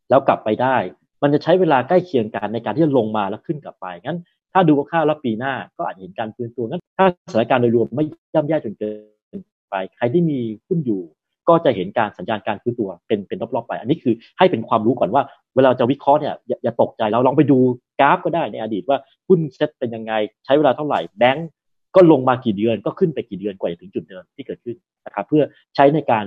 [0.09, 0.75] แล้วกลับไปได้
[1.23, 4.19] มันจะใช้เวลาใกล้เคียงกันในการที่จะลงมาแล้วขึ้นกลับไปงั้น
[4.53, 8.91] ถ้าดูค่าแล้วปีหน้าก็อาจเห็นการฟื้นตัวงั้น ถ้าสถานการณ์โดยรวมไม่ย่ำแย่จนเกิ
[9.36, 9.39] น
[9.71, 11.01] ไป ใครที่มีหุ้นอยู่
[11.49, 15.23] ก็จะเห็นการสัญญาณการฟื้นตัวเป็นเป็นรอบๆไป อันนี้คือให้เป็นความรู้ก่อนว่า
[15.55, 17.57] เวลาจะวิเคราะห์เนี่ยอย่าตกใจเราลองไปดู
[17.99, 20.13] กราฟก็ได้ในอดีตว่าหุ้นเซ็ตเป็นยังไง
[20.45, 21.49] ใช้เวลาเท่าไหร่แบงก์
[21.95, 24.75] ก็ลงมากี่เดือนก็ขึ้นไปกี่เดือนกว่าจะถึงจุดเดิมที่เกิดขึ้น
[25.05, 25.43] นะครับ เพื่อ
[25.75, 26.25] ใช้ในการ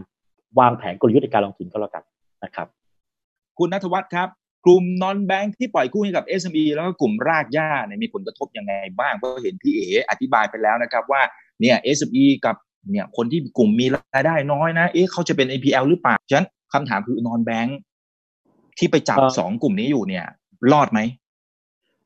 [0.58, 2.04] วางแผนกลยุทธ์ในการลงทุนก็แล้วกัน
[2.44, 2.66] นะครับ
[3.58, 4.28] คุณนัทวัฒน์ครับ
[4.64, 11.22] กลุ่ม non-bank ที่ปล่อยกู้ให้กับ SME แล้วก็กลุ่มรากหญ้าเนี่ยมีผลกระทบยังไงบ้างเพราะเห็นพี่เออธิบายไปแล้วนะครับ ว่า
[11.60, 12.56] เนี่ย SME กับ
[12.90, 17.78] เนี่ยคนที่กลุ่มมีรายได้น้อยนะเอ๊ะเขาจะเป็น NPL หรือเปล่าฉะนั้นคำถามคือ non-bank
[18.78, 20.24] ที่ไปจับเอ่อสองกลุ่มนี้อยู่เนี่ย
[20.72, 21.00] รอดไหม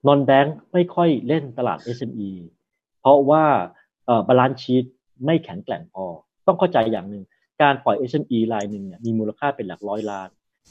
[0.07, 2.31] non-bank ไม่ค่อยเล่นตลาด SME
[3.01, 3.45] เพราะว่า
[4.29, 4.85] balance sheet
[5.25, 6.07] ไม่แข็งแกร่งพอ
[6.47, 7.25] ต้องเข้าใจอย่างหนึ่ง
[7.63, 10.29] การปล่อย SME รายหนึ่งเนี่ยมีมูลค่าเป็นหลักร้อยล้าน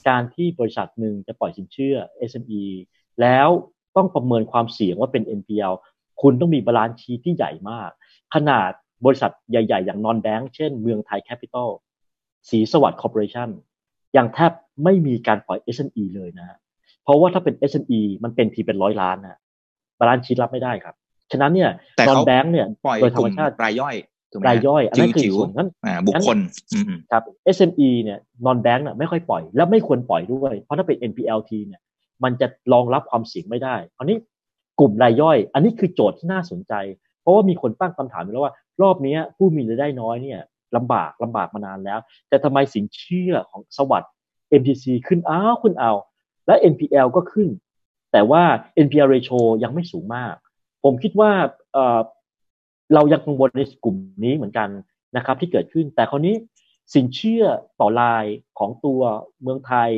[0.09, 1.95] การที่บริษัทหนึ่งจะปล่อยสินเชื่อ
[2.29, 2.63] SME
[3.21, 3.47] แล้ว
[3.95, 5.73] ต้องประเมินความเสี่ยงว่าเป็น NPL
[6.21, 7.89] คุณต้องมี balance sheet ที่ใหญ่มาก
[8.33, 8.71] ขนาด
[9.05, 11.69] บริษัทใหญ่ ๆ อย่าง non-bank เช่นเมืองไทยแคปิตอล
[12.49, 13.49] สีสวัสดิ์คอร์ปอเรชั่น
[14.17, 14.51] ยังแทบ
[14.83, 16.57] ไม่มีการปล่อย SME เลยนะ
[17.03, 19.39] เพราะว่าถ้าเป็น SME มันเป็นทีเป็นร้อยล้านนะ
[19.99, 20.95] balance sheet รับไม่ได้ครับ
[21.31, 23.95] ฉะนั้นเนี่ยแต่นอนเขาแบงค์เนี่ยปล่อยโดยธกรรมลุ่มชาติรายย่อย
[24.31, 26.37] ถูกไหมรายย่อยอันนั้นคือจิ๋วส่วนนั้นๆอ่าบุคคล
[26.73, 27.23] อืมครับ
[27.55, 31.81] SME เนี่ยนอนแบงค์น่ะไม่ค่อยปล่อย และไม่ควรปล่อยด้วย เพราะถ้าเป็น NPLT เนี่ย
[32.23, 34.17] มันจะรองรับความเสี่ยงไม่ได้คราวนี้
[34.79, 36.73] กลุ่มรายย่อย อันนี้คือโจทย์ที่น่าสนใจ
[37.21, 40.39] เพราะว่ามีคนตั้งคำถามอยู่แล้วว่า รอบเนี้ยผู้มีรายได้น้อยเนี่ย
[40.75, 41.99] ลำบากลำบากมานานแล้ว
[42.29, 44.11] แต่ทำไมสินเชื่อของสวัสด์
[44.59, 45.91] MTC ขึ้นอ้าวคุณเอา
[46.47, 47.47] และ NPL ก็ขึ้น
[48.11, 48.43] แต่ว่า
[48.85, 50.35] NPL ratio ยังไม่สูงมาก
[50.83, 51.31] ผมคิดว่า
[52.93, 54.69] เรายังกังวลในกลุ่มนี้เหมือนกัน
[55.17, 56.35] นะครับ ที่เกิดขึ้น แต่คราวนี้
[56.93, 57.43] สินเชื่อ
[57.79, 58.25] ต่อราย
[58.59, 59.01] ของตัว
[59.41, 59.91] เมืองไทย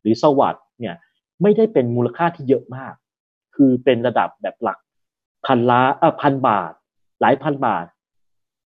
[0.00, 0.94] หรือสวัสด์เนี่ย
[1.42, 2.94] ไม่ได้เป็นมูลค่าที่เยอะมาก
[3.54, 4.78] คือเป็นระดับแบบหลัก
[5.46, 6.72] พันล้านเออพันบาท
[7.20, 7.86] หลายพันบาท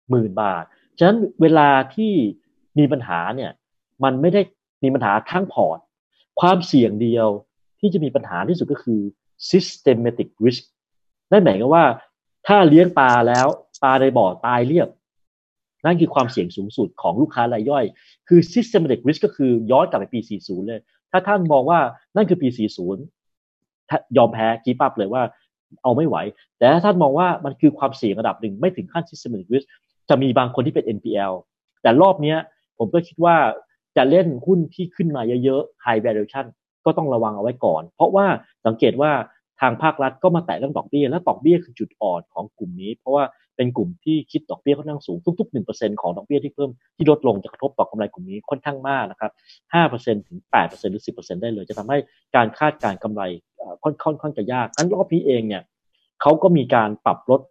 [0.10, 0.64] หมื่นบาท
[0.98, 2.14] ฉะนั้นเวลาที่
[2.80, 3.52] มีปัญหาเนี่ย
[4.04, 4.42] มันไม่ได้
[4.84, 5.80] มีปัญหาทั้งพอร์ต
[6.40, 7.28] ความเสี่ยงเดียว
[7.80, 9.02] ที่จะมีปัญหาที่สุดก็คือ
[9.50, 10.64] systematic risk
[11.32, 11.86] นั่นหมายความว่า
[12.48, 13.48] ถ้าเลี้ยงปลาแล้ว
[13.84, 14.90] ปลาในบ่อตายเรียบ
[15.86, 17.86] นั่นคือความเสี่ยงสูงสุดของลูกค้ารายย่อย
[18.28, 21.80] คือ systematic risk ก็คือย้อนกลับไปปี 40 เลย ถ้าท่านมองว่า
[22.16, 25.24] นั่นคือปี 40 ยอมแพ้กีปับเลยว่า
[25.84, 26.18] เอาไม่ไหว
[26.58, 29.68] แต่ถ้าท่านมองว่ามันคือความเสี่ยงระดับหนึ่งไม่ถึงขั้น systematic risk
[30.10, 31.34] จะมีบางคนที่เป็น NPL
[31.82, 32.38] แต่รอบเนี้ย
[32.78, 33.36] ผมก็คิดว่า
[33.98, 36.46] จะเล่นหุ้นที่ขึ้นมาเยอะๆ high valuation
[36.86, 38.26] ก็ต้องระวังเอาไว้ก่อน เพราะว่า
[38.66, 39.12] สังเกตว่า
[39.62, 43.24] ทางภาครัฐก็มาแตะเรื่องดอกเบี้ยและดอกเบี้ยคือจุดอ่อนของกลุ่มนี้ เพราะว่า
[43.56, 49.32] เป็นกลุ่มที่คิดดอกเบี้ยค่อนข้างสูงทุกๆ1%ของดอกเบี้ยที่เพิ่มที่ลดลงจะกระทบต่อกำไรกลุ่มนี้ค่อนข้างมากนะครับ
[49.82, 51.98] 5%ถึง8%หรือ 10%ได้เลย จะทำให้
[52.36, 53.28] การคาดการณ์กำไรม่
[53.84, 55.64] ค่อนค่อนค่อนจะยากงั้นรอบนี้เองเนี่ย
[56.22, 57.42] เขาก็มีการปรับลด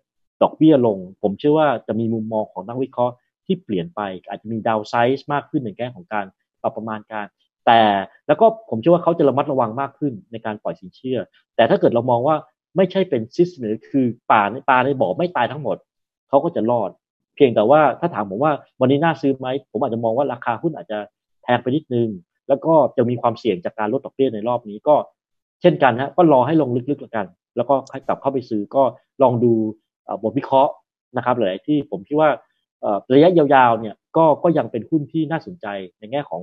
[0.43, 3.15] ดอกเบี้ยลง ผมเชื่อว่าจะมีมุมมองของนักวิเคราะห์
[3.47, 6.27] ที่เปลี่ยนไปอาจจะมีดาวไซส์มากขึ้นในแง่ของการ
[6.63, 7.27] ปรับประมาณการ
[7.69, 7.83] แต่
[8.27, 11.19] แล้วก็ผมเชื่อว่าเขาจะระมัดระวังมากขึ้นในการปล่อยสินเชื่อ
[11.57, 12.37] แต่ถ้าเกิดเรามองว่า
[12.77, 15.77] ไม่ใช่เป็นซิสเ m คือป่าในปลาในบ่อไม่ตายทั้งหมด
[16.29, 16.91] เขาก็จะรอด
[17.35, 20.99] เพียงแต่ว่าถ้าถามผมว่าวันนี้น่าซื้อไหม ผมอาจจะมองว่าราคาหุ้นอาจจะ
[21.43, 22.09] แพงไปนิดนึง
[22.49, 24.95] แล้วก็จะมีความเสี่ยงจากการลดดอกเบี้ยในรอบนี้ก็
[25.61, 28.83] เช่นกันฮะก็รอให้ลงลึกๆแล้วกัน แล้วก็ให้กลับเข้าไปซื้อก็
[29.23, 29.53] ลองดู
[30.23, 30.73] บทวิเคราะห์
[31.17, 32.31] นะครับหลายที่ผมคิดว่า
[33.15, 35.67] ระยะยาวๆเนี่ยก็ก็ยังเป็นหุ้นที่น่าสนใจ
[35.99, 36.43] ในแง่ของ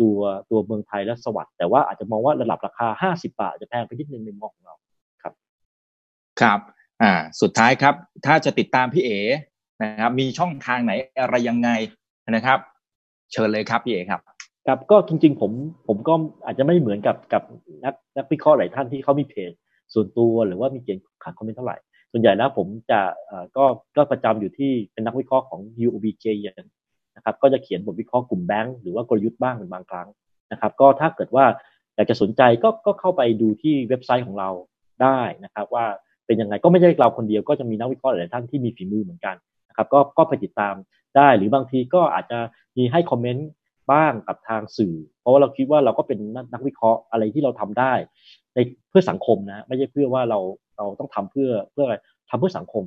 [0.00, 0.18] ตัว
[0.50, 4.74] ตัวเมืองไทยและสวัสด์แต่ว่าอาจจะมองว่าระดับราคา 50 บาทอาจจะแพงไปนิดนึงในมุมมองของเรา
[5.22, 5.24] ค
[6.46, 6.60] รับ
[7.02, 7.94] อ่า สุดท้ายครับ
[8.26, 9.10] ถ้าจะติดตามพี่เอ
[9.82, 11.70] นะครับ มีช่องทางไหนอะไรยังไง
[12.30, 12.58] นะครับ
[13.32, 14.20] เชิญเลยครับพี่เอครับ
[14.66, 15.52] ครับก็จริง ๆ ผม
[15.88, 16.14] ผมก็
[16.44, 17.42] อาจจะไม่เหมือนกับกับ
[17.84, 19.52] นักนักวิเคราะห์หลายท่านที่เขามีเพจ
[19.94, 21.76] ส่วนตัวหรือว่ามีเขียนขายคอมเมนต์เท่าไหร่
[22.12, 23.64] ส่วนใหญ่แล้วผมจะเอ่อก็
[23.96, 26.26] ก็ประจำอยู่ที่เป็นนักวิเคราะห์ของ UOB j
[27.24, 30.08] นะครับก็จะเขียนบทวิเคราะห์กลุ่มแบงก์หรือว่ากลยุทธ์บ้างเป็นบางครั้ง
[30.52, 31.44] นะครับ ก็ถ้าเกิดว่า
[31.94, 34.50] อยากจะสนใจก็ก็เข้าไปดูที่เว็บไซต์ของเรา
[35.02, 35.86] ได้นะครับ ว่า
[36.26, 39.36] เป็นยังไงก็ไม่ใช่เราคนเดียวก็จะมีนักวิเคราะห์หลายท่านที่มีฝีมือเหมือนกัน
[39.68, 40.74] นะครับ ก็ก็ไปติดตาม
[41.16, 42.38] ได้หรือบางทีก็อาจจะ
[42.76, 43.48] มีให้คอมเมนต์
[43.92, 46.18] บ้างกับทางสื่อ เพราะว่าเราคิดว่าเราก็เป็น
[46.52, 47.92] นักวิเคราะห์อะไรที่เราทำได้
[48.54, 48.58] ใน
[48.88, 50.38] เพื่อสังคมนะ ไม่ใช่เพื่อว่าเรา
[50.76, 51.96] เราต้องทำเพื่อเพื่ออะไร
[52.30, 52.84] ทำเพื่อสังคม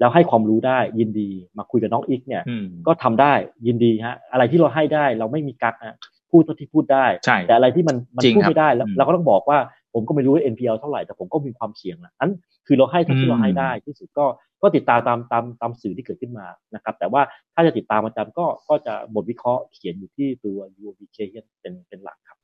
[0.00, 3.32] แล้วให้ความรู้ได้ยินดีมาคุยกับน้องอีกเนี่ยอืมก็ทำได้
[3.66, 5.96] ยินดีฮะ อะไรที่เราให้ได้เราไม่มีกักฮะ
[6.30, 9.58] พูดเท่าที่พูดได้ใช่แต่อะไรที่มันมันจริงพูดครับไม่ได้แล้วอืมเราก็ต้องบอกว่า
[9.94, 12.32] ผมก็ไม่รู้ว่า NPL เท่าไหร่แต่ผมก็มีความเสี่ยงนะอัน
[12.66, 14.26] คือเราให้เท่าที่เราให้ได้ที่สุดก็
[14.62, 17.22] ก็ติดตามตามตามตามสื่อที่เกิดขึ้นมานะครับ แต่ว่า
[17.54, 21.18] ถ้าจะติดตามประจำก็ก็จะบทวิเคราะห์เขียนอยู่ที่ตัว UOBK
[21.60, 22.38] เป็นเป็นหลักครับ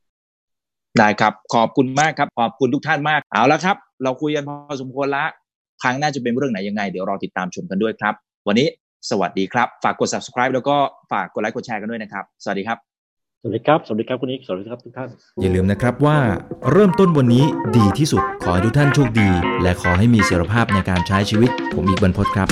[0.98, 5.24] ได้ครับ ขอบคุณมากครับ ขอบคุณทุกท่านมากเอาละครับ เราคุยกันพอสมควรละ
[5.85, 8.14] ครั้งหน้าจะเป็นเรื่องไหนยังไง เดี๋ยวรอติดตามชมกันด้วยครับ
[8.49, 8.66] วันนี้
[9.11, 10.76] สวัสดีครับ ฝากกด subscribe แล้วก็
[11.12, 12.78] ฝากกดไลค์กดแชร์กันด้วยนะครับ สวัสดีครับ
[13.43, 15.09] สวัสดีครับ สวัสดีครับคุณนิกสวัสดีครับทุกท่าน
[15.43, 16.18] อย่าลืมนะครับว่า
[16.72, 17.45] เริ่มต้นวันนี้
[17.76, 19.28] ดีที่สุด ขอให้ทุกท่านโชคดี
[19.62, 22.49] และขอให้มีเสรีภาพในการใช้ชีวิต ผมอีกบรรพตครับ